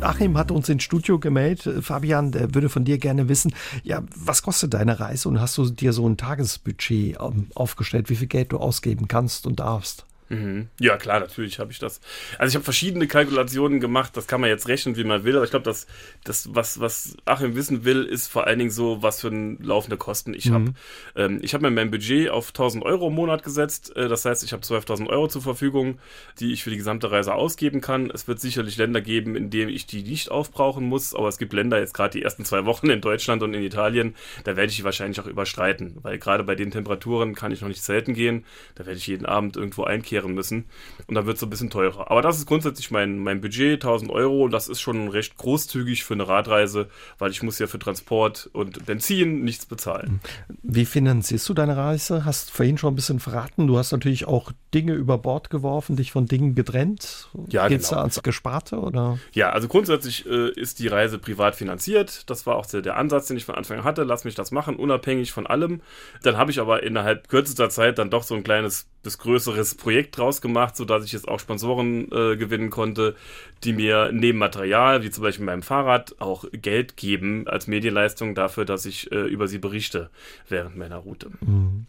Achim 0.00 0.36
hat 0.36 0.50
uns 0.50 0.68
ins 0.68 0.82
Studio 0.82 1.18
gemeldet. 1.18 1.84
Fabian, 1.84 2.30
der 2.30 2.54
würde 2.54 2.68
von 2.68 2.84
dir 2.84 2.98
gerne 2.98 3.28
wissen, 3.28 3.54
ja, 3.82 4.02
was 4.14 4.42
kostet 4.42 4.74
deine 4.74 5.00
Reise 5.00 5.28
und 5.28 5.40
hast 5.40 5.58
du 5.58 5.68
dir 5.68 5.92
so 5.92 6.08
ein 6.08 6.16
Tagesbudget 6.16 7.18
ähm, 7.20 7.48
aufgestellt, 7.54 8.08
wie 8.08 8.16
viel 8.16 8.28
Geld 8.28 8.52
du 8.52 8.58
ausgeben 8.58 9.08
kannst 9.08 9.46
und 9.46 9.58
darfst? 9.60 10.05
Mhm. 10.28 10.68
Ja, 10.80 10.96
klar, 10.96 11.20
natürlich 11.20 11.58
habe 11.58 11.70
ich 11.70 11.78
das. 11.78 12.00
Also 12.38 12.50
ich 12.50 12.54
habe 12.56 12.64
verschiedene 12.64 13.06
Kalkulationen 13.06 13.78
gemacht, 13.78 14.16
das 14.16 14.26
kann 14.26 14.40
man 14.40 14.50
jetzt 14.50 14.66
rechnen, 14.66 14.96
wie 14.96 15.04
man 15.04 15.24
will, 15.24 15.36
aber 15.36 15.44
ich 15.44 15.50
glaube, 15.50 15.64
das, 15.64 15.86
das 16.24 16.54
was, 16.54 16.80
was 16.80 17.16
Achim 17.24 17.54
wissen 17.54 17.84
will, 17.84 18.04
ist 18.04 18.26
vor 18.26 18.46
allen 18.46 18.58
Dingen 18.58 18.70
so, 18.70 19.02
was 19.02 19.20
für 19.20 19.30
laufende 19.30 19.96
Kosten 19.96 20.34
ich 20.34 20.46
mhm. 20.46 20.54
habe. 20.54 20.74
Ähm, 21.14 21.38
ich 21.42 21.54
habe 21.54 21.62
mir 21.62 21.70
mein 21.70 21.90
Budget 21.90 22.30
auf 22.30 22.48
1000 22.48 22.84
Euro 22.84 23.08
im 23.08 23.14
Monat 23.14 23.44
gesetzt, 23.44 23.94
äh, 23.94 24.08
das 24.08 24.24
heißt, 24.24 24.42
ich 24.42 24.52
habe 24.52 24.62
12.000 24.62 25.08
Euro 25.08 25.28
zur 25.28 25.42
Verfügung, 25.42 25.98
die 26.40 26.52
ich 26.52 26.64
für 26.64 26.70
die 26.70 26.76
gesamte 26.76 27.10
Reise 27.10 27.34
ausgeben 27.34 27.80
kann. 27.80 28.10
Es 28.10 28.26
wird 28.26 28.40
sicherlich 28.40 28.76
Länder 28.76 29.00
geben, 29.00 29.36
in 29.36 29.50
denen 29.50 29.70
ich 29.70 29.86
die 29.86 30.02
nicht 30.02 30.30
aufbrauchen 30.30 30.84
muss, 30.84 31.14
aber 31.14 31.28
es 31.28 31.38
gibt 31.38 31.52
Länder, 31.52 31.78
jetzt 31.78 31.94
gerade 31.94 32.18
die 32.18 32.22
ersten 32.22 32.44
zwei 32.44 32.64
Wochen 32.64 32.90
in 32.90 33.00
Deutschland 33.00 33.42
und 33.42 33.54
in 33.54 33.62
Italien, 33.62 34.16
da 34.42 34.56
werde 34.56 34.70
ich 34.70 34.76
die 34.76 34.84
wahrscheinlich 34.84 35.20
auch 35.20 35.26
überstreiten, 35.26 35.98
weil 36.02 36.18
gerade 36.18 36.42
bei 36.42 36.56
den 36.56 36.72
Temperaturen 36.72 37.34
kann 37.34 37.52
ich 37.52 37.60
noch 37.60 37.68
nicht 37.68 37.82
selten 37.82 38.14
gehen, 38.14 38.44
da 38.74 38.86
werde 38.86 38.98
ich 38.98 39.06
jeden 39.06 39.26
Abend 39.26 39.56
irgendwo 39.56 39.84
einkehren 39.84 40.15
zurückkehren 40.16 40.34
müssen. 40.34 40.64
Und 41.06 41.14
dann 41.14 41.26
wird 41.26 41.36
es 41.36 41.42
ein 41.42 41.50
bisschen 41.50 41.70
teurer. 41.70 42.10
Aber 42.10 42.22
das 42.22 42.38
ist 42.38 42.46
grundsätzlich 42.46 42.90
mein, 42.90 43.18
mein 43.18 43.40
Budget, 43.40 43.74
1000 43.74 44.10
Euro. 44.10 44.44
Und 44.44 44.50
das 44.50 44.68
ist 44.68 44.80
schon 44.80 45.08
recht 45.08 45.36
großzügig 45.36 46.04
für 46.04 46.14
eine 46.14 46.28
Radreise, 46.28 46.88
weil 47.18 47.30
ich 47.30 47.42
muss 47.42 47.58
ja 47.58 47.66
für 47.66 47.78
Transport 47.78 48.50
und 48.52 48.86
Benzin 48.86 49.44
nichts 49.44 49.66
bezahlen. 49.66 50.20
Wie 50.62 50.84
finanzierst 50.84 51.48
du 51.48 51.54
deine 51.54 51.76
Reise? 51.76 52.24
Hast 52.24 52.50
vorhin 52.50 52.78
schon 52.78 52.92
ein 52.92 52.96
bisschen 52.96 53.20
verraten. 53.20 53.66
Du 53.66 53.78
hast 53.78 53.92
natürlich 53.92 54.26
auch 54.26 54.52
Dinge 54.74 54.94
über 54.94 55.18
Bord 55.18 55.50
geworfen, 55.50 55.96
dich 55.96 56.12
von 56.12 56.26
Dingen 56.26 56.54
getrennt. 56.54 57.28
Ja, 57.48 57.68
Geht's 57.68 57.88
genau. 57.88 57.96
da 57.96 58.00
ans 58.02 58.22
Gesparte 58.22 58.78
oder? 58.78 59.18
Ja, 59.32 59.50
also 59.50 59.68
grundsätzlich 59.68 60.26
äh, 60.26 60.50
ist 60.50 60.78
die 60.78 60.88
Reise 60.88 61.18
privat 61.18 61.54
finanziert. 61.56 62.28
Das 62.30 62.46
war 62.46 62.56
auch 62.56 62.66
der, 62.66 62.82
der 62.82 62.96
Ansatz, 62.96 63.28
den 63.28 63.36
ich 63.36 63.44
von 63.44 63.54
Anfang 63.54 63.78
an 63.78 63.84
hatte. 63.84 64.02
Lass 64.04 64.24
mich 64.24 64.34
das 64.34 64.50
machen, 64.50 64.76
unabhängig 64.76 65.32
von 65.32 65.46
allem. 65.46 65.80
Dann 66.22 66.36
habe 66.36 66.50
ich 66.50 66.60
aber 66.60 66.82
innerhalb 66.82 67.28
kürzester 67.28 67.70
Zeit 67.70 67.98
dann 67.98 68.10
doch 68.10 68.22
so 68.22 68.34
ein 68.34 68.42
kleines 68.42 68.86
bis 69.06 69.18
größeres 69.18 69.76
Projekt 69.76 70.18
draus 70.18 70.40
gemacht, 70.40 70.76
sodass 70.76 71.04
ich 71.04 71.12
jetzt 71.12 71.28
auch 71.28 71.38
Sponsoren 71.38 72.10
äh, 72.10 72.36
gewinnen 72.36 72.70
konnte, 72.70 73.14
die 73.62 73.72
mir 73.72 74.10
neben 74.12 74.36
Material, 74.36 75.04
wie 75.04 75.10
zum 75.10 75.22
Beispiel 75.22 75.46
meinem 75.46 75.62
Fahrrad, 75.62 76.16
auch 76.18 76.44
Geld 76.50 76.96
geben 76.96 77.46
als 77.46 77.68
Medienleistung 77.68 78.34
dafür, 78.34 78.64
dass 78.64 78.84
ich 78.84 79.12
äh, 79.12 79.26
über 79.28 79.46
sie 79.46 79.58
berichte 79.58 80.10
während 80.48 80.76
meiner 80.76 80.96
Route. 80.96 81.30
Mhm. 81.40 81.86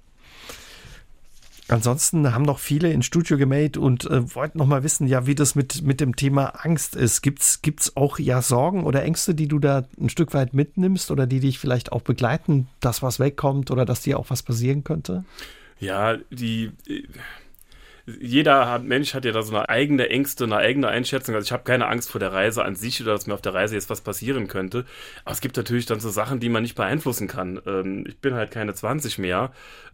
Ansonsten 1.69 2.33
haben 2.33 2.43
noch 2.43 2.59
viele 2.59 2.93
ins 2.93 3.07
Studio 3.07 3.35
gemeldet 3.37 3.77
und 3.77 4.05
äh, 4.05 4.33
wollten 4.35 4.59
noch 4.59 4.67
mal 4.67 4.83
wissen, 4.83 5.07
ja, 5.07 5.25
wie 5.25 5.35
das 5.35 5.55
mit, 5.55 5.81
mit 5.81 5.99
dem 5.99 6.15
Thema 6.15 6.49
Angst 6.63 6.95
ist. 6.95 7.21
Gibt's 7.21 7.61
gibt's 7.63 7.97
auch 7.97 8.19
ja 8.19 8.43
Sorgen 8.43 8.83
oder 8.83 9.03
Ängste, 9.03 9.33
die 9.33 9.47
du 9.47 9.57
da 9.57 9.85
ein 9.99 10.09
Stück 10.09 10.35
weit 10.35 10.53
mitnimmst 10.53 11.09
oder 11.09 11.25
die 11.25 11.39
dich 11.39 11.57
vielleicht 11.57 11.91
auch 11.91 12.01
begleiten, 12.01 12.67
dass 12.79 13.01
was 13.01 13.19
wegkommt 13.19 13.71
oder 13.71 13.85
dass 13.85 14.01
dir 14.01 14.19
auch 14.19 14.29
was 14.29 14.43
passieren 14.43 14.83
könnte? 14.83 15.25
Ja, 15.79 16.17
die 16.31 16.71
jeder 18.07 18.69
hat, 18.69 18.85
Mensch 18.85 19.13
hat 19.13 19.25
ja 19.25 19.33
da 19.33 19.41
so 19.41 19.53
eine 19.53 19.67
eigene 19.67 20.09
Ängste, 20.09 20.45
eine 20.45 20.55
eigene 20.57 20.87
Einschätzung. 20.87 21.35
Also 21.35 21.45
ich 21.45 21.51
habe 21.51 21.63
keine 21.63 21.87
Angst 21.87 22.09
vor 22.09 22.19
der 22.19 22.31
Reise 22.31 22.63
an 22.63 22.75
sich 22.75 23.01
oder 23.01 23.11
dass 23.11 23.27
mir 23.27 23.33
auf 23.33 23.41
der 23.41 23.53
Reise 23.53 23.75
jetzt 23.75 23.89
was 23.89 23.99
passieren 23.99 24.47
könnte. 24.47 24.85
Aber 25.25 25.33
es 25.33 25.41
gibt 25.41 25.57
natürlich 25.57 25.85
dann 25.87 25.99
so 25.99 26.09
Sachen, 26.09 26.39
die 26.39 26.47
man 26.47 26.63
nicht 26.63 26.75
beeinflussen 26.75 27.27
kann. 27.27 27.61
Ähm, 27.65 28.05
ich 28.07 28.17
bin 28.19 28.33
halt 28.33 28.51
keine 28.51 28.73
20 28.73 29.17
mehr. 29.17 29.51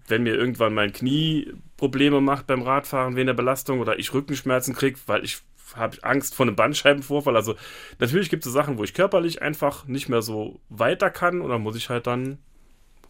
Wenn 0.08 0.24
mir 0.24 0.36
irgendwann 0.36 0.76
mein 0.76 0.94
Knie 0.94 1.54
Probleme 1.76 2.22
macht 2.22 2.46
beim 2.46 2.62
Radfahren 2.62 3.16
wegen 3.16 3.28
der 3.28 3.34
Belastung 3.34 3.80
oder 3.80 3.98
ich 3.98 4.14
Rückenschmerzen 4.14 4.76
kriege, 4.76 5.00
weil 5.08 5.24
ich 5.24 5.40
habe 5.76 5.98
Angst 6.04 6.36
vor 6.36 6.46
einem 6.46 6.56
Bandscheibenvorfall. 6.56 7.36
Also 7.36 7.56
natürlich 7.98 8.30
gibt 8.30 8.46
es 8.46 8.52
so 8.52 8.58
Sachen, 8.58 8.78
wo 8.78 8.84
ich 8.84 8.94
körperlich 8.94 9.42
einfach 9.42 9.88
nicht 9.88 10.08
mehr 10.08 10.22
so 10.22 10.60
weiter 10.70 11.10
kann 11.10 11.42
und 11.42 11.50
dann 11.50 11.62
muss 11.62 11.76
ich 11.76 11.90
halt 11.90 12.06
dann 12.06 12.38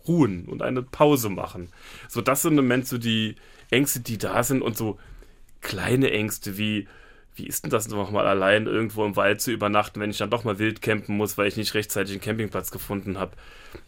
ruhen 0.08 0.46
und 0.46 0.62
eine 0.62 0.82
Pause 0.82 1.30
machen. 1.30 1.70
So, 2.08 2.22
das 2.22 2.42
sind 2.42 2.58
im 2.58 2.66
Moment 2.66 2.88
so 2.88 2.98
die 2.98 3.36
Ängste, 3.70 4.00
die 4.00 4.18
da 4.18 4.44
sind 4.44 4.62
und 4.62 4.78
so 4.78 5.00
kleine 5.62 6.12
Ängste 6.12 6.58
wie, 6.58 6.88
wie 7.36 7.48
ist 7.48 7.64
denn 7.64 7.72
das 7.72 7.88
nochmal 7.88 8.28
allein 8.28 8.68
irgendwo 8.68 9.06
im 9.06 9.16
Wald 9.16 9.42
zu 9.42 9.52
übernachten, 9.52 10.00
wenn 10.00 10.12
ich 10.12 10.18
dann 10.18 10.30
doch 10.30 10.44
mal 10.44 10.60
wild 10.60 10.82
campen 10.82 11.18
muss, 11.18 11.38
weil 11.38 11.48
ich 11.48 11.58
nicht 11.58 11.74
rechtzeitig 11.74 12.14
einen 12.14 12.22
Campingplatz 12.22 12.70
gefunden 12.70 13.18
habe. 13.18 13.32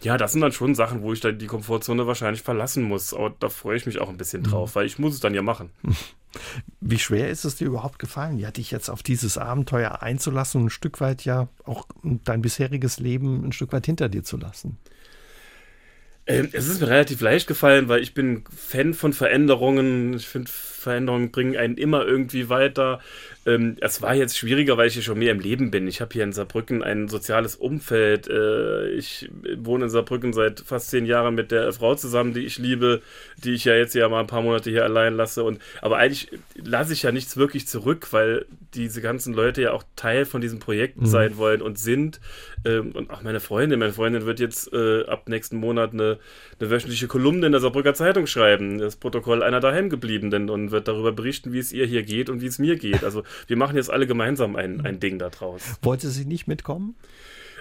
Ja, 0.01 0.17
das 0.17 0.31
sind 0.31 0.41
dann 0.41 0.51
schon 0.51 0.73
Sachen, 0.73 1.03
wo 1.03 1.13
ich 1.13 1.19
dann 1.19 1.37
die 1.37 1.45
Komfortzone 1.45 2.07
wahrscheinlich 2.07 2.41
verlassen 2.41 2.83
muss. 2.83 3.13
Aber 3.13 3.35
da 3.39 3.49
freue 3.49 3.77
ich 3.77 3.85
mich 3.85 3.99
auch 3.99 4.09
ein 4.09 4.17
bisschen 4.17 4.41
mhm. 4.41 4.47
drauf, 4.47 4.75
weil 4.75 4.87
ich 4.87 4.97
muss 4.97 5.13
es 5.13 5.19
dann 5.19 5.35
ja 5.35 5.43
machen. 5.43 5.69
Wie 6.81 6.99
schwer 6.99 7.29
ist 7.29 7.45
es 7.45 7.55
dir 7.55 7.67
überhaupt 7.67 7.99
gefallen, 7.99 8.37
ja, 8.37 8.51
dich 8.51 8.69
jetzt 8.71 8.89
auf 8.89 9.03
dieses 9.03 9.37
Abenteuer 9.37 10.01
einzulassen 10.01 10.61
und 10.61 10.67
ein 10.67 10.69
Stück 10.69 10.99
weit 10.99 11.23
ja 11.23 11.47
auch 11.63 11.87
dein 12.03 12.41
bisheriges 12.41 12.99
Leben 12.99 13.45
ein 13.45 13.51
Stück 13.53 13.71
weit 13.71 13.85
hinter 13.85 14.09
dir 14.09 14.23
zu 14.23 14.35
lassen? 14.35 14.77
Ähm, 16.27 16.49
es 16.53 16.67
ist 16.67 16.81
mir 16.81 16.87
relativ 16.87 17.21
leicht 17.21 17.47
gefallen, 17.47 17.87
weil 17.87 18.01
ich 18.01 18.13
bin 18.13 18.43
Fan 18.55 18.93
von 18.93 19.13
Veränderungen. 19.13 20.13
Ich 20.15 20.27
finde, 20.27 20.49
Veränderungen 20.51 21.31
bringen 21.31 21.55
einen 21.57 21.77
immer 21.77 22.05
irgendwie 22.05 22.49
weiter. 22.49 22.99
Ähm, 23.45 23.77
es 23.79 24.01
war 24.01 24.15
jetzt 24.15 24.37
schwieriger, 24.37 24.75
weil 24.77 24.87
ich 24.87 24.95
hier 24.95 25.03
schon 25.03 25.19
mehr 25.19 25.31
im 25.31 25.39
Leben 25.39 25.69
bin. 25.69 25.87
Ich 25.87 26.01
habe 26.01 26.13
hier 26.13 26.23
in 26.23 26.33
Saarbrücken 26.33 26.81
ein 26.83 27.09
soziales 27.09 27.55
Umfeld. 27.55 28.27
Äh, 28.27 28.89
ich 28.89 29.29
wohne 29.57 29.85
in 29.85 29.89
Saarbrücken 29.91 30.33
seit 30.33 30.61
fast 30.61 30.89
zehn 30.89 31.05
Jahren 31.05 31.35
mit 31.35 31.51
der 31.51 31.71
Frau 31.73 31.93
zusammen, 31.93 32.33
die 32.33 32.45
ich 32.45 32.57
liebe, 32.57 33.01
die 33.43 33.53
ich 33.53 33.65
ja 33.65 33.75
jetzt 33.75 33.93
ja 33.93 34.09
mal 34.09 34.21
ein 34.21 34.27
paar 34.27 34.41
Monate 34.41 34.71
hier 34.71 34.83
allein 34.83 35.13
lasse. 35.13 35.43
Und 35.43 35.59
aber 35.81 35.97
eigentlich 35.97 36.29
lasse 36.55 36.93
ich 36.93 37.03
ja 37.03 37.11
nichts 37.11 37.37
wirklich 37.37 37.67
zurück, 37.67 38.07
weil 38.11 38.45
diese 38.73 39.01
ganzen 39.01 39.33
Leute 39.33 39.61
ja 39.61 39.73
auch 39.73 39.83
Teil 39.95 40.25
von 40.25 40.41
diesem 40.41 40.57
Projekt 40.57 41.01
mhm. 41.01 41.05
sein 41.05 41.37
wollen 41.37 41.61
und 41.61 41.77
sind. 41.77 42.19
Ähm, 42.65 42.91
und 42.93 43.11
auch 43.11 43.21
meine 43.21 43.39
Freundin, 43.39 43.79
meine 43.79 43.93
Freundin 43.93 44.25
wird 44.25 44.39
jetzt 44.39 44.73
äh, 44.73 45.05
ab 45.05 45.29
nächsten 45.29 45.57
Monat 45.57 45.93
eine, 45.93 46.19
eine 46.59 46.69
wöchentliche 46.69 47.07
Kolumne 47.07 47.45
in 47.45 47.51
der 47.51 47.61
Saarbrücker 47.61 47.93
Zeitung 47.93 48.27
schreiben. 48.27 48.79
Das 48.79 48.95
Protokoll 48.95 49.43
einer 49.43 49.59
daheimgebliebenen 49.59 50.49
und 50.49 50.71
wird 50.71 50.87
darüber 50.87 51.11
berichten, 51.11 51.53
wie 51.53 51.59
es 51.59 51.71
ihr 51.71 51.85
hier 51.85 52.03
geht 52.03 52.29
und 52.29 52.41
wie 52.41 52.47
es 52.47 52.59
mir 52.59 52.75
geht. 52.75 53.03
Also 53.03 53.23
wir 53.47 53.57
machen 53.57 53.75
jetzt 53.75 53.91
alle 53.91 54.07
gemeinsam 54.07 54.55
ein, 54.55 54.85
ein 54.85 54.99
Ding 54.99 55.19
daraus. 55.19 55.61
Wollte 55.81 56.09
sie 56.09 56.25
nicht 56.25 56.47
mitkommen? 56.47 56.95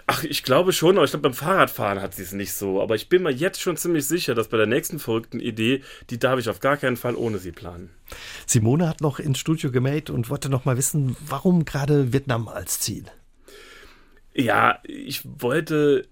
Ach, 0.06 0.22
ich 0.22 0.42
glaube 0.42 0.74
schon, 0.74 0.96
aber 0.96 1.04
ich 1.04 1.12
glaube, 1.12 1.22
beim 1.22 1.34
Fahrradfahren 1.34 2.02
hat 2.02 2.14
sie 2.14 2.22
es 2.22 2.32
nicht 2.32 2.52
so. 2.52 2.82
Aber 2.82 2.94
ich 2.94 3.08
bin 3.08 3.22
mir 3.22 3.30
jetzt 3.30 3.62
schon 3.62 3.78
ziemlich 3.78 4.06
sicher, 4.06 4.34
dass 4.34 4.48
bei 4.48 4.58
der 4.58 4.66
nächsten 4.66 4.98
verrückten 4.98 5.40
Idee, 5.40 5.82
die 6.10 6.18
darf 6.18 6.38
ich 6.38 6.50
auf 6.50 6.60
gar 6.60 6.76
keinen 6.76 6.96
Fall 6.96 7.14
ohne 7.14 7.38
sie 7.38 7.52
planen. 7.52 7.90
Simone 8.46 8.86
hat 8.86 9.00
noch 9.00 9.18
ins 9.18 9.38
Studio 9.38 9.70
gemeldet 9.70 10.10
und 10.10 10.28
wollte 10.28 10.50
noch 10.50 10.66
mal 10.66 10.76
wissen, 10.76 11.16
warum 11.26 11.64
gerade 11.64 12.12
Vietnam 12.12 12.48
als 12.48 12.80
Ziel? 12.80 13.04
Ja, 14.34 14.80
ich 14.84 15.22
wollte 15.24 16.06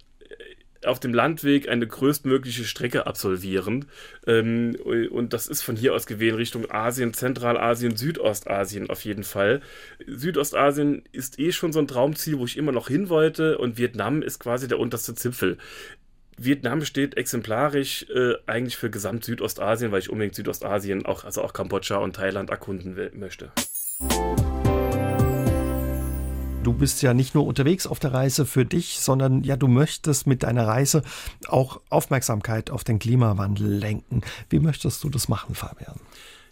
auf 0.84 1.00
dem 1.00 1.14
Landweg 1.14 1.68
eine 1.68 1.86
größtmögliche 1.86 2.64
Strecke 2.64 3.06
absolvieren. 3.06 3.86
Ähm, 4.26 4.76
und 5.10 5.32
das 5.32 5.46
ist 5.46 5.62
von 5.62 5.76
hier 5.76 5.94
aus 5.94 6.06
gewählt 6.06 6.36
Richtung 6.36 6.70
Asien, 6.70 7.14
Zentralasien, 7.14 7.96
Südostasien 7.96 8.90
auf 8.90 9.04
jeden 9.04 9.24
Fall. 9.24 9.60
Südostasien 10.06 11.04
ist 11.12 11.38
eh 11.38 11.52
schon 11.52 11.72
so 11.72 11.78
ein 11.78 11.86
Traumziel, 11.86 12.38
wo 12.38 12.44
ich 12.44 12.56
immer 12.56 12.72
noch 12.72 12.88
hin 12.88 13.08
wollte 13.08 13.58
und 13.58 13.78
Vietnam 13.78 14.22
ist 14.22 14.38
quasi 14.38 14.68
der 14.68 14.78
unterste 14.78 15.14
Zipfel. 15.14 15.58
Vietnam 16.38 16.84
steht 16.84 17.16
exemplarisch 17.16 18.06
äh, 18.12 18.34
eigentlich 18.46 18.76
für 18.76 18.90
gesamt 18.90 19.24
Südostasien, 19.24 19.92
weil 19.92 20.00
ich 20.00 20.10
unbedingt 20.10 20.34
Südostasien, 20.34 21.06
auch, 21.06 21.24
also 21.24 21.42
auch 21.42 21.52
Kambodscha 21.52 21.98
und 21.98 22.16
Thailand 22.16 22.50
erkunden 22.50 22.96
will, 22.96 23.12
möchte. 23.14 23.52
Du 26.62 26.72
bist 26.72 27.02
ja 27.02 27.12
nicht 27.12 27.34
nur 27.34 27.44
unterwegs 27.44 27.88
auf 27.88 27.98
der 27.98 28.14
Reise 28.14 28.46
für 28.46 28.64
dich, 28.64 29.00
sondern 29.00 29.42
ja, 29.42 29.56
du 29.56 29.66
möchtest 29.66 30.28
mit 30.28 30.44
deiner 30.44 30.68
Reise 30.68 31.02
auch 31.48 31.80
Aufmerksamkeit 31.90 32.70
auf 32.70 32.84
den 32.84 33.00
Klimawandel 33.00 33.66
lenken. 33.66 34.20
Wie 34.48 34.60
möchtest 34.60 35.02
du 35.02 35.10
das 35.10 35.28
machen, 35.28 35.56
Fabian? 35.56 35.98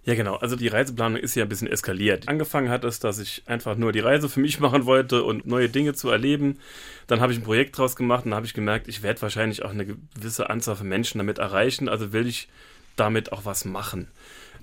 Ja, 0.03 0.17
genau. 0.17 0.35
Also 0.35 0.57
die 0.57 0.67
Reiseplanung 0.67 1.17
ist 1.17 1.37
ja 1.37 1.45
ein 1.45 1.49
bisschen 1.49 1.69
eskaliert. 1.69 2.27
Angefangen 2.27 2.71
hat 2.71 2.83
es, 2.83 2.99
dass 2.99 3.21
ich 3.21 3.45
einfach 3.47 3.77
nur 3.77 3.93
die 3.93 4.01
Reise 4.01 4.29
für 4.29 4.41
mich 4.41 4.59
machen 4.61 4.85
wollte 4.85 5.23
und 5.23 5.47
neue 5.47 5.69
Dinge 5.69 5.95
zu 5.95 6.11
erleben. 6.11 6.59
Dann 7.07 7.21
habe 7.21 7.33
ich 7.33 7.39
ein 7.39 7.45
Projekt 7.45 7.79
draus 7.79 7.95
gemacht 7.95 8.27
und 8.27 8.35
habe 8.35 8.47
ich 8.47 8.55
gemerkt, 8.55 8.89
ich 8.89 9.05
werde 9.05 9.23
wahrscheinlich 9.23 9.65
auch 9.65 9.71
eine 9.71 9.87
gewisse 9.87 10.51
Anzahl 10.51 10.75
von 10.75 10.89
Menschen 10.89 11.19
damit 11.19 11.39
erreichen. 11.39 11.89
Also 11.89 12.13
will 12.13 12.27
ich 12.27 12.49
damit 12.97 13.33
auch 13.33 13.45
was 13.45 13.65
machen. 13.65 14.09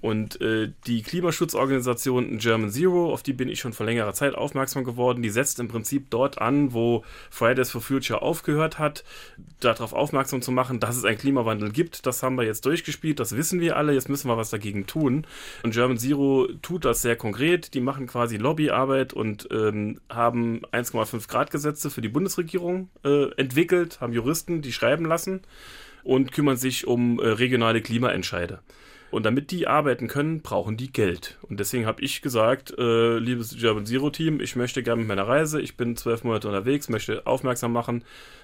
Und 0.02 0.40
äh, 0.42 0.72
die 0.86 1.02
Klimaschutzorganisation 1.02 2.38
German 2.38 2.70
Zero, 2.70 3.12
auf 3.12 3.24
die 3.24 3.34
bin 3.34 3.50
ich 3.50 3.60
schon 3.60 3.74
vor 3.74 3.86
längerer 3.86 4.14
Zeit 4.14 4.36
aufmerksam 4.36 4.84
geworden, 4.84 5.22
die 5.22 5.30
setzt 5.30 5.60
im 5.60 5.68
Prinzip 5.68 6.10
dort 6.10 6.40
an, 6.40 6.74
wo 6.74 7.04
Fridays 7.30 7.72
for 7.72 7.82
Future 7.82 8.22
aufgehört 8.22 8.80
hat, 8.80 9.04
darauf 9.60 9.94
aufmerksam 9.94 10.42
zu 10.42 10.52
machen, 10.52 10.80
dass 10.80 10.98
es 10.98 11.06
einen 11.06 11.18
Klimawandel 11.18 11.72
gibt. 11.72 12.06
Das 12.06 12.22
haben 12.24 12.36
wir 12.36 12.44
jetzt 12.44 12.66
durchgespielt, 12.66 13.20
das 13.20 13.36
wissen 13.36 13.60
wir 13.60 13.78
alle, 13.78 13.94
jetzt 13.94 14.10
müssen 14.10 14.30
wir 14.30 14.38
was 14.38 14.50
dagegen 14.50 14.86
tun. 14.88 15.26
Und 15.64 15.74
German 15.74 15.98
Zero 15.98 16.48
tut 16.62 16.86
das 16.86 17.02
sehr 17.02 17.16
konkret. 17.16 17.74
Die 17.74 17.82
machen 17.82 18.08
quasi 18.08 18.38
Lobbyarbeit 18.38 19.14
und 19.14 19.48
ähm, 19.52 20.00
haben 20.10 20.62
1,5 20.72 21.28
Grad 21.28 21.52
Gesetze 21.52 21.90
für 21.90 22.02
die 22.02 22.10
Bundesregierung 22.10 22.90
äh, 23.04 23.32
entwickelt, 23.36 24.00
haben 24.02 24.14
Juristen, 24.14 24.62
die 24.62 24.72
schreiben 24.72 25.06
lassen 25.06 25.42
und 26.04 26.32
kümmern 26.32 26.58
sich 26.58 26.88
um 26.88 27.20
äh, 27.20 27.28
regionale 27.28 27.82
Klimaentscheide. 27.82 28.60
Und 29.12 29.26
damit 29.26 29.52
die 29.52 29.68
arbeiten 29.68 30.08
können, 30.08 30.42
brauchen 30.42 30.78
die 30.78 30.92
Geld. 30.92 31.38
Und 31.44 31.60
deswegen 31.60 31.86
habe 31.86 32.02
ich 32.02 32.22
gesagt, 32.22 32.74
äh, 32.78 33.18
liebes 33.18 33.56
German 33.58 33.86
Zero 33.86 34.10
Team, 34.10 34.42
ich 34.42 34.56
möchte 34.56 34.84
gerne 34.84 35.00
mit 35.00 35.08
meiner 35.08 35.28
Reise, 35.28 35.62
ich 35.62 35.78
bin 35.78 35.96
zwölf 35.96 36.24
Monate 36.24 36.48
unterwegs, 36.48 36.90
möchte 36.90 37.26
aufmerksam 37.26 37.72
machen 37.72 38.04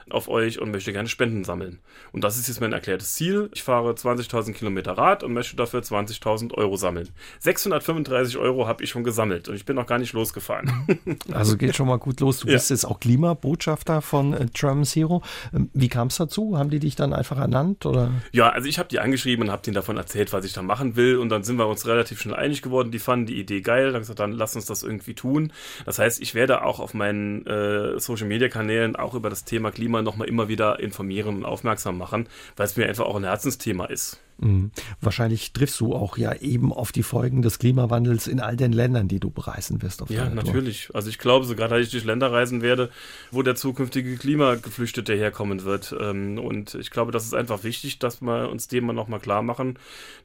auf 0.10 0.28
euch 0.28 0.60
und 0.60 0.72
möchte 0.72 0.92
gerne 0.92 1.10
Spenden 1.10 1.44
sammeln. 1.44 1.80
Und 2.12 2.24
das 2.24 2.38
ist 2.38 2.48
jetzt 2.48 2.62
mein 2.62 2.74
erklärtes 2.74 3.14
Ziel. 3.14 3.50
Ich 3.54 3.64
fahre 3.64 3.92
20.000 3.92 4.54
Kilometer 4.54 4.94
Rad 4.94 5.24
und 5.24 5.34
möchte 5.34 5.56
dafür 5.56 5.82
20.000 5.82 6.54
Euro 6.54 6.76
sammeln. 6.76 7.10
635 7.40 8.38
Euro 8.38 8.68
habe 8.68 8.84
ich 8.84 8.90
schon 8.90 9.04
gesammelt 9.04 9.48
und 9.50 9.56
ich 9.56 9.66
bin 9.66 9.76
noch 9.76 9.88
gar 9.88 10.00
nicht 10.00 10.14
losgefahren. 10.14 10.72
Also 11.32 11.58
geht 11.58 11.76
schon 11.76 11.88
mal 11.88 11.98
gut 11.98 12.20
los. 12.20 12.40
Du 12.40 12.48
ja. 12.48 12.54
bist 12.54 12.70
jetzt 12.70 12.86
auch 12.86 13.00
Klimabotschafter 13.00 14.02
von 14.02 14.34
äh, 14.34 14.46
German 14.54 14.86
Zero. 14.86 15.22
Ähm, 15.54 15.70
wie 15.74 15.88
kam 15.88 16.08
es 16.08 16.18
dazu? 16.18 16.58
Haben 16.58 16.70
die 16.70 16.80
dich 16.80 16.96
dann 16.96 17.14
einfach 17.14 17.38
ernannt? 17.38 17.86
Oder? 17.86 18.12
Ja, 18.32 18.50
also 18.50 18.68
ich 18.68 18.78
habe 18.78 18.90
die 18.90 19.00
angeschrieben 19.00 19.46
und 19.46 19.52
habe 19.52 19.62
denen 19.64 19.76
davon 19.76 19.98
erzählt, 19.98 20.34
was 20.34 20.46
ich 20.46 20.53
ich 20.54 20.56
da 20.56 20.62
machen 20.62 20.96
will. 20.96 21.18
Und 21.18 21.30
dann 21.30 21.44
sind 21.44 21.58
wir 21.58 21.68
uns 21.68 21.86
relativ 21.88 22.22
schnell 22.22 22.36
einig 22.36 22.62
geworden. 22.62 22.92
Die 22.92 23.00
fanden 23.00 23.26
die 23.26 23.40
Idee 23.40 23.62
geil. 23.62 23.92
Dann 23.92 24.02
gesagt, 24.02 24.20
dann 24.20 24.32
lass 24.32 24.56
uns 24.56 24.66
das 24.66 24.84
irgendwie 24.84 25.16
tun. 25.16 25.52
Das 25.86 26.00
heißt, 26.00 26.22
ich 26.22 26.36
werde 26.36 26.64
auch 26.64 26.80
auf 26.80 26.94
meinen 26.94 27.46
äh, 27.46 28.00
Social 28.00 28.28
Media 28.28 28.50
Kanälen 28.50 28.96
auch 28.96 29.14
über 29.16 29.30
das 29.30 29.46
Thema 29.46 29.72
Klima 29.72 30.02
nochmal 30.02 30.28
immer 30.28 30.48
wieder 30.48 30.80
informieren 30.80 31.38
und 31.38 31.46
aufmerksam 31.46 31.98
machen, 31.98 32.28
weil 32.56 32.66
es 32.66 32.78
mir 32.78 32.88
einfach 32.88 33.06
auch 33.06 33.16
ein 33.16 33.24
Herzensthema 33.24 33.86
ist. 33.86 34.20
Mhm. 34.40 34.72
Wahrscheinlich 35.02 35.54
triffst 35.54 35.80
du 35.80 35.94
auch 35.94 36.18
ja 36.18 36.34
eben 36.36 36.74
auf 36.74 36.92
die 36.92 37.04
Folgen 37.04 37.42
des 37.42 37.60
Klimawandels 37.60 38.28
in 38.28 38.40
all 38.40 38.56
den 38.56 38.74
Ländern, 38.74 39.08
die 39.08 39.20
du 39.20 39.30
bereisen 39.30 39.82
wirst. 39.82 40.04
ja, 40.10 40.30
natürlich. 40.30 40.90
Also 40.94 41.10
ich 41.10 41.18
glaube 41.18 41.46
sogar, 41.46 41.68
dass 41.68 41.82
ich 41.82 41.92
durch 41.92 42.04
Länder 42.04 42.32
reisen 42.32 42.62
werde, 42.62 42.90
wo 43.32 43.42
der 43.42 43.56
zukünftige 43.56 44.18
Klimageflüchtete 44.18 45.14
herkommen 45.14 45.64
wird. 45.64 45.96
Ähm, 46.00 46.38
und 46.38 46.76
ich 46.76 46.92
glaube, 46.92 47.12
das 47.12 47.26
ist 47.26 47.34
einfach 47.34 47.64
wichtig, 47.64 48.00
dass 48.00 48.22
wir 48.22 48.50
uns 48.50 48.68
dem 48.68 48.86
mal 48.86 48.94
nochmal 48.94 49.20
klar 49.20 49.42
machen, 49.42 49.78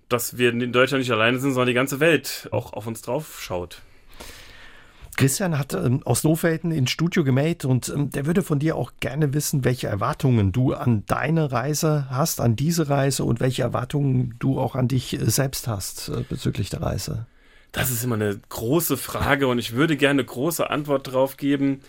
dass 0.09 0.39
wir 0.39 0.51
in 0.51 0.73
Deutschland 0.73 1.01
nicht 1.01 1.13
alleine 1.13 1.39
sind, 1.39 1.53
sondern 1.53 1.69
die 1.69 1.75
ganze 1.75 2.01
Welt 2.01 2.49
auch 2.51 2.73
auf 2.73 2.87
uns 2.87 3.03
drauf 3.03 3.41
schaut. 3.41 3.83
Christian 5.19 5.59
hat 5.59 5.75
ähm, 5.75 6.03
aus 6.05 6.23
Lohfelden 6.23 6.71
ins 6.71 6.93
Studio 6.93 7.25
gemäht 7.25 7.65
und 7.65 7.89
ähm, 7.89 8.11
der 8.11 8.25
würde 8.25 8.45
von 8.45 8.61
dir 8.61 8.77
auch 8.77 8.93
gerne 9.01 9.35
wissen, 9.35 9.65
welche 9.65 9.89
Erwartungen 9.89 10.53
du 10.53 10.75
an 10.75 11.03
deine 11.07 11.51
Reise 11.51 12.07
hast, 12.09 12.41
an 12.41 12.55
diese 12.55 12.89
Reise 12.89 13.25
und 13.25 13.41
welche 13.41 13.63
Erwartungen 13.63 14.37
du 14.39 14.61
auch 14.61 14.77
an 14.77 14.87
dich 14.87 15.15
äh, 15.15 15.29
selbst 15.29 15.67
hast 15.67 16.09
äh, 16.09 16.23
bezüglich 16.29 16.71
der 16.71 16.83
Reise. 16.83 17.27
Das 17.73 17.91
ist 17.91 18.05
immer 18.05 18.15
eine 18.15 18.39
große 18.49 18.97
Frage 18.97 19.49
und 19.49 19.59
ich 19.59 19.73
würde 19.73 19.97
gerne 19.97 20.21
eine 20.21 20.25
große 20.25 20.71
Antwort 20.71 21.13
drauf 21.13 21.37
geben. 21.37 21.81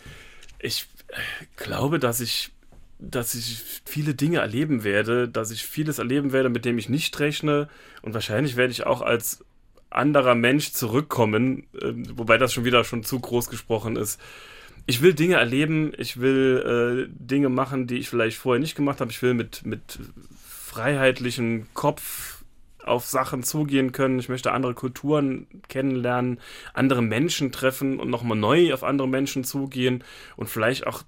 Ich 0.58 0.88
äh, 1.10 1.46
glaube, 1.56 2.00
dass 2.00 2.22
ich 2.22 2.52
dass 3.02 3.34
ich 3.34 3.64
viele 3.86 4.14
Dinge 4.14 4.40
erleben 4.40 4.84
werde, 4.84 5.30
dass 5.30 5.52
ich 5.52 5.64
vieles 5.64 6.00
erleben 6.00 6.34
werde, 6.34 6.50
mit 6.50 6.66
dem 6.66 6.78
ich 6.78 6.90
nicht 6.90 7.18
rechne. 7.20 7.70
Und 8.02 8.14
wahrscheinlich 8.14 8.58
werde 8.58 8.72
ich 8.72 8.86
auch 8.86 9.02
als 9.02 9.46
anderer 9.90 10.36
Mensch 10.36 10.72
zurückkommen, 10.72 11.68
äh, 11.74 11.94
wobei 12.16 12.38
das 12.38 12.54
schon 12.54 12.66
wieder 12.66 12.84
schon 12.84 13.04
zu 13.04 13.20
groß 13.20 13.50
gesprochen 13.50 13.96
ist. 13.96 14.20
Ich 14.86 15.02
will 15.02 15.14
Dinge 15.14 15.36
erleben, 15.36 15.92
ich 15.98 16.20
will 16.20 17.08
äh, 17.10 17.14
Dinge 17.16 17.50
machen, 17.50 17.88
die 17.88 17.98
ich 17.98 18.10
vielleicht 18.10 18.38
vorher 18.38 18.60
nicht 18.60 18.76
gemacht 18.76 19.02
habe. 19.02 19.12
Ich 19.12 19.22
will 19.22 19.34
mit, 19.34 19.66
mit 19.66 20.00
freiheitlichem 20.48 21.68
Kopf 21.74 22.44
auf 22.84 23.06
Sachen 23.06 23.44
zugehen 23.44 23.92
können. 23.92 24.20
Ich 24.20 24.30
möchte 24.30 24.52
andere 24.52 24.74
Kulturen 24.74 25.48
kennenlernen, 25.68 26.40
andere 26.74 27.02
Menschen 27.02 27.52
treffen 27.52 28.00
und 28.00 28.10
nochmal 28.10 28.38
neu 28.38 28.74
auf 28.74 28.84
andere 28.84 29.08
Menschen 29.08 29.44
zugehen 29.44 30.04
und 30.36 30.50
vielleicht 30.50 30.88
auch 30.88 31.04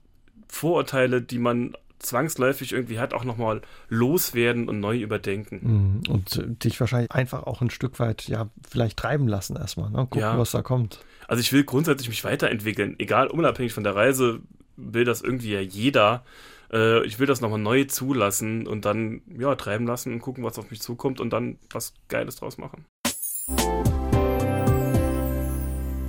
Vorurteile, 0.48 1.22
die 1.22 1.40
man 1.40 1.76
zwangsläufig 2.02 2.74
irgendwie 2.74 3.00
hat, 3.00 3.14
auch 3.14 3.24
nochmal 3.24 3.62
loswerden 3.90 4.68
und 4.68 4.80
neu 4.80 4.98
überdenken. 4.98 6.02
Mhm. 6.08 6.14
Und 6.14 6.64
dich 6.64 6.80
wahrscheinlich 6.80 7.12
einfach 7.12 7.44
auch 7.44 7.62
ein 7.62 7.70
Stück 7.70 8.00
weit, 8.00 8.28
ja, 8.28 8.50
vielleicht 8.68 8.98
treiben 8.98 9.28
lassen 9.28 9.56
erstmal, 9.56 9.90
ne? 9.90 9.98
gucken, 9.98 10.22
ja. 10.22 10.38
was 10.38 10.52
da 10.52 10.62
kommt. 10.62 11.00
Also 11.28 11.42
ich 11.42 11.54
will 11.54 11.64
grundsätzlich 11.64 12.10
mich 12.10 12.24
weiterentwickeln, 12.24 12.96
egal, 13.00 13.28
unabhängig 13.28 13.74
von 13.74 13.84
der 13.84 13.96
Reise, 13.96 14.42
will 14.76 15.06
das 15.06 15.22
irgendwie 15.22 15.54
ja 15.54 15.62
jeder. 15.62 16.24
Äh, 16.72 17.06
ich 17.06 17.20
will 17.20 17.28
das 17.28 17.42
nochmal 17.42 17.60
neu 17.60 17.86
zulassen 17.86 18.68
und 18.68 18.86
dann, 18.86 19.22
ja, 19.38 19.56
treiben 19.56 19.86
lassen 19.86 20.14
und 20.14 20.20
gucken, 20.20 20.44
was 20.44 20.58
auf 20.58 20.72
mich 20.72 20.82
zukommt 20.82 21.20
und 21.20 21.32
dann 21.32 21.58
was 21.72 21.94
Geiles 22.08 22.38
draus 22.38 22.58
machen. 22.58 22.86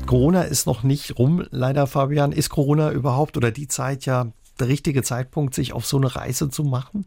Corona 0.06 0.42
ist 0.42 0.66
noch 0.66 0.82
nicht 0.82 1.18
rum, 1.18 1.46
leider, 1.50 1.86
Fabian. 1.86 2.32
Ist 2.32 2.50
Corona 2.50 2.92
überhaupt 2.92 3.36
oder 3.36 3.50
die 3.50 3.66
Zeit 3.66 4.04
ja 4.04 4.32
der 4.60 4.68
richtige 4.68 5.02
Zeitpunkt, 5.02 5.54
sich 5.54 5.72
auf 5.72 5.86
so 5.86 5.96
eine 5.96 6.14
Reise 6.14 6.50
zu 6.50 6.64
machen? 6.64 7.06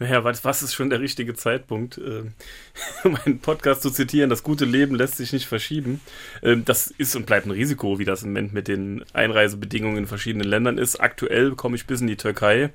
Naja, 0.00 0.24
was, 0.24 0.44
was 0.46 0.62
ist 0.62 0.72
schon 0.72 0.88
der 0.88 1.00
richtige 1.00 1.34
Zeitpunkt? 1.34 1.98
Ähm, 1.98 2.32
um 3.04 3.16
einen 3.16 3.38
Podcast 3.38 3.82
zu 3.82 3.90
zitieren, 3.90 4.30
das 4.30 4.42
gute 4.42 4.64
Leben 4.64 4.94
lässt 4.94 5.18
sich 5.18 5.30
nicht 5.34 5.46
verschieben. 5.46 6.00
Ähm, 6.42 6.64
das 6.64 6.86
ist 6.86 7.14
und 7.16 7.26
bleibt 7.26 7.46
ein 7.46 7.50
Risiko, 7.50 7.98
wie 7.98 8.06
das 8.06 8.22
im 8.22 8.30
Moment 8.30 8.54
mit 8.54 8.66
den 8.66 9.04
Einreisebedingungen 9.12 9.98
in 9.98 10.06
verschiedenen 10.06 10.48
Ländern 10.48 10.78
ist. 10.78 11.00
Aktuell 11.00 11.50
komme 11.50 11.76
ich 11.76 11.86
bis 11.86 12.00
in 12.00 12.06
die 12.06 12.16
Türkei 12.16 12.70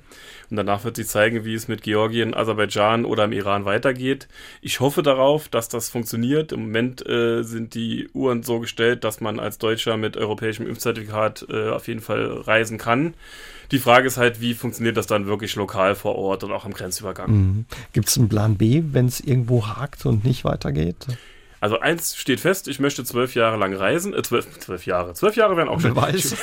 und 0.50 0.56
danach 0.56 0.84
wird 0.84 0.96
sie 0.96 1.04
zeigen, 1.04 1.44
wie 1.44 1.54
es 1.54 1.68
mit 1.68 1.82
Georgien, 1.82 2.34
Aserbaidschan 2.34 3.04
oder 3.04 3.24
im 3.24 3.32
Iran 3.32 3.64
weitergeht. 3.64 4.28
Ich 4.60 4.80
hoffe 4.80 5.02
darauf, 5.02 5.48
dass 5.48 5.68
das 5.68 5.88
funktioniert. 5.88 6.52
Im 6.52 6.62
Moment 6.62 7.06
äh, 7.08 7.42
sind 7.42 7.74
die 7.74 8.08
Uhren 8.12 8.42
so 8.42 8.60
gestellt, 8.60 9.04
dass 9.04 9.20
man 9.20 9.40
als 9.40 9.58
Deutscher 9.58 9.96
mit 9.96 10.16
europäischem 10.16 10.66
Impfzertifikat 10.66 11.46
äh, 11.48 11.70
auf 11.70 11.88
jeden 11.88 12.00
Fall 12.00 12.26
reisen 12.26 12.78
kann. 12.78 13.14
Die 13.72 13.78
Frage 13.78 14.06
ist 14.06 14.16
halt, 14.16 14.40
wie 14.40 14.54
funktioniert 14.54 14.96
das 14.96 15.06
dann 15.06 15.26
wirklich 15.26 15.56
lokal 15.56 15.94
vor 15.96 16.14
Ort 16.14 16.44
und 16.44 16.52
auch 16.52 16.64
im 16.64 16.72
Grenzübergang? 16.72 17.30
Mhm. 17.30 17.64
Gibt 17.92 18.08
es 18.08 18.16
einen 18.16 18.28
Plan 18.28 18.56
B, 18.56 18.82
wenn 18.92 19.06
es 19.06 19.20
irgendwo 19.20 19.66
hakt 19.66 20.06
und 20.06 20.24
nicht 20.24 20.44
weitergeht? 20.44 21.06
Also 21.60 21.80
eins 21.80 22.16
steht 22.16 22.40
fest, 22.40 22.68
ich 22.68 22.80
möchte 22.80 23.04
zwölf 23.04 23.34
Jahre 23.34 23.56
lang 23.56 23.74
reisen. 23.74 24.14
Äh, 24.14 24.22
zwölf, 24.22 24.46
zwölf 24.58 24.86
Jahre. 24.86 25.14
Zwölf 25.14 25.36
Jahre 25.36 25.56
wären 25.56 25.68
auch 25.68 25.80
schon. 25.80 25.94
Wer 25.96 26.02
weiß. 26.02 26.36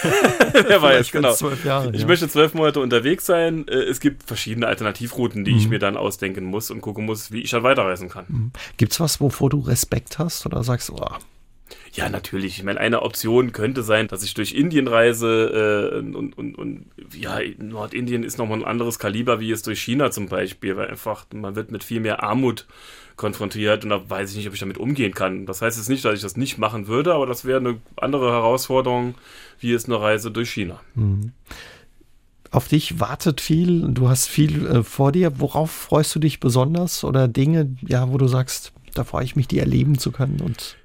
Wer 0.54 0.82
weiß, 0.82 1.12
genau. 1.12 1.34
Zwölf 1.34 1.63
Jahre, 1.65 1.91
ich 1.93 2.02
ja. 2.02 2.08
möchte 2.08 2.28
zwölf 2.28 2.54
Monate 2.54 2.80
unterwegs 2.80 3.26
sein. 3.26 3.67
Äh, 3.67 3.84
es 3.84 3.99
gibt 3.99 4.23
verschiedene 4.23 4.67
Alternativrouten, 4.67 5.43
die 5.43 5.52
mhm. 5.52 5.58
ich 5.58 5.69
mir 5.69 5.80
dann 5.80 5.97
ausdenken 5.97 6.45
muss 6.45 6.71
und 6.71 6.82
gucken 6.82 7.06
muss, 7.06 7.32
wie 7.32 7.41
ich 7.41 7.52
dann 7.52 7.63
weiterreisen 7.63 8.10
kann. 8.10 8.26
Mhm. 8.28 8.52
Gibt 8.78 8.93
es 8.93 8.99
was, 8.99 9.21
wovor 9.21 9.49
du 9.49 9.60
Respekt 9.60 10.19
hast 10.19 10.45
oder 10.45 10.63
sagst, 10.63 10.89
oh, 10.89 11.06
ja, 11.93 12.10
natürlich. 12.10 12.58
Ich 12.58 12.63
meine, 12.63 12.80
eine 12.80 13.04
Option 13.04 13.52
könnte 13.52 13.84
sein, 13.84 14.08
dass 14.08 14.23
ich 14.23 14.34
durch 14.34 14.54
Indien 14.54 14.88
reise 14.88 15.91
äh, 15.93 15.97
und, 15.99 16.36
und, 16.36 16.58
und 16.58 16.86
ja, 17.15 17.39
Nordindien 17.60 18.23
ist 18.23 18.39
nochmal 18.39 18.60
ein 18.60 18.65
anderes 18.65 18.97
Kaliber 18.97 19.39
wie 19.39 19.52
es 19.52 19.62
durch 19.62 19.82
China 19.82 20.10
zum 20.10 20.28
Beispiel, 20.28 20.76
weil 20.76 20.88
einfach 20.88 21.26
man 21.34 21.56
wird 21.56 21.71
mit 21.71 21.84
viel 21.84 21.99
mehr 21.99 22.23
Armut 22.23 22.65
konfrontiert 23.15 23.84
und 23.84 23.89
da 23.89 24.10
weiß 24.10 24.32
ich 24.32 24.38
nicht, 24.38 24.47
ob 24.47 24.54
ich 24.54 24.60
damit 24.60 24.78
umgehen 24.78 25.13
kann. 25.13 25.45
Das 25.45 25.62
heißt 25.62 25.78
jetzt 25.78 25.89
nicht, 25.89 26.04
dass 26.04 26.15
ich 26.15 26.21
das 26.21 26.38
nicht 26.38 26.58
machen 26.58 26.88
würde, 26.88 27.14
aber 27.14 27.26
das 27.26 27.45
wäre 27.45 27.59
eine 27.59 27.80
andere 27.95 28.32
Herausforderung, 28.32 29.16
wie 29.59 29.74
es 29.74 29.86
eine 29.86 29.99
Reise 29.99 30.32
durch 30.32 30.51
China. 30.51 30.80
Mhm 30.95 31.32
Auf 32.51 32.68
dich 32.68 32.99
wartet 32.99 33.41
viel, 33.41 33.82
du 33.93 34.09
hast 34.09 34.28
viel 34.28 34.66
äh, 34.66 34.84
vor 34.84 35.11
dir. 35.11 35.39
Worauf 35.39 35.72
freust 35.72 36.14
du 36.16 36.20
dich 36.20 36.39
besonders 36.39 37.03
oder 37.03 37.28
Dinge, 37.28 37.76
ja, 37.88 38.11
wo 38.11 38.18
du 38.18 38.28
sagst, 38.28 38.74
da 38.93 39.03
freue 39.03 39.26
ich 39.26 39.36
mich, 39.36 39.47
die 39.47 39.59
erleben 39.59 39.97
zu 39.97 40.11
können 40.11 40.39
und 40.41 40.78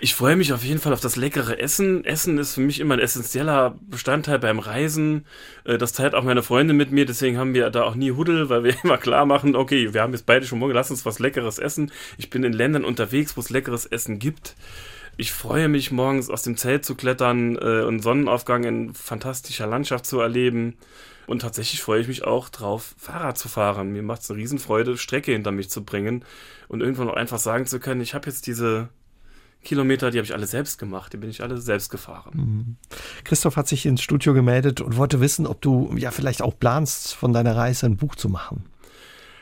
ich 0.00 0.14
freue 0.14 0.36
mich 0.36 0.52
auf 0.52 0.64
jeden 0.64 0.80
Fall 0.80 0.92
auf 0.92 1.00
das 1.00 1.16
leckere 1.16 1.60
Essen. 1.60 2.04
Essen 2.04 2.38
ist 2.38 2.54
für 2.54 2.60
mich 2.60 2.80
immer 2.80 2.94
ein 2.94 3.00
essentieller 3.00 3.78
Bestandteil 3.82 4.38
beim 4.38 4.58
Reisen. 4.58 5.26
Äh, 5.64 5.78
das 5.78 5.92
teilt 5.92 6.14
auch 6.14 6.22
meine 6.22 6.42
Freunde 6.42 6.74
mit 6.74 6.90
mir, 6.90 7.06
deswegen 7.06 7.38
haben 7.38 7.54
wir 7.54 7.68
da 7.70 7.82
auch 7.84 7.94
nie 7.94 8.12
Huddel, 8.12 8.48
weil 8.48 8.64
wir 8.64 8.74
immer 8.84 8.98
klar 8.98 9.26
machen, 9.26 9.56
okay, 9.56 9.92
wir 9.92 10.02
haben 10.02 10.12
jetzt 10.12 10.26
beide 10.26 10.46
schon 10.46 10.58
morgen, 10.58 10.74
lass 10.74 10.90
uns 10.90 11.04
was 11.04 11.18
Leckeres 11.18 11.58
essen. 11.58 11.92
Ich 12.18 12.30
bin 12.30 12.44
in 12.44 12.52
Ländern 12.52 12.84
unterwegs, 12.84 13.36
wo 13.36 13.40
es 13.40 13.50
leckeres 13.50 13.86
Essen 13.86 14.18
gibt. 14.18 14.56
Ich 15.18 15.32
freue 15.32 15.68
mich 15.68 15.92
morgens 15.92 16.28
aus 16.28 16.42
dem 16.42 16.56
Zelt 16.56 16.84
zu 16.84 16.94
klettern 16.94 17.56
äh, 17.56 17.82
und 17.82 18.00
Sonnenaufgang 18.00 18.64
in 18.64 18.94
fantastischer 18.94 19.66
Landschaft 19.66 20.06
zu 20.06 20.20
erleben. 20.20 20.76
Und 21.26 21.40
tatsächlich 21.40 21.80
freue 21.80 22.00
ich 22.00 22.08
mich 22.08 22.24
auch 22.24 22.50
drauf, 22.50 22.94
Fahrrad 22.98 23.36
zu 23.36 23.48
fahren. 23.48 23.92
Mir 23.92 24.02
macht 24.02 24.22
es 24.22 24.30
eine 24.30 24.38
Riesenfreude, 24.38 24.96
Strecke 24.96 25.32
hinter 25.32 25.52
mich 25.52 25.70
zu 25.70 25.84
bringen 25.84 26.24
und 26.68 26.82
irgendwann 26.82 27.08
auch 27.08 27.16
einfach 27.16 27.38
sagen 27.38 27.66
zu 27.66 27.80
können, 27.80 28.00
ich 28.00 28.14
habe 28.14 28.28
jetzt 28.28 28.46
diese 28.46 28.90
Kilometer, 29.66 30.10
die 30.10 30.18
habe 30.18 30.24
ich 30.24 30.34
alle 30.34 30.46
selbst 30.46 30.78
gemacht, 30.78 31.12
die 31.12 31.18
bin 31.18 31.28
ich 31.28 31.42
alle 31.42 31.58
selbst 31.58 31.90
gefahren. 31.90 32.32
Mhm. 32.34 32.76
Christoph 33.24 33.56
hat 33.56 33.68
sich 33.68 33.84
ins 33.84 34.00
Studio 34.00 34.32
gemeldet 34.32 34.80
und 34.80 34.96
wollte 34.96 35.20
wissen, 35.20 35.46
ob 35.46 35.60
du 35.60 35.94
ja 35.96 36.10
vielleicht 36.10 36.40
auch 36.40 36.58
planst, 36.58 37.14
von 37.14 37.32
deiner 37.32 37.56
Reise 37.56 37.86
ein 37.86 37.96
Buch 37.96 38.14
zu 38.14 38.28
machen. 38.28 38.64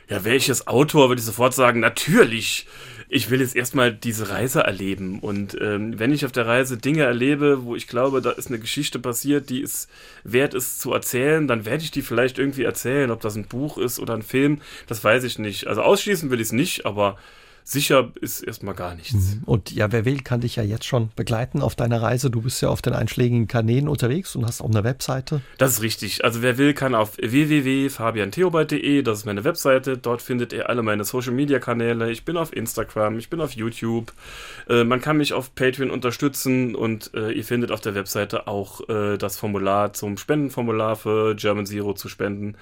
Ja, 0.08 0.18
jetzt 0.18 0.68
Autor, 0.68 1.08
würde 1.08 1.20
ich 1.20 1.24
sofort 1.24 1.54
sagen, 1.54 1.80
natürlich. 1.80 2.66
Ich 3.08 3.30
will 3.30 3.40
jetzt 3.40 3.54
erstmal 3.54 3.92
diese 3.92 4.30
Reise 4.30 4.60
erleben. 4.60 5.20
Und 5.20 5.56
ähm, 5.60 5.98
wenn 5.98 6.12
ich 6.12 6.26
auf 6.26 6.32
der 6.32 6.46
Reise 6.46 6.78
Dinge 6.78 7.04
erlebe, 7.04 7.64
wo 7.64 7.76
ich 7.76 7.86
glaube, 7.86 8.20
da 8.20 8.30
ist 8.30 8.48
eine 8.48 8.58
Geschichte 8.58 8.98
passiert, 8.98 9.50
die 9.50 9.62
es 9.62 9.88
wert 10.24 10.52
ist 10.52 10.80
zu 10.80 10.92
erzählen, 10.92 11.46
dann 11.46 11.64
werde 11.64 11.84
ich 11.84 11.90
die 11.90 12.02
vielleicht 12.02 12.38
irgendwie 12.38 12.64
erzählen. 12.64 13.10
Ob 13.10 13.20
das 13.20 13.36
ein 13.36 13.46
Buch 13.46 13.78
ist 13.78 13.98
oder 13.98 14.14
ein 14.14 14.22
Film, 14.22 14.60
das 14.86 15.04
weiß 15.04 15.24
ich 15.24 15.38
nicht. 15.38 15.66
Also 15.68 15.82
ausschließen 15.82 16.30
will 16.30 16.40
ich 16.40 16.48
es 16.48 16.52
nicht, 16.52 16.86
aber 16.86 17.16
sicher 17.64 18.12
ist 18.20 18.42
erstmal 18.42 18.74
gar 18.74 18.94
nichts. 18.94 19.14
Mhm. 19.14 19.42
Und 19.46 19.72
ja, 19.72 19.90
wer 19.90 20.04
will, 20.04 20.20
kann 20.20 20.42
dich 20.42 20.56
ja 20.56 20.62
jetzt 20.62 20.84
schon 20.84 21.10
begleiten 21.16 21.62
auf 21.62 21.74
deiner 21.74 22.02
Reise. 22.02 22.30
Du 22.30 22.42
bist 22.42 22.60
ja 22.60 22.68
auf 22.68 22.82
den 22.82 22.92
einschlägigen 22.92 23.48
Kanälen 23.48 23.88
unterwegs 23.88 24.36
und 24.36 24.44
hast 24.44 24.60
auch 24.60 24.68
eine 24.68 24.84
Webseite. 24.84 25.40
Das 25.56 25.72
ist 25.72 25.82
richtig. 25.82 26.24
Also 26.24 26.42
wer 26.42 26.58
will, 26.58 26.74
kann 26.74 26.94
auf 26.94 27.16
www.fabiantheobald.de, 27.16 29.02
das 29.02 29.20
ist 29.20 29.24
meine 29.24 29.44
Webseite. 29.44 29.96
Dort 29.96 30.20
findet 30.20 30.52
ihr 30.52 30.68
alle 30.68 30.82
meine 30.82 31.04
Social 31.04 31.32
Media 31.32 31.58
Kanäle. 31.58 32.10
Ich 32.10 32.26
bin 32.26 32.36
auf 32.36 32.54
Instagram, 32.54 33.18
ich 33.18 33.30
bin 33.30 33.40
auf 33.40 33.52
YouTube. 33.52 34.12
Äh, 34.68 34.84
man 34.84 35.00
kann 35.00 35.16
mich 35.16 35.32
auf 35.32 35.54
Patreon 35.54 35.90
unterstützen 35.90 36.74
und 36.74 37.12
äh, 37.14 37.32
ihr 37.32 37.44
findet 37.44 37.72
auf 37.72 37.80
der 37.80 37.94
Webseite 37.94 38.46
auch 38.46 38.86
äh, 38.90 39.16
das 39.16 39.38
Formular 39.38 39.94
zum 39.94 40.18
Spendenformular 40.18 40.96
für 40.96 41.34
German 41.34 41.64
Zero 41.64 41.94
zu 41.94 42.10
spenden. 42.10 42.56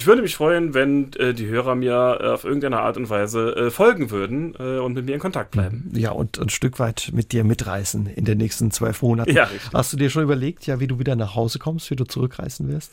Ich 0.00 0.06
würde 0.06 0.22
mich 0.22 0.36
freuen, 0.36 0.74
wenn 0.74 1.12
äh, 1.14 1.34
die 1.34 1.46
Hörer 1.46 1.74
mir 1.74 2.18
äh, 2.20 2.26
auf 2.28 2.44
irgendeine 2.44 2.80
Art 2.80 2.96
und 2.96 3.10
Weise 3.10 3.54
äh, 3.56 3.70
folgen 3.70 4.10
würden 4.10 4.43
äh, 4.58 4.78
und 4.78 4.94
mit 4.94 5.06
mir 5.06 5.14
in 5.14 5.20
Kontakt 5.20 5.52
bleiben. 5.52 5.90
Ja, 5.94 6.10
und 6.10 6.38
ein 6.38 6.50
Stück 6.50 6.78
weit 6.78 7.10
mit 7.12 7.32
dir 7.32 7.44
mitreisen 7.44 8.06
in 8.06 8.24
den 8.24 8.38
nächsten 8.38 8.70
zwölf 8.70 9.00
Monaten. 9.02 9.34
Ja, 9.34 9.44
richtig. 9.44 9.72
Hast 9.72 9.92
du 9.92 9.96
dir 9.96 10.10
schon 10.10 10.22
überlegt, 10.22 10.66
ja, 10.66 10.80
wie 10.80 10.86
du 10.86 10.98
wieder 10.98 11.16
nach 11.16 11.34
Hause 11.34 11.58
kommst, 11.58 11.90
wie 11.90 11.96
du 11.96 12.04
zurückreisen 12.04 12.68
wirst? 12.68 12.92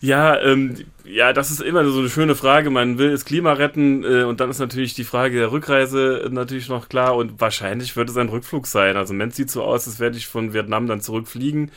Ja, 0.00 0.40
ähm, 0.40 0.76
ja, 1.10 1.32
das 1.32 1.50
ist 1.50 1.62
immer 1.62 1.84
so 1.86 2.00
eine 2.00 2.10
schöne 2.10 2.34
Frage. 2.34 2.70
Man 2.70 2.98
will 2.98 3.10
das 3.10 3.24
Klima 3.24 3.54
retten 3.54 4.04
äh, 4.04 4.24
und 4.24 4.40
dann 4.40 4.50
ist 4.50 4.58
natürlich 4.58 4.94
die 4.94 5.04
Frage 5.04 5.38
der 5.38 5.50
Rückreise 5.50 6.28
natürlich 6.30 6.68
noch 6.68 6.88
klar 6.88 7.16
und 7.16 7.40
wahrscheinlich 7.40 7.96
wird 7.96 8.10
es 8.10 8.16
ein 8.16 8.28
Rückflug 8.28 8.66
sein. 8.66 8.96
Also 8.96 9.14
Mensch 9.14 9.34
sieht 9.34 9.50
so 9.50 9.62
aus, 9.62 9.86
als 9.86 10.00
werde 10.00 10.18
ich 10.18 10.26
von 10.26 10.52
Vietnam 10.52 10.86
dann 10.86 11.00
zurückfliegen. 11.00 11.70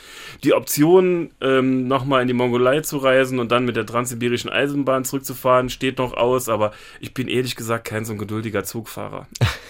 Die 0.44 0.52
Option, 0.52 1.30
ähm, 1.40 1.88
nochmal 1.88 2.22
in 2.22 2.28
die 2.28 2.34
Mongolei 2.34 2.80
zu 2.80 2.98
reisen 2.98 3.38
und 3.38 3.50
dann 3.50 3.64
mit 3.64 3.76
der 3.76 3.86
transsibirischen 3.86 4.50
Eisenbahn 4.50 5.04
zurückzufahren, 5.04 5.70
steht 5.70 5.98
noch 5.98 6.14
aus, 6.14 6.48
aber 6.48 6.72
ich 7.00 7.14
bin 7.14 7.28
ehrlich 7.28 7.56
gesagt 7.56 7.86
kein 7.86 8.04
so 8.04 8.12
ein 8.12 8.18
geduldiger 8.18 8.64
Zugfahrer. 8.64 9.26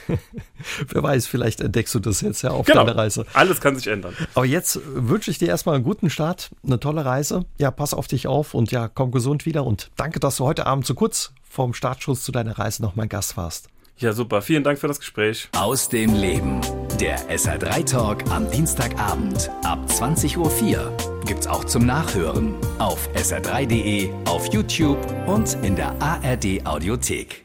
Wer 0.88 1.02
weiß, 1.02 1.26
vielleicht 1.26 1.60
entdeckst 1.60 1.94
du 1.94 2.00
das 2.00 2.20
jetzt 2.20 2.42
ja 2.42 2.50
auf 2.50 2.66
genau. 2.66 2.84
deiner 2.84 2.98
Reise. 2.98 3.26
Alles 3.32 3.60
kann 3.60 3.76
sich 3.76 3.86
ändern. 3.86 4.16
Aber 4.34 4.44
jetzt 4.44 4.80
wünsche 4.84 5.30
ich 5.30 5.38
dir 5.38 5.48
erstmal 5.48 5.76
einen 5.76 5.84
guten 5.84 6.10
Start, 6.10 6.50
eine 6.64 6.80
tolle 6.80 7.04
Reise. 7.04 7.44
Ja, 7.58 7.70
pass 7.70 7.94
auf 7.94 8.08
dich 8.08 8.26
auf 8.42 8.54
und 8.54 8.72
ja, 8.72 8.88
komm 8.88 9.12
gesund 9.12 9.46
wieder 9.46 9.64
und 9.64 9.90
danke, 9.96 10.18
dass 10.18 10.36
du 10.36 10.44
heute 10.44 10.66
Abend 10.66 10.84
so 10.84 10.94
kurz 10.94 11.32
vorm 11.48 11.74
Startschuss 11.74 12.24
zu 12.24 12.32
deiner 12.32 12.58
Reise 12.58 12.82
noch 12.82 12.96
mein 12.96 13.08
Gast 13.08 13.36
warst. 13.36 13.68
Ja, 13.98 14.12
super. 14.12 14.42
Vielen 14.42 14.64
Dank 14.64 14.80
für 14.80 14.88
das 14.88 14.98
Gespräch. 14.98 15.48
Aus 15.56 15.88
dem 15.88 16.14
Leben. 16.14 16.60
Der 16.98 17.18
SR3 17.30 17.84
Talk 17.84 18.30
am 18.30 18.50
Dienstagabend 18.50 19.48
ab 19.62 19.78
20.04 19.86 20.38
Uhr. 20.38 20.96
Gibt's 21.24 21.46
auch 21.46 21.64
zum 21.64 21.86
Nachhören 21.86 22.54
auf 22.80 23.08
sr3.de, 23.14 24.10
auf 24.24 24.52
YouTube 24.52 24.98
und 25.28 25.56
in 25.62 25.76
der 25.76 25.94
ARD 26.02 26.66
Audiothek. 26.66 27.44